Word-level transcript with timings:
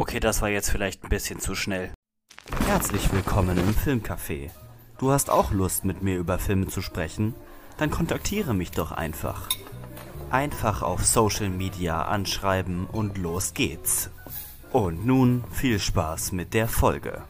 Okay, 0.00 0.18
das 0.18 0.40
war 0.40 0.48
jetzt 0.48 0.70
vielleicht 0.70 1.04
ein 1.04 1.10
bisschen 1.10 1.40
zu 1.40 1.54
schnell. 1.54 1.90
Herzlich 2.66 3.12
willkommen 3.12 3.58
im 3.58 3.74
Filmcafé. 3.74 4.48
Du 4.96 5.10
hast 5.10 5.28
auch 5.28 5.52
Lust, 5.52 5.84
mit 5.84 6.00
mir 6.00 6.16
über 6.16 6.38
Filme 6.38 6.68
zu 6.68 6.80
sprechen? 6.80 7.34
Dann 7.76 7.90
kontaktiere 7.90 8.54
mich 8.54 8.70
doch 8.70 8.92
einfach. 8.92 9.50
Einfach 10.30 10.80
auf 10.80 11.04
Social 11.04 11.50
Media 11.50 12.00
anschreiben 12.00 12.86
und 12.86 13.18
los 13.18 13.52
geht's. 13.52 14.08
Und 14.72 15.04
nun 15.04 15.44
viel 15.52 15.78
Spaß 15.78 16.32
mit 16.32 16.54
der 16.54 16.66
Folge. 16.66 17.20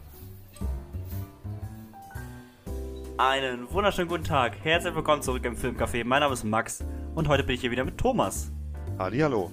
Einen 3.19 3.69
wunderschönen 3.73 4.09
guten 4.09 4.23
Tag. 4.23 4.53
Herzlich 4.63 4.95
willkommen 4.95 5.23
zurück 5.23 5.45
im 5.45 5.57
Filmcafé. 5.57 6.05
Mein 6.05 6.21
Name 6.21 6.35
ist 6.35 6.45
Max 6.45 6.85
und 7.17 7.27
heute 7.27 7.43
bin 7.43 7.57
ich 7.57 7.63
hier 7.63 7.73
wieder 7.73 7.85
mit 7.85 7.99
Thomas. 7.99 8.53
Hallihallo. 8.97 9.51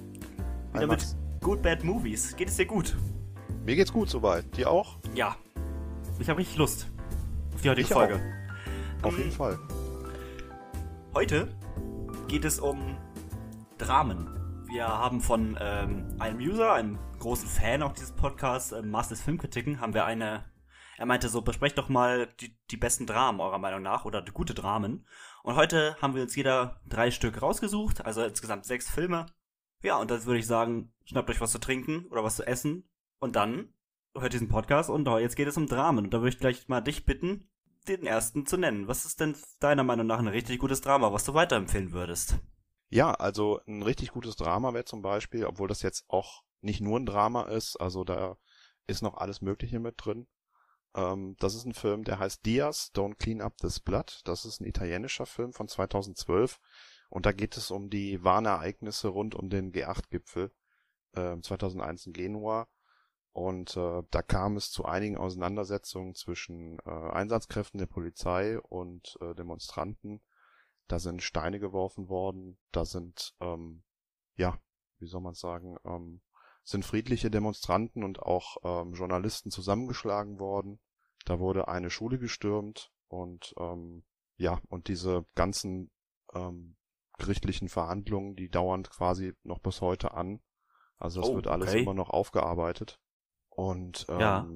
Wieder 0.72 0.86
mit 0.86 1.17
Good 1.48 1.62
Bad 1.62 1.82
Movies. 1.82 2.36
Geht 2.36 2.48
es 2.48 2.56
dir 2.56 2.66
gut? 2.66 2.94
Mir 3.64 3.74
geht's 3.74 3.90
gut 3.90 4.10
soweit. 4.10 4.54
Dir 4.54 4.70
auch? 4.70 4.98
Ja. 5.14 5.34
Ich 6.18 6.28
habe 6.28 6.40
richtig 6.40 6.58
Lust 6.58 6.90
auf 7.54 7.62
die 7.62 7.70
heutige 7.70 7.86
Ich 7.86 7.90
Folge. 7.90 8.20
Auf 9.00 9.14
Ähm, 9.14 9.18
jeden 9.18 9.32
Fall. 9.32 9.58
Heute 11.14 11.48
geht 12.26 12.44
es 12.44 12.60
um 12.60 12.98
Dramen. 13.78 14.28
Wir 14.68 14.88
haben 14.88 15.22
von 15.22 15.56
ähm, 15.58 16.16
einem 16.18 16.38
User, 16.38 16.74
einem 16.74 16.98
großen 17.18 17.48
Fan 17.48 17.82
auch 17.82 17.94
dieses 17.94 18.12
Podcasts, 18.12 18.72
ähm, 18.72 18.90
Masters 18.90 19.22
Filmkritiken, 19.22 19.80
haben 19.80 19.94
wir 19.94 20.04
eine. 20.04 20.44
Er 20.98 21.06
meinte 21.06 21.30
so, 21.30 21.40
besprecht 21.40 21.78
doch 21.78 21.88
mal 21.88 22.26
die, 22.40 22.58
die 22.70 22.76
besten 22.76 23.06
Dramen 23.06 23.40
eurer 23.40 23.58
Meinung 23.58 23.80
nach 23.80 24.04
oder 24.04 24.22
gute 24.22 24.52
Dramen. 24.52 25.06
Und 25.42 25.56
heute 25.56 25.96
haben 26.02 26.14
wir 26.14 26.20
uns 26.20 26.36
jeder 26.36 26.82
drei 26.86 27.10
Stück 27.10 27.40
rausgesucht, 27.40 28.04
also 28.04 28.22
insgesamt 28.22 28.66
sechs 28.66 28.90
Filme. 28.90 29.24
Ja, 29.82 29.96
und 29.96 30.10
dann 30.10 30.24
würde 30.24 30.38
ich 30.38 30.46
sagen, 30.46 30.92
schnappt 31.04 31.30
euch 31.30 31.40
was 31.40 31.52
zu 31.52 31.60
trinken 31.60 32.06
oder 32.06 32.24
was 32.24 32.36
zu 32.36 32.46
essen 32.46 32.88
und 33.18 33.36
dann 33.36 33.72
hört 34.16 34.32
diesen 34.32 34.48
Podcast 34.48 34.90
und 34.90 35.06
jetzt 35.20 35.36
geht 35.36 35.48
es 35.48 35.56
um 35.56 35.66
Dramen. 35.66 36.06
Und 36.06 36.14
da 36.14 36.18
würde 36.18 36.30
ich 36.30 36.40
gleich 36.40 36.68
mal 36.68 36.80
dich 36.80 37.04
bitten, 37.04 37.48
den 37.86 38.04
ersten 38.04 38.46
zu 38.46 38.56
nennen. 38.56 38.88
Was 38.88 39.04
ist 39.04 39.20
denn 39.20 39.36
deiner 39.60 39.84
Meinung 39.84 40.06
nach 40.06 40.18
ein 40.18 40.28
richtig 40.28 40.58
gutes 40.58 40.80
Drama, 40.80 41.12
was 41.12 41.24
du 41.24 41.34
weiterempfehlen 41.34 41.92
würdest? 41.92 42.38
Ja, 42.90 43.12
also 43.12 43.60
ein 43.66 43.82
richtig 43.82 44.10
gutes 44.10 44.36
Drama 44.36 44.72
wäre 44.74 44.84
zum 44.84 45.02
Beispiel, 45.02 45.44
obwohl 45.44 45.68
das 45.68 45.82
jetzt 45.82 46.04
auch 46.08 46.42
nicht 46.60 46.80
nur 46.80 46.98
ein 46.98 47.06
Drama 47.06 47.44
ist, 47.44 47.76
also 47.76 48.04
da 48.04 48.36
ist 48.86 49.02
noch 49.02 49.16
alles 49.16 49.42
Mögliche 49.42 49.78
mit 49.78 49.94
drin. 49.98 50.26
Ähm, 50.94 51.36
das 51.38 51.54
ist 51.54 51.66
ein 51.66 51.74
Film, 51.74 52.04
der 52.04 52.18
heißt 52.18 52.44
Diaz, 52.44 52.90
Don't 52.94 53.16
Clean 53.16 53.42
Up 53.42 53.56
This 53.58 53.80
Blood. 53.80 54.22
Das 54.24 54.44
ist 54.44 54.60
ein 54.60 54.66
italienischer 54.66 55.26
Film 55.26 55.52
von 55.52 55.68
2012 55.68 56.58
und 57.08 57.26
da 57.26 57.32
geht 57.32 57.56
es 57.56 57.70
um 57.70 57.90
die 57.90 58.22
Warnereignisse 58.22 59.08
rund 59.08 59.34
um 59.34 59.48
den 59.48 59.72
G8-Gipfel 59.72 60.52
äh, 61.12 61.40
2001 61.40 62.06
in 62.06 62.12
Genua. 62.12 62.68
Und 63.32 63.76
äh, 63.76 64.02
da 64.10 64.22
kam 64.22 64.56
es 64.56 64.70
zu 64.70 64.84
einigen 64.84 65.16
Auseinandersetzungen 65.16 66.14
zwischen 66.14 66.78
äh, 66.80 66.90
Einsatzkräften 66.90 67.78
der 67.78 67.86
Polizei 67.86 68.58
und 68.58 69.16
äh, 69.20 69.34
Demonstranten. 69.34 70.20
Da 70.88 70.98
sind 70.98 71.22
Steine 71.22 71.60
geworfen 71.60 72.08
worden, 72.08 72.58
da 72.72 72.84
sind, 72.84 73.34
ähm, 73.40 73.84
ja, 74.34 74.58
wie 74.98 75.06
soll 75.06 75.20
man 75.20 75.34
sagen, 75.34 75.76
ähm, 75.84 76.22
sind 76.64 76.84
friedliche 76.84 77.30
Demonstranten 77.30 78.02
und 78.02 78.20
auch 78.20 78.56
ähm, 78.64 78.94
Journalisten 78.94 79.50
zusammengeschlagen 79.50 80.38
worden. 80.38 80.80
Da 81.24 81.38
wurde 81.38 81.68
eine 81.68 81.90
Schule 81.90 82.18
gestürmt 82.18 82.90
und 83.08 83.54
ähm, 83.58 84.04
ja, 84.36 84.60
und 84.68 84.88
diese 84.88 85.26
ganzen 85.34 85.90
ähm, 86.34 86.77
gerichtlichen 87.18 87.68
Verhandlungen, 87.68 88.36
die 88.36 88.48
dauern 88.48 88.84
quasi 88.84 89.34
noch 89.42 89.58
bis 89.58 89.80
heute 89.80 90.12
an. 90.14 90.40
Also 90.96 91.20
das 91.20 91.30
Oh, 91.30 91.34
wird 91.36 91.46
alles 91.46 91.70
okay. 91.70 91.82
immer 91.82 91.94
noch 91.94 92.10
aufgearbeitet 92.10 93.00
und 93.50 94.06
ähm, 94.08 94.20
Ja. 94.20 94.46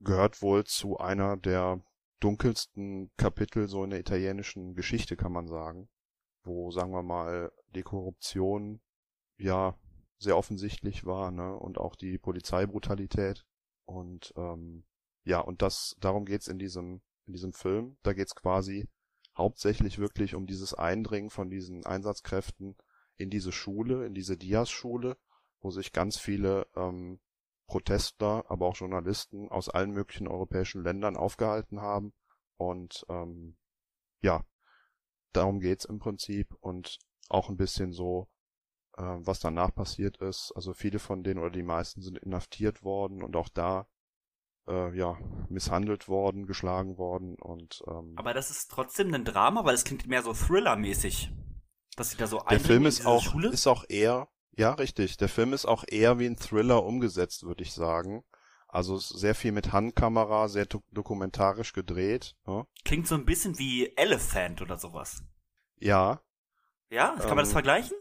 gehört 0.00 0.40
wohl 0.42 0.64
zu 0.64 0.98
einer 0.98 1.36
der 1.36 1.82
dunkelsten 2.20 3.10
Kapitel 3.16 3.68
so 3.68 3.84
in 3.84 3.90
der 3.90 4.00
italienischen 4.00 4.74
Geschichte, 4.74 5.16
kann 5.16 5.32
man 5.32 5.46
sagen, 5.46 5.88
wo, 6.42 6.70
sagen 6.70 6.92
wir 6.92 7.02
mal, 7.02 7.52
die 7.74 7.82
Korruption 7.82 8.80
ja 9.36 9.76
sehr 10.18 10.36
offensichtlich 10.38 11.04
war, 11.04 11.30
ne, 11.30 11.54
und 11.58 11.76
auch 11.78 11.96
die 11.96 12.18
Polizeibrutalität 12.18 13.44
und 13.84 14.32
ähm, 14.36 14.84
ja, 15.24 15.40
und 15.40 15.60
das 15.62 15.96
darum 16.00 16.24
geht's 16.24 16.48
in 16.48 16.58
diesem 16.58 17.02
in 17.26 17.32
diesem 17.32 17.52
Film. 17.52 17.96
Da 18.02 18.12
geht's 18.12 18.34
quasi 18.34 18.88
hauptsächlich 19.36 19.98
wirklich 19.98 20.34
um 20.34 20.46
dieses 20.46 20.74
Eindringen 20.74 21.30
von 21.30 21.50
diesen 21.50 21.84
Einsatzkräften 21.84 22.76
in 23.16 23.30
diese 23.30 23.52
Schule, 23.52 24.06
in 24.06 24.14
diese 24.14 24.36
Diaz-Schule, 24.36 25.16
wo 25.60 25.70
sich 25.70 25.92
ganz 25.92 26.18
viele 26.18 26.66
ähm, 26.76 27.20
Protestler, 27.66 28.44
aber 28.48 28.66
auch 28.66 28.76
Journalisten 28.76 29.48
aus 29.48 29.68
allen 29.68 29.92
möglichen 29.92 30.28
europäischen 30.28 30.82
Ländern 30.82 31.16
aufgehalten 31.16 31.80
haben. 31.80 32.12
Und 32.56 33.04
ähm, 33.08 33.56
ja, 34.20 34.44
darum 35.32 35.60
geht's 35.60 35.84
im 35.84 35.98
Prinzip 35.98 36.54
und 36.60 36.98
auch 37.28 37.48
ein 37.48 37.56
bisschen 37.56 37.92
so, 37.92 38.28
äh, 38.96 39.02
was 39.02 39.40
danach 39.40 39.74
passiert 39.74 40.18
ist. 40.18 40.52
Also 40.54 40.74
viele 40.74 40.98
von 40.98 41.22
denen 41.22 41.40
oder 41.40 41.50
die 41.50 41.62
meisten 41.62 42.02
sind 42.02 42.18
inhaftiert 42.18 42.82
worden 42.82 43.22
und 43.22 43.34
auch 43.36 43.48
da 43.48 43.88
äh, 44.68 44.96
ja 44.96 45.18
misshandelt 45.48 46.08
worden, 46.08 46.46
geschlagen 46.46 46.98
worden 46.98 47.36
und 47.36 47.82
ähm, 47.88 48.16
Aber 48.16 48.34
das 48.34 48.50
ist 48.50 48.70
trotzdem 48.70 49.12
ein 49.14 49.24
Drama, 49.24 49.64
weil 49.64 49.74
es 49.74 49.84
klingt 49.84 50.06
mehr 50.06 50.22
so 50.22 50.32
Thriller-mäßig. 50.32 51.32
Dass 51.96 52.10
sie 52.10 52.16
da 52.16 52.26
so 52.26 52.40
Der 52.48 52.60
Film 52.60 52.86
ist 52.86 53.06
auch, 53.06 53.22
Schule. 53.22 53.48
ist 53.48 53.66
auch 53.66 53.84
eher, 53.88 54.28
ja, 54.56 54.72
richtig. 54.74 55.16
Der 55.18 55.28
Film 55.28 55.52
ist 55.52 55.66
auch 55.66 55.84
eher 55.86 56.18
wie 56.18 56.26
ein 56.26 56.36
Thriller 56.36 56.84
umgesetzt, 56.84 57.42
würde 57.44 57.62
ich 57.62 57.72
sagen. 57.72 58.24
Also 58.68 58.98
sehr 58.98 59.34
viel 59.34 59.52
mit 59.52 59.72
Handkamera, 59.72 60.48
sehr 60.48 60.66
do 60.66 60.82
dokumentarisch 60.90 61.72
gedreht. 61.72 62.36
Ne? 62.46 62.66
Klingt 62.84 63.06
so 63.08 63.14
ein 63.16 63.24
bisschen 63.26 63.58
wie 63.58 63.94
Elephant 63.96 64.62
oder 64.62 64.78
sowas. 64.78 65.22
Ja, 65.80 66.20
Ja, 66.90 67.16
kann 67.26 67.36
man 67.36 67.38
das 67.44 67.50
Ähm, 67.50 67.52
vergleichen? 67.52 67.96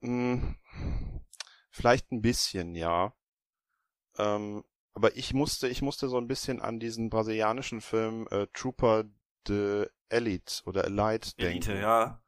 mh, 0.00 0.56
vielleicht 1.70 2.10
ein 2.12 2.22
bisschen, 2.22 2.74
ja. 2.74 3.14
Ähm, 4.18 4.62
aber 4.96 5.14
ich 5.14 5.34
musste, 5.34 5.68
ich 5.68 5.82
musste 5.82 6.08
so 6.08 6.16
ein 6.16 6.26
bisschen 6.26 6.62
an 6.62 6.80
diesen 6.80 7.10
brasilianischen 7.10 7.82
Film 7.82 8.26
äh, 8.30 8.46
Trooper 8.54 9.04
de 9.46 9.90
Elite 10.08 10.62
oder 10.64 10.86
Elite 10.86 11.36
denken. 11.36 11.70
Elite, 11.70 11.78
ja. 11.78 12.22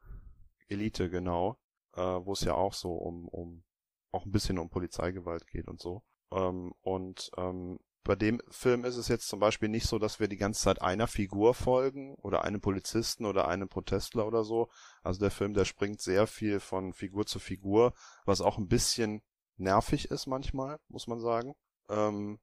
Elite, 0.68 1.08
genau, 1.08 1.58
äh, 1.94 2.02
wo 2.02 2.34
es 2.34 2.42
ja 2.42 2.52
auch 2.52 2.74
so 2.74 2.92
um, 2.92 3.26
um 3.28 3.64
auch 4.12 4.26
ein 4.26 4.32
bisschen 4.32 4.58
um 4.58 4.68
Polizeigewalt 4.68 5.46
geht 5.46 5.66
und 5.66 5.80
so. 5.80 6.02
Ähm, 6.30 6.74
und 6.82 7.30
ähm, 7.38 7.80
bei 8.04 8.16
dem 8.16 8.38
Film 8.50 8.84
ist 8.84 8.98
es 8.98 9.08
jetzt 9.08 9.28
zum 9.28 9.40
Beispiel 9.40 9.70
nicht 9.70 9.86
so, 9.86 9.98
dass 9.98 10.20
wir 10.20 10.28
die 10.28 10.36
ganze 10.36 10.60
Zeit 10.60 10.82
einer 10.82 11.06
Figur 11.06 11.54
folgen 11.54 12.16
oder 12.16 12.44
einem 12.44 12.60
Polizisten 12.60 13.24
oder 13.24 13.48
einem 13.48 13.70
Protestler 13.70 14.26
oder 14.26 14.44
so. 14.44 14.68
Also 15.02 15.20
der 15.20 15.30
Film, 15.30 15.54
der 15.54 15.64
springt 15.64 16.02
sehr 16.02 16.26
viel 16.26 16.60
von 16.60 16.92
Figur 16.92 17.24
zu 17.24 17.38
Figur, 17.38 17.94
was 18.26 18.42
auch 18.42 18.58
ein 18.58 18.68
bisschen 18.68 19.22
nervig 19.56 20.10
ist 20.10 20.26
manchmal, 20.26 20.78
muss 20.88 21.06
man 21.06 21.18
sagen. 21.18 21.54
Ähm, 21.88 22.38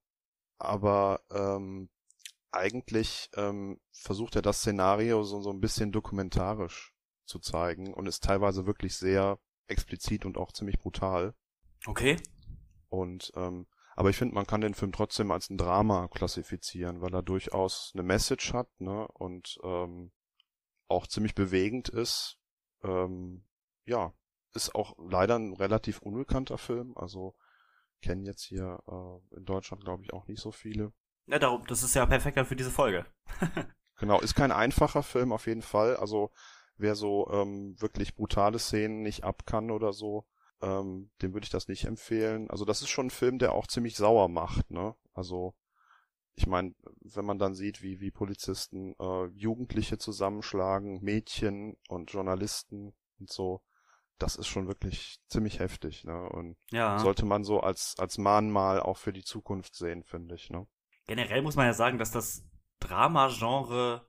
aber 0.57 1.21
ähm, 1.31 1.89
eigentlich 2.51 3.29
ähm, 3.35 3.79
versucht 3.91 4.35
er 4.35 4.41
das 4.41 4.59
Szenario 4.59 5.23
so, 5.23 5.41
so 5.41 5.49
ein 5.51 5.59
bisschen 5.59 5.91
dokumentarisch 5.91 6.93
zu 7.25 7.39
zeigen 7.39 7.93
und 7.93 8.07
ist 8.07 8.23
teilweise 8.23 8.65
wirklich 8.65 8.95
sehr 8.95 9.39
explizit 9.67 10.25
und 10.25 10.37
auch 10.37 10.51
ziemlich 10.51 10.79
brutal. 10.79 11.33
Okay. 11.85 12.17
Und 12.89 13.31
ähm, 13.35 13.67
aber 13.95 14.09
ich 14.09 14.17
finde, 14.17 14.35
man 14.35 14.45
kann 14.45 14.61
den 14.61 14.73
Film 14.73 14.91
trotzdem 14.91 15.31
als 15.31 15.49
ein 15.49 15.57
Drama 15.57 16.09
klassifizieren, 16.09 17.01
weil 17.01 17.13
er 17.13 17.23
durchaus 17.23 17.91
eine 17.93 18.03
Message 18.03 18.53
hat, 18.53 18.69
ne? 18.79 19.07
Und 19.13 19.57
ähm, 19.63 20.11
auch 20.87 21.07
ziemlich 21.07 21.33
bewegend 21.33 21.89
ist. 21.89 22.37
Ähm, 22.83 23.45
ja, 23.85 24.13
ist 24.53 24.75
auch 24.75 24.95
leider 24.97 25.37
ein 25.37 25.53
relativ 25.53 25.99
unbekannter 25.99 26.57
Film. 26.57 26.97
Also 26.97 27.35
kennen 28.05 28.23
jetzt 28.23 28.43
hier 28.43 28.79
äh, 28.87 29.35
in 29.37 29.45
Deutschland, 29.45 29.83
glaube 29.83 30.03
ich, 30.03 30.13
auch 30.13 30.27
nicht 30.27 30.39
so 30.39 30.51
viele. 30.51 30.93
Ja, 31.25 31.39
darum, 31.39 31.65
das 31.65 31.81
ist 31.81 31.95
ja 31.95 32.05
perfekt 32.05 32.37
dann 32.37 32.45
für 32.45 32.55
diese 32.55 32.71
Folge. 32.71 33.05
Genau, 33.97 34.19
ist 34.19 34.35
kein 34.35 34.51
einfacher 34.51 35.03
Film 35.03 35.31
auf 35.31 35.47
jeden 35.47 35.61
Fall. 35.61 35.95
Also 35.95 36.29
wer 36.75 36.95
so 36.95 37.29
ähm, 37.31 37.79
wirklich 37.79 38.13
brutale 38.17 38.59
Szenen 38.59 39.03
nicht 39.03 39.23
ab 39.23 39.45
kann 39.45 39.71
oder 39.71 39.93
so, 39.93 40.25
ähm, 40.61 41.11
dem 41.21 41.33
würde 41.33 41.45
ich 41.45 41.49
das 41.49 41.69
nicht 41.69 41.85
empfehlen. 41.85 42.49
Also 42.49 42.65
das 42.65 42.81
ist 42.81 42.89
schon 42.89 43.07
ein 43.07 43.09
Film, 43.11 43.39
der 43.39 43.53
auch 43.53 43.67
ziemlich 43.67 43.95
sauer 43.95 44.27
macht, 44.27 44.69
ne? 44.69 44.95
Also 45.13 45.55
ich 46.33 46.45
meine, 46.45 46.75
wenn 46.99 47.23
man 47.23 47.39
dann 47.39 47.55
sieht, 47.55 47.81
wie 47.81 48.01
wie 48.01 48.11
Polizisten 48.11 48.95
äh, 48.99 49.27
Jugendliche 49.27 49.97
zusammenschlagen, 49.97 51.01
Mädchen 51.01 51.77
und 51.87 52.11
Journalisten 52.11 52.93
und 53.19 53.31
so, 53.31 53.61
das 54.17 54.35
ist 54.35 54.47
schon 54.47 54.67
wirklich 54.67 55.19
ziemlich 55.27 55.59
heftig, 55.59 56.03
ne? 56.03 56.29
Und 56.29 56.57
Ja. 56.71 56.97
sollte 56.99 57.25
man 57.25 57.43
so 57.43 57.59
als 57.59 57.95
als 57.99 58.17
Mahnmal 58.17 58.79
auch 58.79 58.97
für 58.97 59.13
die 59.13 59.23
Zukunft 59.23 59.75
sehen, 59.75 60.03
finde 60.03 60.35
ich, 60.35 60.49
ne? 60.49 60.67
Generell 61.07 61.41
muss 61.41 61.55
man 61.55 61.65
ja 61.67 61.73
sagen, 61.73 61.97
dass 61.97 62.11
das 62.11 62.43
Drama-Genre 62.79 64.07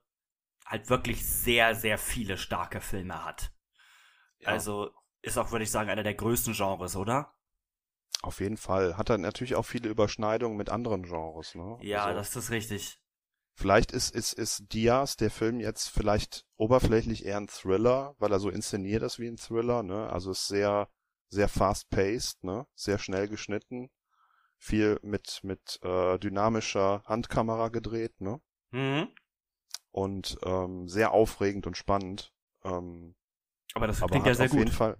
halt 0.65 0.89
wirklich 0.91 1.25
sehr, 1.27 1.75
sehr 1.75 1.99
viele 1.99 2.37
starke 2.39 2.81
Filme 2.81 3.25
hat. 3.25 3.53
Ja. 4.39 4.49
Also 4.49 4.91
ist 5.23 5.39
auch, 5.39 5.51
würde 5.51 5.65
ich 5.65 5.71
sagen, 5.71 5.91
einer 5.91 6.03
der 6.03 6.15
größten 6.15 6.55
Genres, 6.55 6.97
oder? 6.97 7.35
Auf 8.23 8.41
jeden 8.41 8.57
Fall. 8.57 8.97
Hat 8.97 9.11
er 9.11 9.19
natürlich 9.19 9.55
auch 9.57 9.65
viele 9.65 9.89
Überschneidungen 9.89 10.57
mit 10.57 10.71
anderen 10.71 11.03
Genres, 11.03 11.55
ne? 11.55 11.79
Ja, 11.83 12.05
also, 12.05 12.19
das 12.19 12.35
ist 12.37 12.51
richtig. 12.51 12.99
Vielleicht 13.59 13.91
ist, 13.91 14.15
ist, 14.15 14.35
ist 14.35 14.71
Diaz, 14.75 15.17
der 15.17 15.31
Film 15.31 15.61
jetzt 15.61 15.89
vielleicht 15.89 16.45
oberflächlich 16.57 17.25
eher 17.25 17.39
ein 17.39 17.49
Thriller, 17.49 18.15
weil 18.19 18.31
er 18.31 18.39
so 18.39 18.51
inszeniert 18.51 19.03
ist 19.03 19.19
wie 19.19 19.29
ein 19.29 19.39
Thriller, 19.39 19.83
ne? 19.83 20.11
Also 20.11 20.31
ist 20.31 20.47
sehr, 20.47 20.91
sehr 21.31 21.49
fast-paced, 21.49 22.45
ne? 22.45 22.67
Sehr 22.75 22.99
schnell 22.99 23.29
geschnitten. 23.29 23.89
Viel 24.59 24.99
mit, 25.03 25.41
mit 25.43 25.79
äh, 25.83 26.19
dynamischer 26.19 27.03
Handkamera 27.07 27.69
gedreht, 27.69 28.21
ne? 28.21 28.43
Mhm. 28.73 29.09
Und 29.91 30.37
ähm, 30.45 30.87
sehr 30.87 31.13
aufregend 31.13 31.67
und 31.67 31.79
spannend. 31.79 32.35
Ähm, 32.63 33.15
Aber 33.75 33.87
das 33.87 34.03
aber 34.03 34.11
klingt 34.11 34.27
ja 34.27 34.35
sehr 34.35 34.51
gut. 34.51 34.69
Fall, 34.69 34.99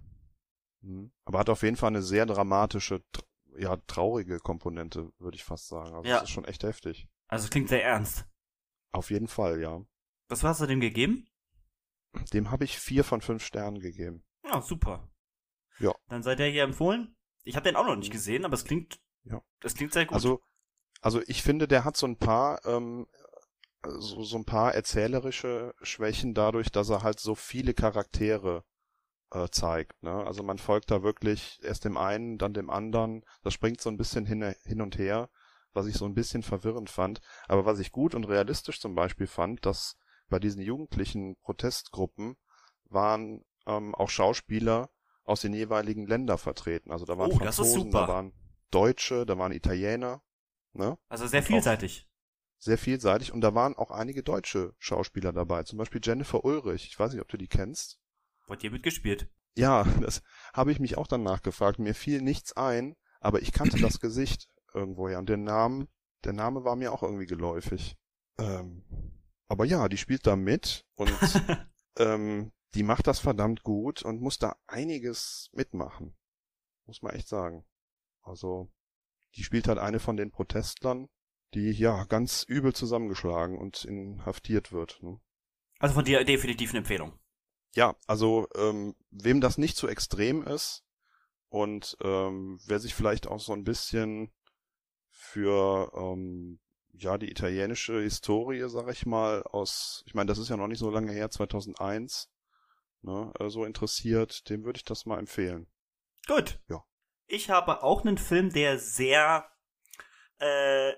Mhm. 0.81 1.11
aber 1.25 1.39
hat 1.39 1.49
auf 1.49 1.61
jeden 1.61 1.75
Fall 1.75 1.89
eine 1.89 2.01
sehr 2.01 2.25
dramatische, 2.25 3.03
ja, 3.55 3.77
traurige 3.87 4.39
Komponente, 4.39 5.11
würde 5.19 5.35
ich 5.35 5.43
fast 5.43 5.67
sagen. 5.67 5.93
Also 5.95 6.09
Ja. 6.09 6.15
das 6.15 6.23
ist 6.23 6.29
schon 6.31 6.45
echt 6.45 6.63
heftig. 6.63 7.07
Also 7.27 7.45
es 7.45 7.51
klingt 7.51 7.69
sehr 7.69 7.83
ernst. 7.83 8.25
Auf 8.97 9.11
jeden 9.11 9.27
Fall, 9.27 9.61
ja. 9.61 9.81
Was 10.27 10.43
hast 10.43 10.59
du 10.61 10.65
dem 10.65 10.79
gegeben? 10.81 11.27
Dem 12.33 12.49
habe 12.49 12.63
ich 12.63 12.79
vier 12.79 13.03
von 13.03 13.21
fünf 13.21 13.45
Sternen 13.45 13.79
gegeben. 13.79 14.23
Ja, 14.43 14.61
super. 14.61 15.07
Ja. 15.79 15.93
Dann 16.07 16.23
seid 16.23 16.39
ihr 16.39 16.47
hier 16.47 16.63
empfohlen. 16.63 17.15
Ich 17.43 17.55
habe 17.55 17.65
den 17.65 17.75
auch 17.75 17.85
noch 17.85 17.95
nicht 17.95 18.11
gesehen, 18.11 18.43
aber 18.43 18.55
es 18.55 18.65
klingt, 18.65 18.99
Ja. 19.23 19.41
das 19.61 19.75
klingt 19.75 19.93
sehr 19.93 20.05
gut. 20.05 20.15
Also, 20.15 20.41
also 21.01 21.21
ich 21.27 21.43
finde, 21.43 21.67
der 21.67 21.85
hat 21.85 21.95
so 21.95 22.07
ein 22.07 22.17
paar, 22.17 22.65
ähm, 22.65 23.07
so, 23.85 24.23
so 24.23 24.37
ein 24.37 24.45
paar 24.45 24.73
erzählerische 24.73 25.75
Schwächen 25.83 26.33
dadurch, 26.33 26.71
dass 26.71 26.89
er 26.89 27.03
halt 27.03 27.19
so 27.19 27.35
viele 27.35 27.73
Charaktere 27.75 28.65
äh, 29.31 29.47
zeigt. 29.49 30.01
Ne? 30.01 30.11
Also 30.25 30.41
man 30.41 30.57
folgt 30.57 30.89
da 30.89 31.03
wirklich 31.03 31.59
erst 31.61 31.85
dem 31.85 31.97
einen, 31.97 32.37
dann 32.39 32.53
dem 32.55 32.69
anderen. 32.71 33.23
Das 33.43 33.53
springt 33.53 33.79
so 33.79 33.89
ein 33.91 33.97
bisschen 33.97 34.25
hin, 34.25 34.41
hin 34.63 34.81
und 34.81 34.97
her, 34.97 35.29
was 35.73 35.87
ich 35.87 35.95
so 35.95 36.05
ein 36.05 36.13
bisschen 36.13 36.43
verwirrend 36.43 36.89
fand. 36.89 37.21
Aber 37.47 37.65
was 37.65 37.79
ich 37.79 37.91
gut 37.91 38.15
und 38.15 38.25
realistisch 38.25 38.79
zum 38.79 38.95
Beispiel 38.95 39.27
fand, 39.27 39.65
dass 39.65 39.97
bei 40.29 40.39
diesen 40.39 40.61
jugendlichen 40.61 41.37
Protestgruppen 41.41 42.35
waren 42.85 43.43
ähm, 43.65 43.95
auch 43.95 44.09
Schauspieler 44.09 44.89
aus 45.23 45.41
den 45.41 45.53
jeweiligen 45.53 46.07
Ländern 46.07 46.37
vertreten. 46.37 46.91
Also 46.91 47.05
da 47.05 47.17
waren 47.17 47.31
Oh, 47.31 47.37
Franzosen, 47.37 47.91
da 47.91 48.07
waren 48.07 48.33
Deutsche, 48.71 49.25
da 49.25 49.37
waren 49.37 49.51
Italiener. 49.51 50.21
Ne? 50.73 50.97
also 51.09 51.25
sehr 51.25 51.41
vielseitig. 51.41 52.07
Sehr 52.59 52.77
vielseitig. 52.77 53.31
Und 53.31 53.41
da 53.41 53.53
waren 53.55 53.75
auch 53.75 53.91
einige 53.91 54.23
deutsche 54.23 54.73
Schauspieler 54.77 55.33
dabei. 55.33 55.63
Zum 55.63 55.77
Beispiel 55.77 56.01
Jennifer 56.03 56.43
Ulrich. 56.43 56.85
Ich 56.87 56.99
weiß 56.99 57.13
nicht, 57.13 57.21
ob 57.21 57.27
du 57.27 57.37
die 57.37 57.47
kennst. 57.47 57.99
Wurde 58.47 58.61
hier 58.61 58.71
mitgespielt. 58.71 59.29
Ja, 59.55 59.83
das 60.01 60.21
habe 60.53 60.71
ich 60.71 60.79
mich 60.79 60.97
auch 60.97 61.07
danach 61.07 61.41
gefragt. 61.41 61.79
Mir 61.79 61.95
fiel 61.95 62.21
nichts 62.21 62.55
ein, 62.55 62.95
aber 63.19 63.41
ich 63.41 63.51
kannte 63.51 63.79
das 63.79 63.99
Gesicht 63.99 64.47
irgendwoher. 64.77 65.19
Und 65.19 65.29
der 65.29 65.37
Name, 65.37 65.87
der 66.23 66.33
Name 66.33 66.63
war 66.63 66.75
mir 66.75 66.93
auch 66.93 67.03
irgendwie 67.03 67.25
geläufig. 67.25 67.97
Ähm, 68.39 68.83
aber 69.47 69.65
ja, 69.65 69.87
die 69.87 69.97
spielt 69.97 70.27
da 70.27 70.35
mit 70.35 70.85
und 70.95 71.11
ähm, 71.97 72.51
die 72.73 72.83
macht 72.83 73.07
das 73.07 73.19
verdammt 73.19 73.63
gut 73.63 74.03
und 74.03 74.21
muss 74.21 74.39
da 74.39 74.55
einiges 74.67 75.49
mitmachen. 75.53 76.15
Muss 76.85 77.01
man 77.01 77.13
echt 77.13 77.27
sagen. 77.27 77.65
Also, 78.21 78.69
die 79.35 79.43
spielt 79.43 79.67
halt 79.67 79.79
eine 79.79 79.99
von 79.99 80.17
den 80.17 80.31
Protestlern, 80.31 81.09
die 81.53 81.71
ja 81.71 82.03
ganz 82.05 82.43
übel 82.43 82.73
zusammengeschlagen 82.73 83.57
und 83.57 83.85
inhaftiert 83.85 84.71
wird. 84.71 85.01
Ne? 85.01 85.19
Also 85.79 85.95
von 85.95 86.05
dir 86.05 86.23
definitiv 86.23 86.71
eine 86.71 86.79
Empfehlung. 86.79 87.17
Ja, 87.75 87.95
also 88.07 88.47
ähm, 88.55 88.95
wem 89.11 89.41
das 89.41 89.57
nicht 89.57 89.77
zu 89.77 89.87
extrem 89.87 90.43
ist 90.43 90.83
und 91.49 91.97
ähm, 92.01 92.59
wer 92.65 92.79
sich 92.79 92.95
vielleicht 92.95 93.27
auch 93.27 93.39
so 93.39 93.53
ein 93.53 93.63
bisschen 93.63 94.31
für 95.31 95.91
ähm, 95.93 96.59
ja 96.93 97.17
die 97.17 97.29
italienische 97.29 98.01
Historie, 98.01 98.67
sag 98.69 98.89
ich 98.89 99.05
mal, 99.05 99.43
aus, 99.43 100.03
ich 100.07 100.13
meine, 100.13 100.27
das 100.27 100.37
ist 100.37 100.49
ja 100.49 100.57
noch 100.57 100.67
nicht 100.67 100.79
so 100.79 100.89
lange 100.89 101.11
her, 101.11 101.29
2001, 101.29 102.29
ne, 103.01 103.31
äh, 103.39 103.49
so 103.49 103.65
interessiert, 103.65 104.49
dem 104.49 104.63
würde 104.63 104.77
ich 104.77 104.85
das 104.85 105.05
mal 105.05 105.19
empfehlen. 105.19 105.67
Gut. 106.27 106.59
Ja. 106.69 106.83
Ich 107.27 107.49
habe 107.49 107.83
auch 107.83 108.05
einen 108.05 108.17
Film, 108.17 108.51
der 108.51 108.79
sehr, 108.79 109.45
äh, 110.39 110.93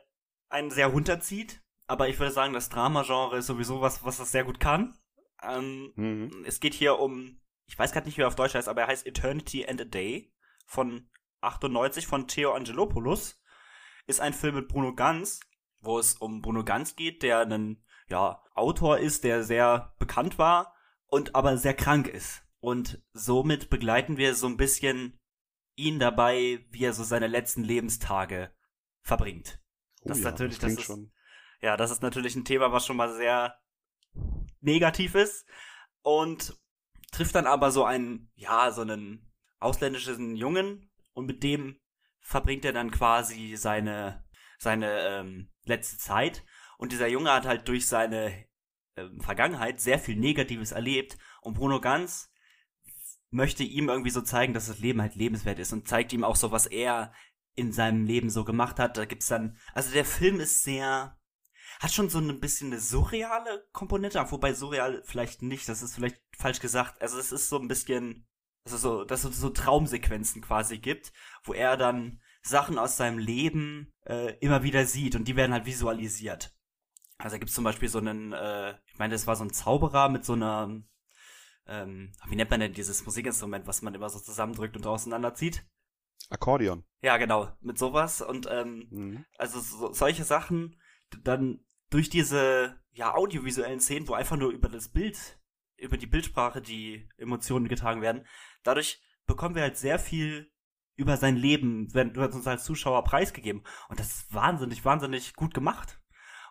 einen 0.49 0.71
sehr 0.71 0.87
runterzieht. 0.87 1.61
Aber 1.87 2.07
ich 2.07 2.19
würde 2.19 2.31
sagen, 2.31 2.53
das 2.53 2.69
Drama-Genre 2.69 3.37
ist 3.37 3.47
sowieso 3.47 3.81
was, 3.81 4.03
was 4.03 4.17
das 4.17 4.31
sehr 4.31 4.43
gut 4.43 4.59
kann. 4.59 4.95
Ähm, 5.41 5.91
Mhm. 5.95 6.43
es 6.45 6.59
geht 6.59 6.75
hier 6.75 6.99
um, 6.99 7.41
ich 7.65 7.79
weiß 7.79 7.91
gerade 7.91 8.05
nicht, 8.05 8.17
wie 8.17 8.21
er 8.21 8.27
auf 8.27 8.35
Deutsch 8.35 8.53
heißt, 8.53 8.67
aber 8.67 8.81
er 8.81 8.87
heißt 8.87 9.07
Eternity 9.07 9.65
and 9.65 9.81
a 9.81 9.85
Day 9.85 10.31
von 10.67 11.09
98 11.41 12.05
von 12.05 12.27
Theo 12.27 12.53
Angelopoulos. 12.53 13.38
Ist 14.09 14.21
ein 14.21 14.33
Film 14.33 14.55
mit 14.55 14.67
Bruno 14.67 14.95
Ganz, 14.95 15.39
wo 15.81 15.99
es 15.99 16.15
um 16.15 16.41
Bruno 16.41 16.63
Ganz 16.63 16.95
geht, 16.95 17.21
der 17.21 17.41
ein 17.41 17.83
ja, 18.07 18.41
Autor 18.55 18.97
ist, 18.97 19.23
der 19.23 19.43
sehr 19.43 19.93
bekannt 19.99 20.39
war 20.39 20.73
und 21.05 21.35
aber 21.35 21.57
sehr 21.59 21.75
krank 21.75 22.07
ist. 22.07 22.41
Und 22.59 23.03
somit 23.13 23.69
begleiten 23.69 24.17
wir 24.17 24.33
so 24.33 24.47
ein 24.47 24.57
bisschen 24.57 25.19
ihn 25.75 25.99
dabei, 25.99 26.65
wie 26.71 26.85
er 26.85 26.93
so 26.93 27.03
seine 27.03 27.27
letzten 27.27 27.63
Lebenstage 27.63 28.51
verbringt. 29.03 29.61
Oh 30.01 30.07
Das 30.07 30.17
ist 30.17 30.23
ja, 30.23 30.31
natürlich- 30.31 30.57
das 30.57 30.71
das 30.71 30.79
ist- 30.79 30.85
schon. 30.87 31.11
Ja, 31.61 31.77
das 31.77 31.91
ist 31.91 32.01
natürlich 32.01 32.35
ein 32.35 32.45
Thema, 32.45 32.71
was 32.71 32.87
schon 32.87 32.97
mal 32.97 33.13
sehr 33.15 33.59
negativ 34.59 35.13
ist 35.13 35.45
und 36.01 36.57
trifft 37.11 37.35
dann 37.35 37.45
aber 37.45 37.69
so 37.69 37.83
einen, 37.85 38.31
ja, 38.33 38.71
so 38.71 38.81
einen 38.81 39.31
ausländischen 39.59 40.35
Jungen 40.35 40.89
und 41.13 41.27
mit 41.27 41.43
dem 41.43 41.79
verbringt 42.21 42.65
er 42.65 42.73
dann 42.73 42.91
quasi 42.91 43.55
seine, 43.55 44.23
seine 44.57 44.99
ähm, 45.07 45.51
letzte 45.63 45.97
Zeit 45.97 46.43
und 46.77 46.91
dieser 46.91 47.07
Junge 47.07 47.31
hat 47.31 47.45
halt 47.45 47.67
durch 47.67 47.87
seine 47.87 48.45
ähm, 48.95 49.19
Vergangenheit 49.21 49.81
sehr 49.81 49.99
viel 49.99 50.15
Negatives 50.15 50.71
erlebt 50.71 51.17
und 51.41 51.55
Bruno 51.55 51.81
Ganz 51.81 52.31
möchte 53.31 53.63
ihm 53.63 53.89
irgendwie 53.89 54.09
so 54.09 54.21
zeigen, 54.21 54.53
dass 54.53 54.67
das 54.67 54.79
Leben 54.79 55.01
halt 55.01 55.15
lebenswert 55.15 55.59
ist 55.59 55.73
und 55.73 55.87
zeigt 55.87 56.13
ihm 56.13 56.23
auch 56.23 56.35
so, 56.35 56.51
was 56.51 56.65
er 56.65 57.13
in 57.55 57.71
seinem 57.73 58.05
Leben 58.05 58.29
so 58.29 58.43
gemacht 58.43 58.79
hat. 58.79 58.97
Da 58.97 59.05
gibt's 59.05 59.27
dann, 59.27 59.57
also 59.73 59.91
der 59.91 60.05
Film 60.05 60.39
ist 60.39 60.63
sehr, 60.63 61.17
hat 61.79 61.91
schon 61.91 62.09
so 62.09 62.19
ein 62.19 62.39
bisschen 62.39 62.71
eine 62.71 62.79
surreale 62.79 63.67
Komponente, 63.71 64.23
wobei 64.31 64.53
surreal 64.53 65.03
vielleicht 65.05 65.41
nicht, 65.41 65.69
das 65.69 65.83
ist 65.83 65.95
vielleicht 65.95 66.21
falsch 66.37 66.59
gesagt. 66.59 67.01
Also 67.01 67.19
es 67.19 67.31
ist 67.31 67.49
so 67.49 67.59
ein 67.59 67.67
bisschen, 67.67 68.27
also 68.65 68.77
so, 68.77 69.03
dass 69.03 69.23
es 69.23 69.39
so 69.39 69.49
Traumsequenzen 69.49 70.41
quasi 70.41 70.77
gibt, 70.79 71.11
wo 71.43 71.53
er 71.53 71.77
dann 71.77 72.21
Sachen 72.41 72.77
aus 72.77 72.97
seinem 72.97 73.17
Leben 73.17 73.93
äh, 74.05 74.37
immer 74.39 74.63
wieder 74.63 74.85
sieht 74.85 75.15
und 75.15 75.27
die 75.27 75.35
werden 75.35 75.53
halt 75.53 75.65
visualisiert. 75.65 76.55
Also 77.17 77.35
da 77.35 77.39
gibt's 77.39 77.55
zum 77.55 77.63
Beispiel 77.65 77.89
so 77.89 77.99
einen, 77.99 78.31
äh, 78.33 78.75
ich 78.87 78.97
meine, 78.97 79.13
das 79.13 79.27
war 79.27 79.35
so 79.35 79.43
ein 79.43 79.51
Zauberer 79.53 80.07
mit 80.09 80.23
so 80.23 80.33
einer, 80.33 80.81
ähm, 81.67 82.13
wie 82.27 82.35
nennt 82.35 82.49
man 82.49 82.61
denn 82.61 82.73
dieses 82.73 83.05
Musikinstrument, 83.05 83.67
was 83.67 83.81
man 83.81 83.93
immer 83.93 84.09
so 84.09 84.19
zusammendrückt 84.19 84.77
und 84.77 84.87
auseinanderzieht? 84.87 85.65
Akkordeon. 86.29 86.83
Ja, 87.01 87.17
genau, 87.17 87.51
mit 87.61 87.77
sowas 87.77 88.21
und 88.21 88.47
ähm, 88.49 88.87
Mhm. 88.91 89.25
also 89.37 89.59
so, 89.59 89.91
solche 89.93 90.23
Sachen 90.23 90.79
dann 91.23 91.65
durch 91.89 92.09
diese 92.09 92.79
ja 92.91 93.15
audiovisuellen 93.15 93.79
Szenen, 93.79 94.07
wo 94.07 94.13
einfach 94.13 94.37
nur 94.37 94.51
über 94.51 94.69
das 94.69 94.89
Bild, 94.89 95.38
über 95.81 95.97
die 95.97 96.07
Bildsprache 96.07 96.61
die 96.61 97.09
Emotionen 97.17 97.67
getragen 97.67 98.01
werden, 98.01 98.25
dadurch 98.63 99.01
bekommen 99.25 99.55
wir 99.55 99.61
halt 99.61 99.77
sehr 99.77 99.99
viel 99.99 100.51
über 100.95 101.17
sein 101.17 101.37
Leben, 101.37 101.93
wenn 101.93 102.15
wird 102.15 102.33
uns 102.33 102.47
als 102.47 102.65
Zuschauer 102.65 103.03
preisgegeben 103.03 103.63
und 103.87 103.99
das 103.99 104.07
ist 104.07 104.33
wahnsinnig, 104.33 104.83
wahnsinnig 104.83 105.33
gut 105.33 105.53
gemacht. 105.53 105.99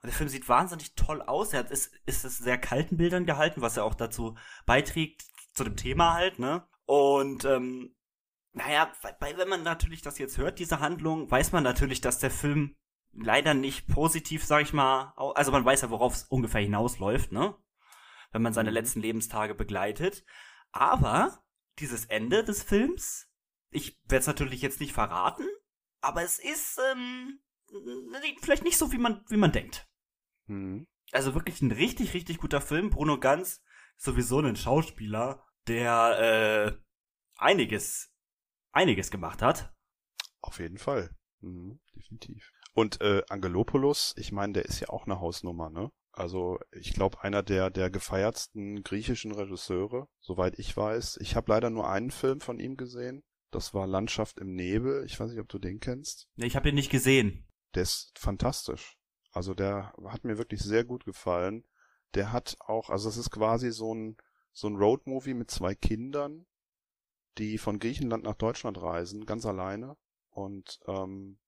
Und 0.01 0.07
der 0.07 0.15
Film 0.15 0.29
sieht 0.29 0.49
wahnsinnig 0.49 0.95
toll 0.95 1.23
aus. 1.23 1.53
Er 1.53 1.69
ist, 1.71 1.93
ist 2.07 2.25
es 2.25 2.39
sehr 2.39 2.57
kalten 2.57 2.97
Bildern 2.97 3.27
gehalten, 3.27 3.63
was 3.63 3.75
ja 3.75 3.83
auch 3.83 3.95
dazu 3.95 4.37
beiträgt, 4.65 5.25
zu 5.55 5.65
dem 5.65 5.77
Thema 5.77 6.15
halt, 6.15 6.39
ne? 6.39 6.65
Und 6.87 7.45
ähm, 7.45 7.97
naja, 8.53 8.91
weil, 9.19 9.37
wenn 9.37 9.49
man 9.49 9.63
natürlich 9.63 10.03
das 10.03 10.19
jetzt 10.19 10.39
hört, 10.39 10.59
diese 10.59 10.81
Handlung, 10.81 11.31
weiß 11.31 11.53
man 11.53 11.65
natürlich, 11.65 12.01
dass 12.01 12.19
der 12.19 12.31
Film 12.31 12.77
leider 13.13 13.55
nicht 13.55 13.89
positiv, 13.89 14.45
sag 14.45 14.63
ich 14.63 14.73
mal, 14.73 15.13
also 15.35 15.53
man 15.53 15.65
weiß 15.65 15.83
ja, 15.83 15.91
worauf 15.91 16.15
es 16.15 16.25
ungefähr 16.25 16.61
hinausläuft, 16.61 17.33
ne? 17.33 17.55
Wenn 18.31 18.43
man 18.43 18.53
seine 18.53 18.71
Mhm. 18.71 18.75
letzten 18.75 19.01
Lebenstage 19.01 19.55
begleitet. 19.55 20.25
Aber 20.71 21.43
dieses 21.79 22.05
Ende 22.07 22.45
des 22.45 22.63
Films, 22.63 23.31
ich 23.71 23.99
werde 24.05 24.21
es 24.21 24.27
natürlich 24.27 24.63
jetzt 24.63 24.81
nicht 24.81 24.93
verraten, 24.93 25.47
aber 26.01 26.23
es 26.23 26.39
ist 26.39 26.79
ähm, 26.93 27.41
vielleicht 28.41 28.65
nicht 28.65 28.79
so, 28.79 28.93
wie 28.93 28.99
man, 28.99 29.25
wie 29.29 29.37
man 29.37 29.53
denkt. 29.53 29.87
Mhm. 30.47 30.87
Also 31.13 31.35
wirklich 31.35 31.63
ein 31.63 31.73
richtig, 31.73 32.15
richtig 32.15 32.39
guter 32.39 32.61
Film. 32.61 32.91
Bruno 32.91 33.19
Ganz 33.19 33.63
sowieso 33.97 34.41
ein 34.41 34.57
Schauspieler, 34.57 35.45
der 35.67 36.77
äh, 36.77 36.79
einiges, 37.37 38.13
einiges 38.73 39.11
gemacht 39.11 39.43
hat. 39.43 39.75
Auf 40.41 40.59
jeden 40.61 40.79
Fall. 40.79 41.15
Mhm, 41.41 41.81
definitiv. 41.95 42.53
Und 42.75 43.01
äh, 43.01 43.23
Angelopoulos, 43.29 44.15
ich 44.17 44.33
meine, 44.33 44.53
der 44.53 44.65
ist 44.67 44.81
ja 44.81 44.89
auch 44.89 45.07
eine 45.07 45.19
Hausnummer, 45.21 45.71
ne? 45.71 45.91
Also 46.19 46.59
ich 46.73 46.95
glaube 46.95 47.23
einer 47.23 47.45
der 47.45 47.71
der 47.71 47.91
gefeiertsten 47.91 48.83
griechischen 48.83 49.31
Regisseure, 49.31 50.09
soweit 50.19 50.59
ich 50.59 50.77
weiß. 50.77 51.19
Ich 51.21 51.37
habe 51.37 51.53
leider 51.53 51.71
nur 51.71 51.89
einen 51.89 52.11
Film 52.11 52.41
von 52.41 52.59
ihm 52.59 52.77
gesehen. 52.77 53.23
Das 53.53 53.73
war 53.73 53.87
Landschaft 53.87 54.41
im 54.41 54.57
Nebel. 54.57 55.05
Ich 55.07 55.21
weiß 55.21 55.31
nicht, 55.31 55.39
ob 55.39 55.49
du 55.49 55.61
den 55.61 55.79
kennst. 55.79 56.27
Nee, 56.35 56.47
ich 56.47 56.57
habe 56.57 56.65
den 56.65 56.75
nicht 56.75 56.91
gesehen. 56.91 57.47
Der 57.77 57.85
ist 57.85 58.19
fantastisch. 58.19 58.99
Also 59.31 59.55
der 59.55 59.93
hat 60.07 60.25
mir 60.25 60.39
wirklich 60.39 60.61
sehr 60.61 60.83
gut 60.83 61.05
gefallen. 61.05 61.65
Der 62.15 62.33
hat 62.33 62.57
auch, 62.67 62.91
also 62.91 63.09
es 63.09 63.17
ist 63.17 63.31
quasi 63.31 63.71
so 63.71 63.95
ein, 63.95 64.17
so 64.53 64.67
ein 64.67 64.75
Roadmovie 64.75 65.35
mit 65.35 65.53
zwei 65.53 65.77
Kindern, 65.77 66.47
die 67.39 67.59
von 67.59 67.79
Griechenland 67.79 68.25
nach 68.25 68.35
Deutschland 68.35 68.83
reisen, 68.83 69.25
ganz 69.25 69.47
alleine. 69.47 69.97
Und 70.31 70.81
ähm, 70.89 71.39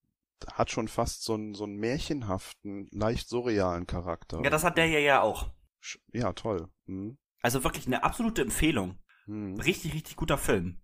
hat 0.52 0.70
schon 0.70 0.88
fast 0.88 1.24
so 1.24 1.34
einen, 1.34 1.54
so 1.54 1.64
einen 1.64 1.76
märchenhaften, 1.76 2.88
leicht 2.92 3.28
surrealen 3.28 3.86
Charakter. 3.86 4.40
Ja, 4.42 4.50
das 4.50 4.64
hat 4.64 4.78
der 4.78 4.86
hier 4.86 5.00
ja 5.00 5.22
auch. 5.22 5.50
Ja, 6.12 6.32
toll. 6.32 6.68
Mhm. 6.86 7.18
Also 7.42 7.64
wirklich 7.64 7.86
eine 7.86 8.04
absolute 8.04 8.42
Empfehlung. 8.42 8.98
Mhm. 9.26 9.58
Richtig, 9.60 9.94
richtig 9.94 10.16
guter 10.16 10.38
Film. 10.38 10.82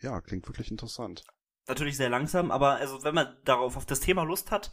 Ja, 0.00 0.20
klingt 0.20 0.46
wirklich 0.48 0.70
interessant. 0.70 1.24
Natürlich 1.66 1.96
sehr 1.96 2.10
langsam, 2.10 2.50
aber 2.50 2.74
also 2.74 3.02
wenn 3.04 3.14
man 3.14 3.36
darauf 3.44 3.76
auf 3.76 3.86
das 3.86 4.00
Thema 4.00 4.22
Lust 4.22 4.50
hat, 4.50 4.72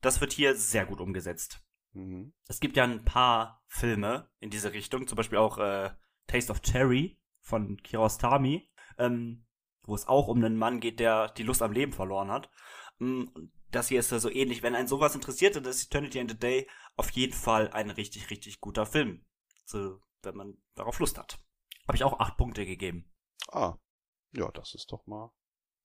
das 0.00 0.20
wird 0.20 0.32
hier 0.32 0.56
sehr 0.56 0.86
gut 0.86 1.00
umgesetzt. 1.00 1.62
Mhm. 1.92 2.32
Es 2.48 2.60
gibt 2.60 2.76
ja 2.76 2.84
ein 2.84 3.04
paar 3.04 3.62
Filme 3.66 4.30
in 4.38 4.50
diese 4.50 4.72
Richtung, 4.72 5.06
zum 5.06 5.16
Beispiel 5.16 5.38
auch 5.38 5.58
äh, 5.58 5.90
Taste 6.26 6.52
of 6.52 6.62
Cherry 6.62 7.18
von 7.40 7.76
Kiarostami, 7.82 8.70
ähm, 8.98 9.46
wo 9.82 9.94
es 9.94 10.06
auch 10.06 10.28
um 10.28 10.38
einen 10.38 10.56
Mann 10.56 10.80
geht, 10.80 11.00
der 11.00 11.28
die 11.28 11.42
Lust 11.42 11.62
am 11.62 11.72
Leben 11.72 11.92
verloren 11.92 12.30
hat. 12.30 12.50
Das 13.70 13.88
hier 13.88 14.00
ist 14.00 14.10
ja 14.10 14.18
so 14.18 14.30
ähnlich. 14.30 14.62
Wenn 14.62 14.74
ein 14.74 14.88
sowas 14.88 15.14
interessiert, 15.14 15.56
dann 15.56 15.64
ist 15.64 15.84
Eternity 15.84 16.20
and 16.20 16.30
the 16.30 16.38
Day 16.38 16.68
auf 16.96 17.10
jeden 17.10 17.32
Fall 17.32 17.68
ein 17.70 17.90
richtig, 17.90 18.30
richtig 18.30 18.60
guter 18.60 18.86
Film. 18.86 19.24
So, 19.64 20.00
wenn 20.22 20.36
man 20.36 20.58
darauf 20.74 20.98
Lust 20.98 21.18
hat. 21.18 21.38
Habe 21.86 21.96
ich 21.96 22.04
auch 22.04 22.18
acht 22.18 22.36
Punkte 22.36 22.66
gegeben. 22.66 23.12
Ah, 23.48 23.76
ja, 24.32 24.50
das 24.52 24.74
ist 24.74 24.92
doch 24.92 25.06
mal 25.06 25.32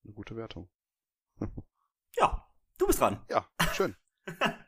eine 0.03 0.13
gute 0.13 0.35
Wertung. 0.35 0.69
ja, 2.15 2.47
du 2.77 2.87
bist 2.87 2.99
dran. 2.99 3.23
Ja, 3.29 3.47
schön. 3.73 3.95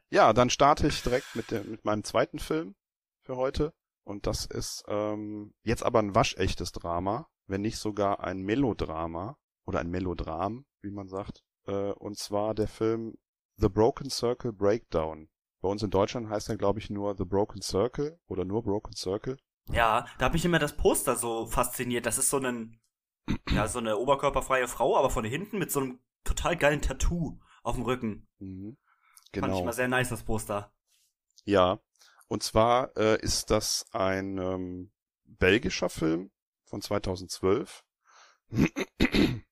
ja, 0.10 0.34
dann 0.34 0.50
starte 0.50 0.88
ich 0.88 1.02
direkt 1.02 1.36
mit, 1.36 1.52
dem, 1.52 1.70
mit 1.72 1.86
meinem 1.86 2.04
zweiten 2.04 2.40
Film 2.40 2.76
für 3.24 3.36
heute. 3.36 3.74
Und 4.04 4.26
das 4.26 4.46
ist 4.46 4.84
ähm, 4.88 5.54
jetzt 5.64 5.84
aber 5.84 6.00
ein 6.00 6.16
waschechtes 6.16 6.72
Drama, 6.72 7.30
wenn 7.46 7.62
nicht 7.62 7.78
sogar 7.78 8.24
ein 8.24 8.40
Melodrama 8.40 9.38
oder 9.66 9.80
ein 9.80 9.90
Melodram, 9.90 10.66
wie 10.82 10.92
man 10.92 11.10
sagt. 11.10 11.44
Äh, 11.68 11.92
und 11.94 12.18
zwar 12.18 12.54
der 12.56 12.68
Film 12.68 13.18
The 13.58 13.70
Broken 13.70 14.10
Circle 14.10 14.54
Breakdown. 14.54 15.30
Bei 15.62 15.70
uns 15.70 15.84
in 15.84 15.90
Deutschland 15.90 16.30
heißt 16.30 16.50
er, 16.50 16.58
glaube 16.58 16.80
ich, 16.80 16.90
nur 16.90 17.16
The 17.18 17.26
Broken 17.26 17.62
Circle 17.62 18.20
oder 18.28 18.46
nur 18.46 18.64
Broken 18.64 18.96
Circle. 18.96 19.38
Ja, 19.70 20.06
da 20.18 20.26
habe 20.26 20.38
ich 20.38 20.46
immer 20.46 20.60
das 20.60 20.78
Poster 20.78 21.16
so 21.16 21.46
fasziniert. 21.48 22.06
Das 22.06 22.18
ist 22.18 22.30
so 22.30 22.38
ein, 22.38 22.80
ja, 23.50 23.68
so 23.68 23.80
eine 23.80 23.98
oberkörperfreie 23.98 24.68
Frau, 24.68 24.98
aber 24.98 25.10
von 25.10 25.26
hinten 25.26 25.58
mit 25.58 25.72
so 25.72 25.82
einem 25.82 26.00
total 26.24 26.56
geilen 26.56 26.82
Tattoo 26.82 27.40
auf 27.64 27.76
dem 27.76 27.84
Rücken. 27.84 28.28
Mhm. 28.40 28.78
Genau. 29.32 29.48
Fand 29.48 29.54
ich 29.54 29.58
genau. 29.58 29.60
immer 29.62 29.74
sehr 29.74 29.88
nice, 29.88 30.10
das 30.10 30.24
Poster. 30.24 30.72
Ja, 31.44 31.80
und 32.28 32.44
zwar 32.44 32.96
äh, 32.96 33.20
ist 33.22 33.52
das 33.52 33.86
ein 33.92 34.38
ähm, 34.38 34.92
belgischer 35.26 35.90
Film 35.90 36.32
von 36.64 36.82
2012. 36.82 37.84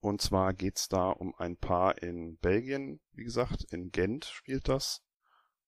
Und 0.00 0.22
zwar 0.22 0.54
geht's 0.54 0.88
da 0.88 1.10
um 1.10 1.34
ein 1.36 1.56
Paar 1.56 2.02
in 2.02 2.38
Belgien, 2.38 3.00
wie 3.12 3.24
gesagt, 3.24 3.64
in 3.70 3.90
Gent 3.90 4.26
spielt 4.26 4.68
das. 4.68 5.02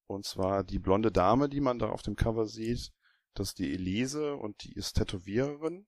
Und 0.07 0.25
zwar 0.25 0.65
die 0.65 0.79
blonde 0.79 1.11
Dame, 1.11 1.49
die 1.49 1.61
man 1.61 1.79
da 1.79 1.91
auf 1.91 2.03
dem 2.03 2.17
Cover 2.17 2.47
sieht, 2.47 2.93
das 3.35 3.49
ist 3.49 3.59
die 3.59 3.73
Elise 3.73 4.37
und 4.37 4.63
die 4.65 4.73
ist 4.73 4.95
Tätowiererin. 4.95 5.87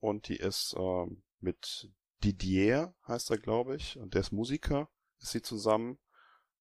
Und 0.00 0.28
die 0.28 0.36
ist 0.36 0.74
äh, 0.78 1.06
mit 1.40 1.90
Didier, 2.22 2.94
heißt 3.06 3.30
er, 3.30 3.38
glaube 3.38 3.76
ich, 3.76 3.98
und 3.98 4.14
der 4.14 4.22
ist 4.22 4.32
Musiker, 4.32 4.90
ist 5.20 5.32
sie 5.32 5.42
zusammen. 5.42 5.98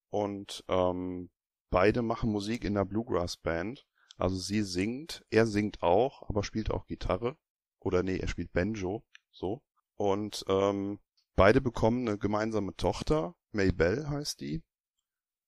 Und 0.10 0.64
ähm, 0.68 1.30
beide 1.70 2.02
machen 2.02 2.32
Musik 2.32 2.64
in 2.64 2.76
der 2.76 2.86
Bluegrass 2.86 3.38
Band. 3.38 3.86
Also 4.18 4.38
sie 4.38 4.62
singt, 4.62 5.26
er 5.30 5.48
singt 5.48 5.82
auch, 5.82 6.30
aber 6.30 6.44
spielt 6.44 6.72
auch 6.72 6.86
Gitarre. 6.86 7.38
Oder 7.80 8.04
nee, 8.04 8.18
er 8.18 8.28
spielt 8.28 8.54
Banjo, 8.54 9.04
so. 9.32 9.62
Und 9.98 10.44
ähm, 10.48 11.00
beide 11.36 11.62
bekommen 11.62 12.08
eine 12.08 12.18
gemeinsame 12.18 12.76
Tochter, 12.76 13.36
Maybell 13.52 14.08
heißt 14.08 14.42
die. 14.42 14.64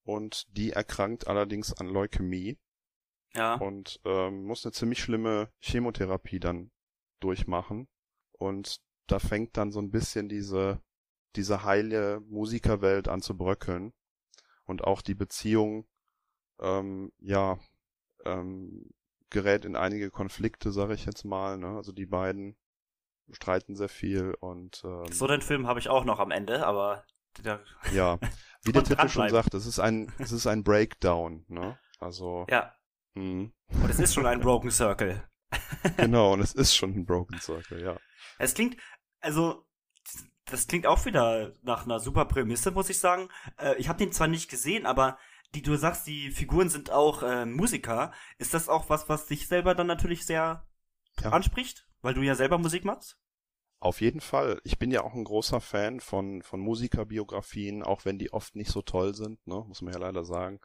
Und 0.04 0.46
die 0.56 0.72
erkrankt 0.72 1.28
allerdings 1.28 1.74
an 1.74 1.88
Leukämie. 1.88 2.60
Ja. 3.34 3.56
Und 3.56 4.00
ähm, 4.06 4.46
muss 4.46 4.66
eine 4.66 4.72
ziemlich 4.72 5.00
schlimme 5.00 5.52
Chemotherapie 5.60 6.40
dann 6.40 6.72
durchmachen. 7.20 7.88
Und 8.32 8.80
da 9.08 9.20
fängt 9.20 9.58
dann 9.58 9.72
so 9.72 9.80
ein 9.80 9.92
bisschen 9.92 10.30
diese, 10.30 10.82
diese 11.36 11.64
heile 11.64 12.22
Musikerwelt 12.22 13.08
an 13.08 13.22
zu 13.22 13.36
bröckeln. 13.36 13.94
Und 14.66 14.84
auch 14.84 15.02
die 15.02 15.16
Beziehung, 15.16 15.88
ähm, 16.60 17.12
ja, 17.20 17.60
ähm, 18.26 18.90
gerät 19.30 19.66
in 19.66 19.76
einige 19.76 20.12
Konflikte, 20.12 20.72
sag 20.72 20.92
ich 20.92 21.06
jetzt 21.06 21.26
mal. 21.26 21.58
Ne? 21.58 21.68
Also 21.76 21.92
die 21.92 22.06
beiden 22.06 22.56
streiten 23.32 23.76
sehr 23.76 23.90
viel 23.90 24.36
und 24.40 24.84
ähm, 24.86 25.12
so 25.12 25.28
den 25.28 25.42
Film 25.42 25.68
habe 25.68 25.80
ich 25.80 25.90
auch 25.90 26.06
noch 26.06 26.20
am 26.20 26.32
Ende, 26.32 26.66
aber 26.66 27.04
der 27.44 27.60
ja, 27.92 28.20
wie 28.64 28.72
der 28.72 28.84
Titel 28.84 29.10
schon 29.10 29.30
sagt, 29.30 29.54
es 29.54 29.66
ist 29.66 29.80
ein 29.80 30.12
es 30.20 30.32
ist 30.32 30.48
ein 30.48 30.64
Breakdown, 30.64 31.46
ne? 31.48 31.78
Also 32.00 32.46
ja. 32.50 32.74
Mh. 33.14 33.50
Und 33.82 33.90
es 33.90 34.00
ist 34.00 34.14
schon 34.14 34.26
ein 34.26 34.42
Broken 34.42 34.72
Circle. 34.72 35.24
genau, 35.98 36.34
und 36.34 36.42
es 36.42 36.54
ist 36.54 36.76
schon 36.76 36.94
ein 36.96 37.06
Broken 37.06 37.40
Circle, 37.40 37.82
ja. 37.82 37.98
Es 38.38 38.54
klingt 38.54 38.78
also 39.22 39.66
das 40.46 40.68
klingt 40.68 40.86
auch 40.86 41.06
wieder 41.06 41.54
nach 41.64 41.86
einer 41.86 42.00
super 42.00 42.26
Prämisse, 42.26 42.72
muss 42.72 42.90
ich 42.90 43.00
sagen. 43.00 43.30
Äh, 43.58 43.76
ich 43.78 43.90
habe 43.90 43.98
den 43.98 44.12
zwar 44.12 44.28
nicht 44.28 44.50
gesehen, 44.50 44.86
aber 44.86 45.18
die 45.56 45.62
du 45.62 45.76
sagst, 45.76 46.06
die 46.06 46.32
Figuren 46.32 46.70
sind 46.70 46.92
auch 46.92 47.24
äh, 47.24 47.46
Musiker. 47.46 48.12
Ist 48.38 48.54
das 48.54 48.70
auch 48.70 48.90
was, 48.90 49.10
was 49.10 49.26
dich 49.26 49.48
selber 49.48 49.74
dann 49.74 49.88
natürlich 49.88 50.26
sehr 50.26 50.68
ja. 51.22 51.30
anspricht? 51.32 51.88
Weil 52.06 52.14
du 52.14 52.22
ja 52.22 52.36
selber 52.36 52.60
Musik 52.60 52.86
machst? 52.86 53.18
Auf 53.80 54.00
jeden 54.00 54.22
Fall. 54.22 54.62
Ich 54.64 54.78
bin 54.78 54.92
ja 54.92 55.02
auch 55.04 55.16
ein 55.16 55.24
großer 55.24 55.60
Fan 55.60 56.00
von, 56.00 56.44
von 56.44 56.60
Musikerbiografien, 56.60 57.82
auch 57.82 58.06
wenn 58.06 58.20
die 58.20 58.32
oft 58.32 58.56
nicht 58.56 58.70
so 58.70 58.84
toll 58.84 59.16
sind, 59.16 59.46
ne? 59.48 59.66
muss 59.68 59.82
man 59.82 59.92
ja 59.92 60.00
leider 60.00 60.24
sagen. 60.24 60.60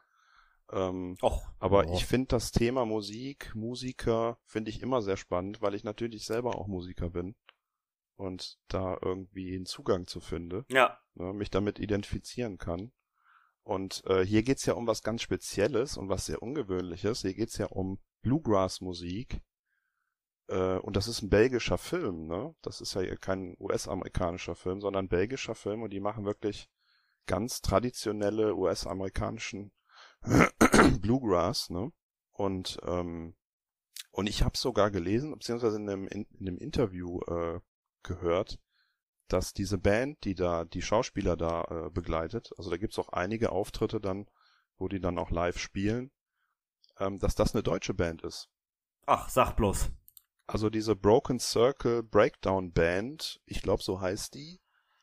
Ähm, 0.71 1.17
Och, 1.19 1.51
aber 1.57 1.87
oh. 1.87 1.93
ich 1.95 2.05
finde 2.05 2.27
das 2.27 2.51
Thema 2.51 2.85
Musik, 2.85 3.55
Musiker, 3.55 4.37
finde 4.45 4.69
ich 4.69 4.83
immer 4.83 5.01
sehr 5.01 5.17
spannend, 5.17 5.63
weil 5.63 5.73
ich 5.73 5.83
natürlich 5.83 6.27
selber 6.27 6.59
auch 6.59 6.67
Musiker 6.67 7.09
bin 7.09 7.35
und 8.17 8.59
da 8.67 8.99
irgendwie 9.01 9.55
einen 9.55 9.65
Zugang 9.65 10.05
zu 10.05 10.19
finde. 10.19 10.65
Ja. 10.69 10.99
Ne, 11.15 11.33
mich 11.33 11.49
damit 11.49 11.79
identifizieren 11.79 12.59
kann. 12.59 12.91
Und 13.63 14.03
äh, 14.05 14.23
hier 14.23 14.43
geht's 14.43 14.67
ja 14.67 14.75
um 14.75 14.85
was 14.85 15.01
ganz 15.01 15.23
Spezielles 15.23 15.97
und 15.97 16.07
was 16.07 16.27
sehr 16.27 16.43
Ungewöhnliches. 16.43 17.21
Hier 17.21 17.33
geht's 17.33 17.57
ja 17.57 17.65
um 17.65 17.99
Bluegrass-Musik, 18.21 19.41
äh, 20.51 20.77
und 20.79 20.95
das 20.95 21.07
ist 21.07 21.21
ein 21.21 21.29
belgischer 21.29 21.77
Film, 21.77 22.27
ne? 22.27 22.53
Das 22.61 22.81
ist 22.81 22.93
ja 22.93 23.15
kein 23.15 23.55
US-amerikanischer 23.59 24.55
Film, 24.55 24.81
sondern 24.81 25.05
ein 25.05 25.09
belgischer 25.09 25.55
Film 25.55 25.81
und 25.81 25.91
die 25.91 26.01
machen 26.01 26.25
wirklich 26.25 26.69
ganz 27.25 27.61
traditionelle 27.61 28.55
US-amerikanischen 28.55 29.71
Bluegrass, 31.01 31.69
ne? 31.69 31.91
Und 32.33 32.79
ähm, 32.83 33.35
und 34.11 34.27
ich 34.27 34.43
habe 34.43 34.57
sogar 34.57 34.91
gelesen, 34.91 35.31
beziehungsweise 35.31 35.77
in 35.77 35.89
einem, 35.89 36.07
in, 36.07 36.25
in 36.37 36.47
einem 36.49 36.57
Interview 36.57 37.21
äh, 37.21 37.61
gehört, 38.03 38.59
dass 39.29 39.53
diese 39.53 39.77
Band, 39.77 40.25
die 40.25 40.35
da 40.35 40.65
die 40.65 40.81
Schauspieler 40.81 41.37
da 41.37 41.63
äh, 41.63 41.89
begleitet, 41.89 42.51
also 42.57 42.69
da 42.69 42.75
gibt's 42.75 42.99
auch 42.99 43.09
einige 43.09 43.53
Auftritte 43.53 44.01
dann, 44.01 44.27
wo 44.77 44.89
die 44.89 44.99
dann 44.99 45.17
auch 45.17 45.31
live 45.31 45.57
spielen, 45.57 46.11
ähm, 46.99 47.19
dass 47.19 47.35
das 47.35 47.53
eine 47.53 47.63
deutsche 47.63 47.93
Band 47.93 48.23
ist. 48.23 48.49
Ach, 49.05 49.29
sag 49.29 49.55
bloß. 49.55 49.91
Also 50.51 50.69
diese 50.69 50.97
Broken 50.97 51.39
Circle 51.39 52.03
Breakdown 52.03 52.73
Band, 52.73 53.39
ich 53.45 53.61
glaube 53.61 53.81
so 53.81 54.01
heißt 54.01 54.33
die, 54.33 54.59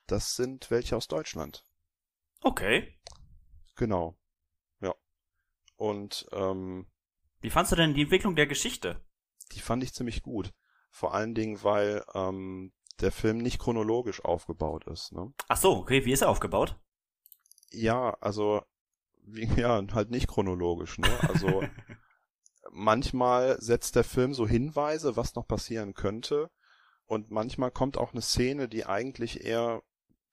das 0.06 0.34
sind 0.34 0.70
welche 0.70 0.94
aus 0.94 1.08
Deutschland. 1.08 1.64
Okay. 2.42 2.98
Genau. 3.74 4.18
Ja. 4.82 4.94
Und 5.76 6.26
ähm, 6.32 6.86
wie 7.40 7.48
fandst 7.48 7.72
du 7.72 7.76
denn 7.76 7.94
die 7.94 8.02
Entwicklung 8.02 8.36
der 8.36 8.46
Geschichte? 8.46 9.02
Die 9.52 9.60
fand 9.60 9.82
ich 9.82 9.94
ziemlich 9.94 10.22
gut. 10.22 10.52
Vor 10.90 11.14
allen 11.14 11.34
Dingen, 11.34 11.62
weil 11.62 12.04
ähm, 12.12 12.74
der 13.00 13.10
Film 13.10 13.38
nicht 13.38 13.58
chronologisch 13.58 14.22
aufgebaut 14.22 14.86
ist. 14.86 15.12
Ne? 15.12 15.32
Ach 15.48 15.56
so, 15.56 15.78
okay. 15.78 16.04
Wie 16.04 16.12
ist 16.12 16.20
er 16.20 16.28
aufgebaut? 16.28 16.78
Ja, 17.70 18.18
also 18.20 18.60
wie, 19.22 19.46
ja, 19.58 19.82
halt 19.92 20.10
nicht 20.10 20.28
chronologisch. 20.28 20.98
Ne? 20.98 21.08
Also 21.26 21.62
manchmal 22.78 23.60
setzt 23.60 23.96
der 23.96 24.04
Film 24.04 24.32
so 24.32 24.46
Hinweise, 24.46 25.16
was 25.16 25.34
noch 25.34 25.46
passieren 25.46 25.94
könnte. 25.94 26.50
Und 27.06 27.30
manchmal 27.30 27.70
kommt 27.70 27.96
auch 27.96 28.12
eine 28.12 28.22
Szene, 28.22 28.68
die 28.68 28.86
eigentlich 28.86 29.44
eher 29.44 29.82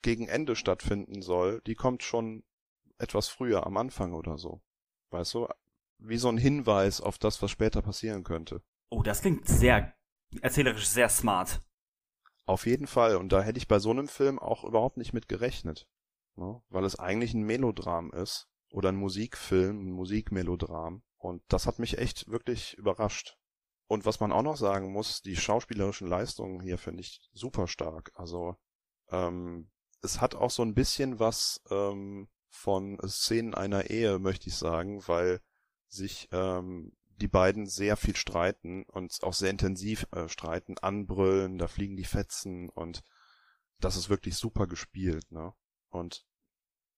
gegen 0.01 0.27
Ende 0.27 0.55
stattfinden 0.55 1.21
soll, 1.21 1.61
die 1.65 1.75
kommt 1.75 2.03
schon 2.03 2.43
etwas 2.99 3.27
früher 3.27 3.65
am 3.65 3.75
Anfang 3.77 4.13
oder 4.13 4.37
so. 4.37 4.61
Weißt 5.09 5.33
du? 5.33 5.47
Wie 5.97 6.17
so 6.17 6.29
ein 6.29 6.37
Hinweis 6.37 7.01
auf 7.01 7.17
das, 7.17 7.41
was 7.41 7.49
später 7.49 7.81
passieren 7.81 8.23
könnte. 8.23 8.61
Oh, 8.89 9.01
das 9.01 9.21
klingt 9.21 9.47
sehr 9.47 9.95
erzählerisch 10.41 10.87
sehr 10.87 11.09
smart. 11.09 11.61
Auf 12.45 12.65
jeden 12.65 12.87
Fall. 12.87 13.15
Und 13.15 13.31
da 13.31 13.41
hätte 13.41 13.57
ich 13.57 13.67
bei 13.67 13.79
so 13.79 13.89
einem 13.89 14.07
Film 14.07 14.37
auch 14.37 14.63
überhaupt 14.63 14.97
nicht 14.97 15.13
mit 15.13 15.27
gerechnet. 15.27 15.87
Ne? 16.35 16.61
Weil 16.69 16.83
es 16.83 16.99
eigentlich 16.99 17.33
ein 17.33 17.43
Melodram 17.43 18.11
ist. 18.11 18.47
Oder 18.71 18.89
ein 18.89 18.97
Musikfilm, 18.97 19.87
ein 19.87 19.91
Musikmelodram. 19.91 21.01
Und 21.25 21.41
das 21.47 21.65
hat 21.65 21.79
mich 21.79 21.97
echt 21.97 22.27
wirklich 22.27 22.77
überrascht. 22.77 23.37
Und 23.87 24.05
was 24.05 24.19
man 24.19 24.31
auch 24.31 24.43
noch 24.43 24.57
sagen 24.57 24.91
muss, 24.91 25.23
die 25.23 25.35
schauspielerischen 25.35 26.07
Leistungen 26.07 26.61
hier 26.61 26.77
finde 26.77 27.01
ich 27.01 27.19
super 27.33 27.67
stark. 27.67 28.11
Also 28.13 28.57
ähm, 29.09 29.71
es 30.03 30.21
hat 30.21 30.35
auch 30.35 30.51
so 30.51 30.61
ein 30.61 30.75
bisschen 30.75 31.19
was 31.19 31.61
ähm, 31.71 32.27
von 32.49 32.99
Szenen 33.07 33.55
einer 33.55 33.89
Ehe, 33.89 34.19
möchte 34.19 34.49
ich 34.49 34.55
sagen, 34.55 35.01
weil 35.07 35.41
sich 35.87 36.29
ähm, 36.31 36.93
die 37.17 37.27
beiden 37.27 37.65
sehr 37.65 37.97
viel 37.97 38.15
streiten 38.15 38.83
und 38.83 39.17
auch 39.23 39.33
sehr 39.33 39.49
intensiv 39.49 40.05
äh, 40.11 40.27
streiten, 40.29 40.77
anbrüllen, 40.77 41.57
da 41.57 41.67
fliegen 41.67 41.95
die 41.95 42.05
Fetzen 42.05 42.69
und 42.69 43.03
das 43.79 43.95
ist 43.95 44.09
wirklich 44.09 44.35
super 44.37 44.67
gespielt, 44.67 45.31
ne? 45.31 45.53
Und 45.89 46.25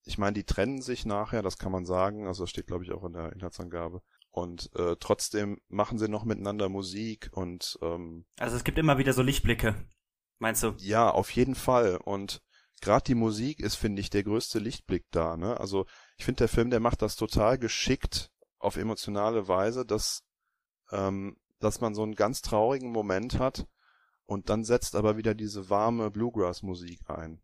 ich 0.04 0.18
meine, 0.18 0.34
die 0.34 0.44
trennen 0.44 0.82
sich 0.82 1.06
nachher, 1.06 1.42
das 1.42 1.58
kann 1.58 1.72
man 1.72 1.86
sagen, 1.86 2.28
also 2.28 2.44
das 2.44 2.50
steht 2.50 2.68
glaube 2.68 2.84
ich 2.84 2.92
auch 2.92 3.04
in 3.04 3.14
der 3.14 3.32
Inhaltsangabe. 3.34 4.02
Und 4.38 4.70
äh, 4.76 4.96
trotzdem 5.00 5.60
machen 5.68 5.98
sie 5.98 6.08
noch 6.08 6.24
miteinander 6.24 6.70
Musik 6.70 7.32
und 7.32 7.80
ähm, 7.82 8.28
Also 8.38 8.56
es 8.56 8.64
gibt 8.64 8.78
immer 8.78 9.00
wieder 9.00 9.14
so 9.14 9.24
Lichtblicke, 9.24 9.74
meinst 10.38 10.62
du? 10.62 10.76
Ja, 10.78 11.10
auf 11.10 11.32
jeden 11.32 11.56
Fall. 11.56 11.98
Und 11.98 12.44
gerade 12.80 13.04
die 13.06 13.16
Musik 13.16 13.60
ist, 13.60 13.78
finde 13.78 14.00
ich, 14.00 14.12
der 14.12 14.24
größte 14.24 14.60
Lichtblick 14.60 15.08
da, 15.10 15.38
ne? 15.38 15.60
Also 15.60 15.88
ich 16.20 16.26
finde, 16.26 16.38
der 16.38 16.50
Film, 16.50 16.70
der 16.70 16.80
macht 16.80 17.02
das 17.02 17.16
total 17.16 17.58
geschickt 17.58 18.32
auf 18.60 18.78
emotionale 18.78 19.48
Weise, 19.48 19.88
dass, 19.88 20.24
ähm, 20.92 21.38
dass 21.58 21.82
man 21.82 21.96
so 21.96 22.04
einen 22.04 22.14
ganz 22.14 22.44
traurigen 22.44 22.92
Moment 22.92 23.40
hat 23.40 23.66
und 24.28 24.52
dann 24.52 24.64
setzt 24.64 24.96
aber 24.96 25.18
wieder 25.18 25.34
diese 25.34 25.72
warme 25.72 26.12
Bluegrass-Musik 26.12 27.10
ein. 27.10 27.42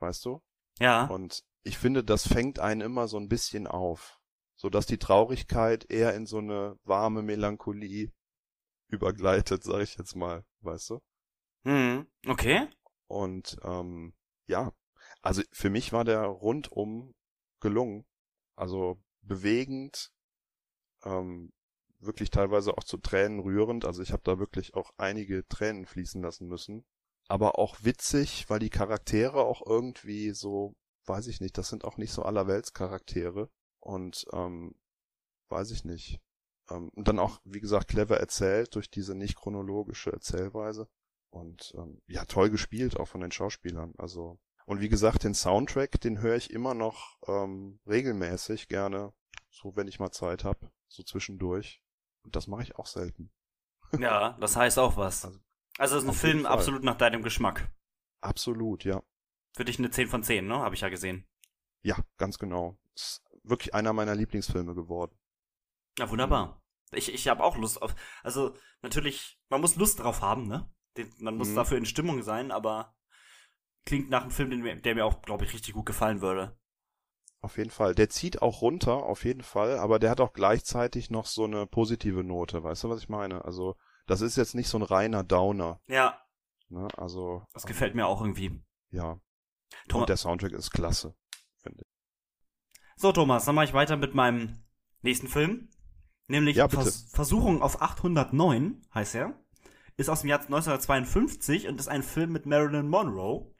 Weißt 0.00 0.24
du? 0.24 0.42
Ja. 0.80 1.06
Und 1.06 1.44
ich 1.62 1.78
finde, 1.78 2.02
das 2.02 2.26
fängt 2.26 2.58
einen 2.58 2.80
immer 2.80 3.06
so 3.06 3.18
ein 3.18 3.28
bisschen 3.28 3.68
auf, 3.68 4.18
so 4.64 4.70
dass 4.70 4.86
die 4.86 4.96
Traurigkeit 4.96 5.90
eher 5.90 6.14
in 6.14 6.24
so 6.24 6.38
eine 6.38 6.78
warme 6.84 7.20
Melancholie 7.20 8.10
übergleitet, 8.88 9.62
sag 9.62 9.82
ich 9.82 9.98
jetzt 9.98 10.16
mal, 10.16 10.42
weißt 10.62 10.88
du? 10.88 11.00
Hm, 11.66 12.06
okay. 12.26 12.70
Und 13.06 13.58
ähm, 13.62 14.14
ja, 14.46 14.72
also 15.20 15.42
für 15.52 15.68
mich 15.68 15.92
war 15.92 16.04
der 16.06 16.22
rundum 16.24 17.14
gelungen. 17.60 18.06
Also 18.56 18.98
bewegend, 19.20 20.10
ähm, 21.04 21.52
wirklich 21.98 22.30
teilweise 22.30 22.72
auch 22.78 22.84
zu 22.84 22.96
Tränen 22.96 23.40
rührend. 23.40 23.84
Also 23.84 24.00
ich 24.00 24.12
habe 24.12 24.22
da 24.24 24.38
wirklich 24.38 24.72
auch 24.72 24.92
einige 24.96 25.46
Tränen 25.46 25.84
fließen 25.84 26.22
lassen 26.22 26.48
müssen. 26.48 26.86
Aber 27.28 27.58
auch 27.58 27.76
witzig, 27.82 28.48
weil 28.48 28.60
die 28.60 28.70
Charaktere 28.70 29.44
auch 29.44 29.60
irgendwie 29.66 30.30
so, 30.30 30.74
weiß 31.04 31.26
ich 31.26 31.42
nicht, 31.42 31.58
das 31.58 31.68
sind 31.68 31.84
auch 31.84 31.98
nicht 31.98 32.12
so 32.12 32.22
allerweltscharaktere. 32.22 33.50
Und 33.84 34.26
ähm, 34.32 34.74
weiß 35.48 35.70
ich 35.70 35.84
nicht. 35.84 36.20
Ähm, 36.70 36.88
und 36.90 37.08
dann 37.08 37.18
auch, 37.18 37.40
wie 37.44 37.60
gesagt, 37.60 37.88
clever 37.88 38.18
erzählt 38.18 38.74
durch 38.74 38.90
diese 38.90 39.14
nicht 39.14 39.36
chronologische 39.36 40.12
Erzählweise. 40.12 40.88
Und 41.30 41.74
ähm, 41.76 42.00
ja, 42.06 42.24
toll 42.24 42.50
gespielt 42.50 42.98
auch 42.98 43.08
von 43.08 43.20
den 43.20 43.32
Schauspielern. 43.32 43.94
Also 43.98 44.38
und 44.66 44.80
wie 44.80 44.88
gesagt, 44.88 45.24
den 45.24 45.34
Soundtrack, 45.34 46.00
den 46.00 46.20
höre 46.20 46.36
ich 46.36 46.50
immer 46.50 46.74
noch 46.74 47.18
ähm, 47.28 47.80
regelmäßig 47.86 48.68
gerne, 48.68 49.12
so 49.50 49.76
wenn 49.76 49.88
ich 49.88 50.00
mal 50.00 50.10
Zeit 50.10 50.44
habe, 50.44 50.70
so 50.88 51.02
zwischendurch. 51.02 51.82
Und 52.22 52.34
das 52.34 52.46
mache 52.46 52.62
ich 52.62 52.76
auch 52.76 52.86
selten. 52.86 53.30
Ja, 53.98 54.32
das 54.40 54.56
heißt 54.56 54.78
auch 54.78 54.96
was. 54.96 55.24
Also, 55.26 55.38
also 55.78 55.98
ist 55.98 56.08
ein 56.08 56.14
Film 56.14 56.46
absolut 56.46 56.82
nach 56.82 56.96
deinem 56.96 57.22
Geschmack. 57.22 57.70
Absolut, 58.20 58.84
ja. 58.84 59.02
Für 59.52 59.66
dich 59.66 59.78
eine 59.78 59.90
10 59.90 60.08
von 60.08 60.22
10, 60.22 60.46
ne? 60.46 60.58
Habe 60.58 60.74
ich 60.74 60.80
ja 60.80 60.88
gesehen. 60.88 61.26
Ja, 61.82 61.98
ganz 62.16 62.38
genau. 62.38 62.78
Ist 62.94 63.22
wirklich 63.44 63.74
einer 63.74 63.92
meiner 63.92 64.14
Lieblingsfilme 64.14 64.74
geworden. 64.74 65.16
Ja, 65.98 66.10
wunderbar. 66.10 66.62
Ich, 66.92 67.12
ich 67.12 67.28
habe 67.28 67.42
auch 67.42 67.56
Lust 67.56 67.80
auf. 67.80 67.94
Also, 68.22 68.56
natürlich, 68.82 69.38
man 69.48 69.60
muss 69.60 69.76
Lust 69.76 70.00
drauf 70.00 70.22
haben, 70.22 70.46
ne? 70.46 70.70
Man 71.18 71.36
muss 71.36 71.48
mhm. 71.48 71.56
dafür 71.56 71.78
in 71.78 71.86
Stimmung 71.86 72.22
sein, 72.22 72.50
aber 72.50 72.96
klingt 73.84 74.10
nach 74.10 74.22
einem 74.22 74.30
Film, 74.30 74.82
der 74.82 74.94
mir 74.94 75.04
auch, 75.04 75.22
glaube 75.22 75.44
ich, 75.44 75.52
richtig 75.52 75.74
gut 75.74 75.86
gefallen 75.86 76.20
würde. 76.20 76.58
Auf 77.40 77.58
jeden 77.58 77.70
Fall. 77.70 77.94
Der 77.94 78.08
zieht 78.08 78.40
auch 78.40 78.62
runter, 78.62 79.02
auf 79.02 79.24
jeden 79.24 79.42
Fall, 79.42 79.78
aber 79.78 79.98
der 79.98 80.10
hat 80.10 80.20
auch 80.20 80.32
gleichzeitig 80.32 81.10
noch 81.10 81.26
so 81.26 81.44
eine 81.44 81.66
positive 81.66 82.24
Note. 82.24 82.62
Weißt 82.62 82.84
du, 82.84 82.88
was 82.88 83.00
ich 83.00 83.08
meine? 83.08 83.44
Also, 83.44 83.76
das 84.06 84.20
ist 84.20 84.36
jetzt 84.36 84.54
nicht 84.54 84.68
so 84.68 84.78
ein 84.78 84.82
reiner 84.82 85.24
Downer. 85.24 85.80
Ja. 85.86 86.18
Ne? 86.68 86.88
Also. 86.96 87.44
Das 87.52 87.66
gefällt 87.66 87.94
mir 87.94 88.06
auch 88.06 88.20
irgendwie. 88.20 88.62
Ja. 88.90 89.20
Thomas. 89.88 90.02
Und 90.02 90.08
der 90.08 90.16
Soundtrack 90.16 90.52
ist 90.52 90.70
klasse, 90.70 91.14
finde 91.56 91.82
ich. 91.82 91.93
So, 92.96 93.12
Thomas, 93.12 93.44
dann 93.44 93.54
mache 93.54 93.66
ich 93.66 93.74
weiter 93.74 93.96
mit 93.96 94.14
meinem 94.14 94.64
nächsten 95.02 95.28
Film. 95.28 95.68
Nämlich 96.28 96.56
ja, 96.56 96.68
Vers 96.68 97.08
Versuchung 97.12 97.60
auf 97.60 97.82
809, 97.82 98.82
heißt 98.94 99.14
er. 99.16 99.34
Ist 99.96 100.08
aus 100.08 100.22
dem 100.22 100.30
Jahr 100.30 100.40
1952 100.40 101.68
und 101.68 101.78
ist 101.78 101.88
ein 101.88 102.02
Film 102.02 102.32
mit 102.32 102.46
Marilyn 102.46 102.88
Monroe. 102.88 103.54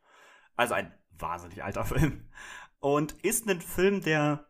Also 0.56 0.74
ein 0.74 0.92
wahnsinnig 1.18 1.62
alter 1.62 1.84
Film. 1.84 2.28
Und 2.80 3.12
ist 3.22 3.48
ein 3.48 3.60
Film, 3.60 4.00
der 4.02 4.48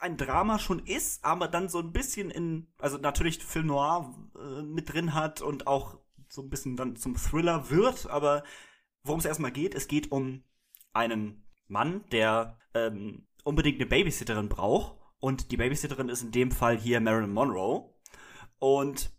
ein 0.00 0.16
Drama 0.16 0.58
schon 0.58 0.80
ist, 0.80 1.24
aber 1.24 1.48
dann 1.48 1.68
so 1.68 1.78
ein 1.78 1.92
bisschen 1.92 2.30
in, 2.30 2.68
also 2.78 2.98
natürlich 2.98 3.42
Film 3.42 3.66
Noir 3.66 4.14
äh, 4.36 4.62
mit 4.62 4.92
drin 4.92 5.14
hat 5.14 5.40
und 5.40 5.66
auch 5.66 5.98
so 6.28 6.42
ein 6.42 6.50
bisschen 6.50 6.76
dann 6.76 6.96
zum 6.96 7.16
Thriller 7.16 7.70
wird, 7.70 8.08
aber 8.10 8.42
worum 9.02 9.20
es 9.20 9.24
erstmal 9.24 9.52
geht, 9.52 9.74
es 9.74 9.86
geht 9.88 10.10
um 10.10 10.42
einen 10.92 11.46
Mann, 11.68 12.04
der 12.10 12.58
ähm, 12.74 13.26
unbedingt 13.44 13.78
eine 13.80 13.86
Babysitterin 13.86 14.48
braucht 14.48 14.98
und 15.20 15.52
die 15.52 15.56
Babysitterin 15.56 16.08
ist 16.08 16.22
in 16.22 16.32
dem 16.32 16.50
Fall 16.50 16.76
hier 16.76 17.00
Marilyn 17.00 17.32
Monroe 17.32 17.94
und 18.58 19.12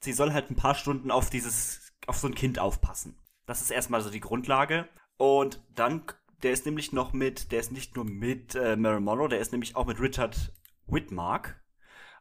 sie 0.00 0.12
soll 0.12 0.32
halt 0.32 0.50
ein 0.50 0.56
paar 0.56 0.74
Stunden 0.74 1.10
auf 1.10 1.30
dieses, 1.30 1.92
auf 2.06 2.18
so 2.18 2.28
ein 2.28 2.34
Kind 2.34 2.58
aufpassen. 2.58 3.18
Das 3.46 3.60
ist 3.60 3.70
erstmal 3.70 4.00
so 4.02 4.10
die 4.10 4.20
Grundlage 4.20 4.88
und 5.16 5.62
dann, 5.74 6.04
der 6.42 6.52
ist 6.52 6.66
nämlich 6.66 6.92
noch 6.92 7.12
mit, 7.12 7.50
der 7.52 7.60
ist 7.60 7.72
nicht 7.72 7.96
nur 7.96 8.04
mit 8.04 8.54
äh, 8.54 8.76
Marilyn 8.76 9.04
Monroe, 9.04 9.28
der 9.28 9.40
ist 9.40 9.52
nämlich 9.52 9.74
auch 9.74 9.86
mit 9.86 10.00
Richard 10.00 10.54
Whitmark. 10.86 11.60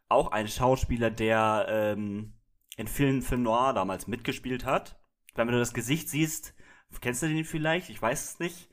Auch 0.09 0.31
ein 0.31 0.47
Schauspieler, 0.47 1.09
der 1.09 1.67
ähm, 1.69 2.33
in 2.75 2.87
vielen 2.87 3.21
Film 3.21 3.43
Noir 3.43 3.73
damals 3.73 4.07
mitgespielt 4.07 4.65
hat. 4.65 4.99
Wenn 5.35 5.47
du 5.47 5.57
das 5.57 5.73
Gesicht 5.73 6.09
siehst, 6.09 6.53
kennst 6.99 7.21
du 7.21 7.27
den 7.27 7.45
vielleicht? 7.45 7.89
Ich 7.89 8.01
weiß 8.01 8.31
es 8.31 8.39
nicht. 8.39 8.69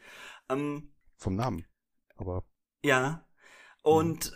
Ähm, 0.49 0.93
Vom 1.17 1.37
Namen, 1.37 1.65
aber. 2.17 2.45
Ja. 2.83 3.27
Und 3.83 4.33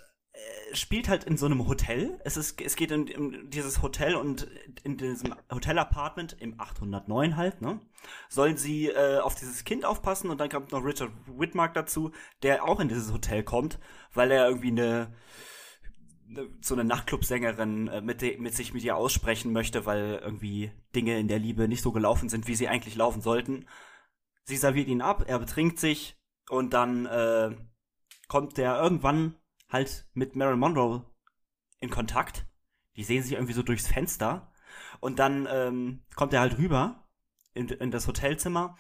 spielt 0.73 1.09
halt 1.09 1.25
in 1.25 1.37
so 1.37 1.47
einem 1.47 1.67
Hotel. 1.69 2.21
Es, 2.25 2.37
ist, 2.37 2.61
es 2.61 2.77
geht 2.77 2.91
in, 2.91 3.07
in 3.07 3.51
dieses 3.51 3.83
Hotel 3.83 4.15
und 4.15 4.49
in 4.83 4.97
diesem 4.97 5.35
Hotel-Apartment 5.51 6.37
im 6.41 6.59
809 6.59 7.37
halt, 7.37 7.61
ne? 7.61 7.81
Sollen 8.29 8.57
sie 8.57 8.89
äh, 8.89 9.19
auf 9.19 9.35
dieses 9.35 9.65
Kind 9.65 9.85
aufpassen 9.85 10.31
und 10.31 10.41
dann 10.41 10.49
kommt 10.49 10.73
noch 10.73 10.85
Richard 10.85 11.13
Whitmark 11.27 11.75
dazu, 11.75 12.13
der 12.43 12.65
auch 12.65 12.81
in 12.81 12.89
dieses 12.89 13.13
Hotel 13.13 13.43
kommt, 13.43 13.79
weil 14.15 14.31
er 14.31 14.49
irgendwie 14.49 14.71
eine 14.71 15.15
so 16.63 16.75
eine 16.75 16.85
Nachtclub-Sängerin 16.85 17.89
äh, 17.89 18.01
mit, 18.01 18.23
mit 18.41 18.55
sich 18.55 18.73
mit 18.73 18.83
ihr 18.83 18.97
aussprechen 18.97 19.53
möchte, 19.53 19.85
weil 19.85 20.19
irgendwie 20.23 20.73
Dinge 20.95 21.19
in 21.19 21.29
der 21.29 21.39
Liebe 21.39 21.69
nicht 21.69 21.83
so 21.83 21.93
gelaufen 21.93 22.31
sind, 22.31 22.49
wie 22.49 22.55
sie 22.55 22.69
eigentlich 22.69 22.97
laufen 22.97 23.21
sollten. 23.21 23.67
Sie 24.45 24.57
serviert 24.57 24.89
ihn 24.89 25.03
ab, 25.03 25.25
er 25.27 25.39
betrinkt 25.39 25.79
sich 25.79 26.17
und 26.49 26.73
dann 26.73 27.05
äh, 27.05 27.51
kommt 28.33 28.57
der 28.57 28.81
irgendwann 28.81 29.35
halt 29.68 30.09
mit 30.14 30.37
Marilyn 30.37 30.59
Monroe 30.59 31.05
in 31.81 31.90
Kontakt. 31.90 32.47
Die 32.97 33.05
sehen 33.05 33.23
sich 33.23 33.33
irgendwie 33.33 33.53
so 33.53 33.62
durchs 33.62 33.88
Fenster. 33.88 34.51
Und 35.01 35.18
dann 35.18 35.47
ähm, 35.51 36.07
kommt 36.16 36.33
er 36.33 36.40
halt 36.40 36.57
rüber 36.57 37.07
in, 37.53 37.68
in 37.68 37.90
das 37.90 38.09
Hotelzimmer. 38.09 38.75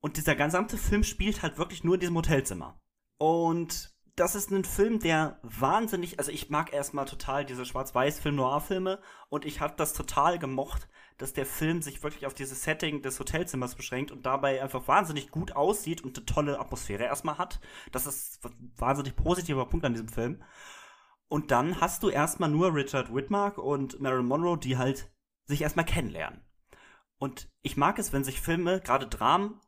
Und 0.00 0.16
dieser 0.16 0.34
gesamte 0.34 0.78
Film 0.78 1.04
spielt 1.04 1.42
halt 1.42 1.58
wirklich 1.58 1.84
nur 1.84 1.96
in 1.96 2.00
diesem 2.00 2.16
Hotelzimmer. 2.16 2.80
Und 3.18 3.94
das 4.14 4.34
ist 4.34 4.50
ein 4.50 4.64
Film, 4.64 4.98
der 4.98 5.40
wahnsinnig, 5.42 6.18
also 6.18 6.30
ich 6.30 6.48
mag 6.48 6.72
erstmal 6.72 7.04
total 7.04 7.44
diese 7.44 7.66
Schwarz-Weiß-Film-Noir-Filme 7.66 8.98
und 9.28 9.44
ich 9.44 9.60
habe 9.60 9.74
das 9.76 9.92
total 9.92 10.38
gemocht, 10.38 10.88
dass 11.18 11.32
der 11.32 11.46
Film 11.46 11.82
sich 11.82 12.02
wirklich 12.02 12.26
auf 12.26 12.34
dieses 12.34 12.62
Setting 12.62 13.02
des 13.02 13.18
Hotelzimmers 13.18 13.74
beschränkt 13.74 14.10
und 14.10 14.26
dabei 14.26 14.62
einfach 14.62 14.86
wahnsinnig 14.86 15.30
gut 15.30 15.52
aussieht 15.52 16.02
und 16.02 16.16
eine 16.16 16.26
tolle 16.26 16.60
Atmosphäre 16.60 17.04
erstmal 17.04 17.38
hat. 17.38 17.60
Das 17.92 18.06
ist 18.06 18.44
ein 18.44 18.72
wahnsinnig 18.76 19.16
positiver 19.16 19.66
Punkt 19.66 19.86
an 19.86 19.94
diesem 19.94 20.08
Film. 20.08 20.42
Und 21.28 21.50
dann 21.50 21.80
hast 21.80 22.02
du 22.02 22.08
erstmal 22.08 22.50
nur 22.50 22.74
Richard 22.74 23.14
Whitmark 23.14 23.58
und 23.58 24.00
Marilyn 24.00 24.26
Monroe, 24.26 24.56
die 24.56 24.76
halt 24.76 25.10
sich 25.46 25.62
erstmal 25.62 25.86
kennenlernen. 25.86 26.40
Und 27.18 27.50
ich 27.62 27.76
mag 27.76 27.98
es, 27.98 28.12
wenn 28.12 28.24
sich 28.24 28.40
Filme, 28.40 28.80
gerade 28.80 29.06
Dramen, 29.06 29.60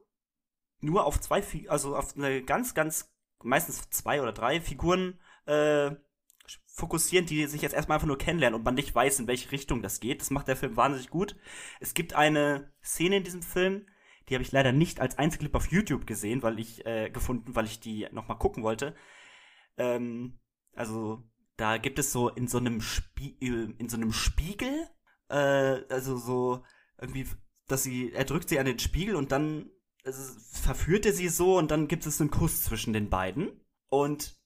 nur 0.80 1.06
auf 1.06 1.18
zwei, 1.20 1.42
also 1.68 1.96
auf 1.96 2.16
eine 2.16 2.42
ganz, 2.42 2.74
ganz 2.74 3.12
meistens 3.42 3.88
zwei 3.90 4.20
oder 4.20 4.32
drei 4.32 4.60
Figuren 4.60 5.18
äh, 5.46 5.92
fokussieren, 6.78 7.26
die 7.26 7.46
sich 7.46 7.60
jetzt 7.60 7.74
erstmal 7.74 7.96
einfach 7.96 8.06
nur 8.06 8.18
kennenlernen 8.18 8.56
und 8.56 8.64
man 8.64 8.74
nicht 8.74 8.94
weiß, 8.94 9.18
in 9.18 9.26
welche 9.26 9.50
Richtung 9.50 9.82
das 9.82 9.98
geht. 9.98 10.20
Das 10.20 10.30
macht 10.30 10.46
der 10.46 10.56
Film 10.56 10.76
wahnsinnig 10.76 11.10
gut. 11.10 11.36
Es 11.80 11.92
gibt 11.92 12.14
eine 12.14 12.72
Szene 12.82 13.16
in 13.16 13.24
diesem 13.24 13.42
Film, 13.42 13.86
Die 14.28 14.34
habe 14.34 14.42
ich 14.44 14.52
leider 14.52 14.72
nicht 14.72 15.00
als 15.00 15.18
Einzelclip 15.18 15.54
auf 15.54 15.72
YouTube 15.72 16.06
gesehen, 16.06 16.42
weil 16.42 16.58
ich 16.60 16.84
äh, 16.86 17.10
gefunden, 17.10 17.56
weil 17.56 17.64
ich 17.64 17.80
die 17.80 18.06
noch 18.12 18.28
mal 18.28 18.34
gucken 18.34 18.62
wollte. 18.62 18.94
Ähm, 19.76 20.38
also 20.74 21.24
da 21.56 21.78
gibt 21.78 21.98
es 21.98 22.12
so 22.12 22.28
in 22.28 22.46
so 22.46 22.58
einem 22.58 22.80
Spie 22.80 23.36
äh, 23.40 23.74
in 23.78 23.88
so 23.88 23.96
einem 23.96 24.12
Spiegel, 24.12 24.88
äh, 25.28 25.82
also 25.88 26.16
so 26.16 26.62
irgendwie, 27.00 27.26
dass 27.66 27.82
sie, 27.82 28.12
er 28.12 28.24
drückt 28.24 28.50
sie 28.50 28.58
an 28.60 28.66
den 28.66 28.78
Spiegel 28.78 29.16
und 29.16 29.32
dann 29.32 29.70
also, 30.04 30.38
verführt 30.52 31.06
er 31.06 31.12
sie 31.12 31.28
so 31.28 31.58
und 31.58 31.70
dann 31.70 31.88
gibt 31.88 32.06
es 32.06 32.20
einen 32.20 32.30
Kuss 32.30 32.62
zwischen 32.62 32.92
den 32.92 33.10
beiden. 33.10 33.60
Und 33.88 34.37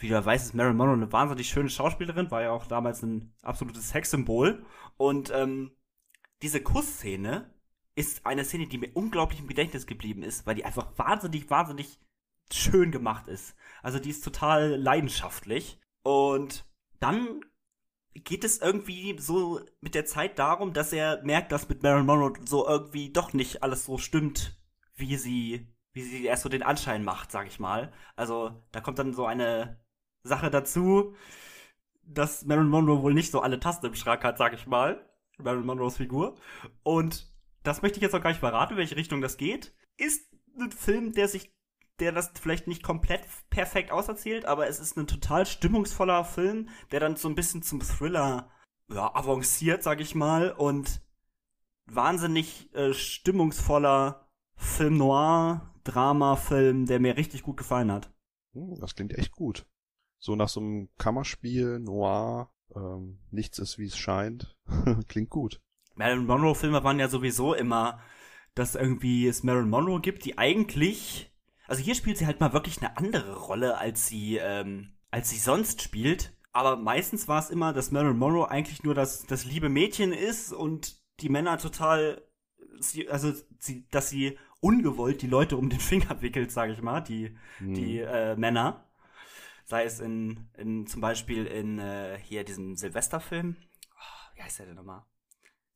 wie 0.00 0.08
du 0.08 0.24
weißt, 0.24 0.46
ist 0.46 0.54
Marilyn 0.54 0.78
Monroe 0.78 0.94
eine 0.94 1.12
wahnsinnig 1.12 1.48
schöne 1.48 1.68
Schauspielerin, 1.68 2.30
war 2.30 2.42
ja 2.42 2.52
auch 2.52 2.66
damals 2.66 3.02
ein 3.02 3.34
absolutes 3.42 3.90
Sexsymbol. 3.90 4.64
Und 4.96 5.30
ähm, 5.34 5.76
diese 6.42 6.62
Kussszene 6.62 7.54
ist 7.94 8.24
eine 8.24 8.44
Szene, 8.44 8.66
die 8.66 8.78
mir 8.78 8.90
unglaublich 8.94 9.40
im 9.40 9.46
Gedächtnis 9.46 9.86
geblieben 9.86 10.22
ist, 10.22 10.46
weil 10.46 10.54
die 10.54 10.64
einfach 10.64 10.98
wahnsinnig, 10.98 11.50
wahnsinnig 11.50 12.00
schön 12.50 12.90
gemacht 12.90 13.28
ist. 13.28 13.54
Also 13.82 13.98
die 13.98 14.10
ist 14.10 14.24
total 14.24 14.76
leidenschaftlich. 14.76 15.78
Und 16.02 16.64
dann 16.98 17.42
geht 18.14 18.42
es 18.44 18.58
irgendwie 18.58 19.18
so 19.18 19.60
mit 19.80 19.94
der 19.94 20.06
Zeit 20.06 20.38
darum, 20.38 20.72
dass 20.72 20.94
er 20.94 21.22
merkt, 21.22 21.52
dass 21.52 21.68
mit 21.68 21.82
Marilyn 21.82 22.06
Monroe 22.06 22.32
so 22.46 22.66
irgendwie 22.66 23.12
doch 23.12 23.34
nicht 23.34 23.62
alles 23.62 23.84
so 23.84 23.98
stimmt, 23.98 24.58
wie 24.94 25.16
sie, 25.16 25.68
wie 25.92 26.02
sie 26.02 26.24
erst 26.24 26.42
so 26.42 26.48
den 26.48 26.62
Anschein 26.62 27.04
macht, 27.04 27.30
sag 27.30 27.46
ich 27.46 27.60
mal. 27.60 27.92
Also 28.16 28.64
da 28.72 28.80
kommt 28.80 28.98
dann 28.98 29.12
so 29.12 29.26
eine 29.26 29.78
Sache 30.22 30.50
dazu, 30.50 31.14
dass 32.02 32.44
Marilyn 32.44 32.70
Monroe 32.70 33.02
wohl 33.02 33.14
nicht 33.14 33.30
so 33.30 33.40
alle 33.40 33.60
Tasten 33.60 33.86
im 33.86 33.94
Schrank 33.94 34.24
hat, 34.24 34.38
sag 34.38 34.52
ich 34.54 34.66
mal. 34.66 35.06
Marilyn 35.38 35.66
Monroes 35.66 35.96
Figur. 35.96 36.36
Und 36.82 37.32
das 37.62 37.82
möchte 37.82 37.98
ich 37.98 38.02
jetzt 38.02 38.14
auch 38.14 38.22
gar 38.22 38.30
nicht 38.30 38.40
verraten, 38.40 38.74
in 38.74 38.78
welche 38.78 38.96
Richtung 38.96 39.20
das 39.20 39.36
geht. 39.36 39.74
Ist 39.96 40.32
ein 40.58 40.72
Film, 40.72 41.12
der 41.12 41.28
sich, 41.28 41.54
der 41.98 42.12
das 42.12 42.32
vielleicht 42.40 42.66
nicht 42.66 42.82
komplett 42.82 43.22
perfekt 43.50 43.90
auserzählt, 43.90 44.44
aber 44.44 44.68
es 44.68 44.80
ist 44.80 44.96
ein 44.96 45.06
total 45.06 45.46
stimmungsvoller 45.46 46.24
Film, 46.24 46.68
der 46.90 47.00
dann 47.00 47.16
so 47.16 47.28
ein 47.28 47.34
bisschen 47.34 47.62
zum 47.62 47.80
Thriller 47.80 48.50
ja, 48.88 49.14
avanciert, 49.14 49.82
sag 49.82 50.00
ich 50.00 50.14
mal, 50.14 50.52
und 50.52 51.02
wahnsinnig 51.86 52.74
äh, 52.74 52.92
stimmungsvoller 52.92 54.28
Film 54.56 54.96
noir, 54.98 55.74
Drama-Film, 55.84 56.86
der 56.86 57.00
mir 57.00 57.16
richtig 57.16 57.42
gut 57.42 57.56
gefallen 57.56 57.90
hat. 57.90 58.12
Hm, 58.52 58.74
das 58.80 58.94
klingt 58.94 59.16
echt 59.16 59.32
gut. 59.32 59.66
So 60.20 60.36
nach 60.36 60.48
so 60.48 60.60
einem 60.60 60.88
Kammerspiel, 60.98 61.80
Noir, 61.80 62.50
ähm, 62.76 63.18
nichts 63.30 63.58
ist 63.58 63.78
wie 63.78 63.86
es 63.86 63.96
scheint. 63.96 64.54
klingt 65.08 65.30
gut. 65.30 65.60
Marilyn 65.94 66.26
Monroe-Filme 66.26 66.84
waren 66.84 67.00
ja 67.00 67.08
sowieso 67.08 67.54
immer, 67.54 68.00
dass 68.54 68.74
irgendwie 68.74 69.26
es 69.26 69.42
Marilyn 69.42 69.70
Monroe 69.70 70.00
gibt, 70.00 70.24
die 70.24 70.38
eigentlich. 70.38 71.32
Also 71.66 71.82
hier 71.82 71.94
spielt 71.94 72.18
sie 72.18 72.26
halt 72.26 72.40
mal 72.40 72.52
wirklich 72.52 72.78
eine 72.78 72.96
andere 72.96 73.36
Rolle, 73.36 73.78
als 73.78 74.06
sie, 74.06 74.36
ähm, 74.36 74.92
als 75.10 75.30
sie 75.30 75.38
sonst 75.38 75.82
spielt. 75.82 76.36
Aber 76.52 76.76
meistens 76.76 77.28
war 77.28 77.38
es 77.38 77.50
immer, 77.50 77.72
dass 77.72 77.90
Marilyn 77.90 78.18
Monroe 78.18 78.50
eigentlich 78.50 78.82
nur 78.82 78.94
das, 78.94 79.24
das 79.26 79.44
liebe 79.44 79.68
Mädchen 79.68 80.12
ist 80.12 80.52
und 80.52 81.00
die 81.20 81.28
Männer 81.28 81.58
total, 81.58 82.22
also 83.08 83.32
sie, 83.58 83.86
dass 83.90 84.10
sie 84.10 84.36
ungewollt 84.60 85.22
die 85.22 85.28
Leute 85.28 85.56
um 85.56 85.70
den 85.70 85.80
Finger 85.80 86.20
wickelt, 86.22 86.50
sage 86.50 86.72
ich 86.72 86.82
mal, 86.82 87.00
die, 87.00 87.36
hm. 87.58 87.74
die 87.74 88.00
äh, 88.00 88.36
Männer. 88.36 88.84
Sei 89.70 89.84
es 89.84 90.00
in, 90.00 90.50
in 90.58 90.88
zum 90.88 91.00
Beispiel 91.00 91.46
in 91.46 91.78
äh, 91.78 92.18
hier 92.24 92.42
diesem 92.42 92.74
Silvesterfilm. 92.74 93.54
Oh, 93.94 94.34
wie 94.34 94.42
heißt 94.42 94.58
der 94.58 94.66
denn 94.66 94.74
nochmal? 94.74 95.04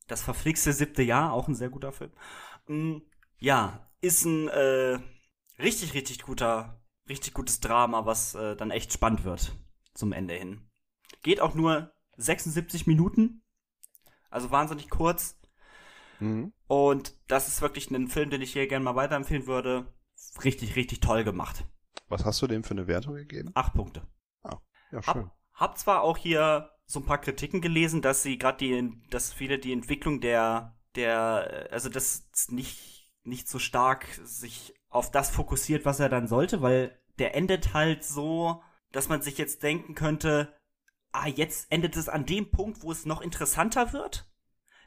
Das 0.07 0.21
verflixte 0.21 0.73
siebte 0.73 1.01
Jahr, 1.01 1.31
auch 1.31 1.47
ein 1.47 1.55
sehr 1.55 1.69
guter 1.69 1.93
Film. 1.93 2.11
Mm, 2.67 2.97
ja, 3.37 3.89
ist 4.01 4.25
ein 4.25 4.49
äh, 4.49 4.99
richtig, 5.59 5.93
richtig 5.93 6.23
guter, 6.23 6.83
richtig 7.07 7.33
gutes 7.33 7.61
Drama, 7.61 8.05
was 8.05 8.35
äh, 8.35 8.57
dann 8.57 8.69
echt 8.69 8.91
spannend 8.91 9.23
wird 9.23 9.53
zum 9.93 10.11
Ende 10.11 10.33
hin. 10.33 10.69
Geht 11.21 11.39
auch 11.39 11.55
nur 11.55 11.93
76 12.17 12.87
Minuten, 12.87 13.43
also 14.29 14.51
wahnsinnig 14.51 14.89
kurz. 14.89 15.39
Mhm. 16.19 16.51
Und 16.67 17.13
das 17.27 17.47
ist 17.47 17.61
wirklich 17.61 17.89
ein 17.91 18.09
Film, 18.09 18.29
den 18.29 18.41
ich 18.41 18.51
hier 18.51 18.67
gerne 18.67 18.83
mal 18.83 18.97
weiterempfehlen 18.97 19.47
würde. 19.47 19.95
Richtig, 20.43 20.75
richtig 20.75 20.99
toll 20.99 21.23
gemacht. 21.23 21.63
Was 22.07 22.25
hast 22.25 22.41
du 22.41 22.47
dem 22.47 22.63
für 22.63 22.71
eine 22.71 22.87
Wertung 22.87 23.15
gegeben? 23.15 23.51
Acht 23.53 23.73
Punkte. 23.73 24.07
Ah, 24.43 24.57
ja, 24.91 25.01
schön. 25.01 25.25
Hab, 25.25 25.37
hab 25.53 25.77
zwar 25.77 26.01
auch 26.01 26.17
hier 26.17 26.71
so 26.85 26.99
ein 26.99 27.05
paar 27.05 27.19
Kritiken 27.19 27.61
gelesen, 27.61 28.01
dass 28.01 28.23
sie 28.23 28.37
gerade 28.37 28.57
die, 28.57 29.01
dass 29.09 29.33
viele 29.33 29.57
die 29.57 29.73
Entwicklung 29.73 30.21
der, 30.21 30.77
der, 30.95 31.67
also 31.71 31.89
das 31.89 32.27
nicht, 32.49 33.11
nicht 33.23 33.47
so 33.47 33.59
stark 33.59 34.07
sich 34.23 34.73
auf 34.89 35.11
das 35.11 35.29
fokussiert, 35.29 35.83
was 35.85 35.99
er 35.99 36.09
dann 36.09 36.27
sollte, 36.27 36.61
weil 36.61 36.99
der 37.17 37.35
endet 37.35 37.73
halt 37.73 38.03
so, 38.03 38.61
dass 38.91 39.09
man 39.09 39.21
sich 39.21 39.37
jetzt 39.37 39.63
denken 39.63 39.95
könnte, 39.95 40.55
ah, 41.11 41.27
jetzt 41.27 41.71
endet 41.71 41.97
es 41.97 42.07
an 42.07 42.25
dem 42.25 42.51
Punkt, 42.51 42.83
wo 42.83 42.91
es 42.91 43.05
noch 43.05 43.21
interessanter 43.21 43.93
wird. 43.93 44.29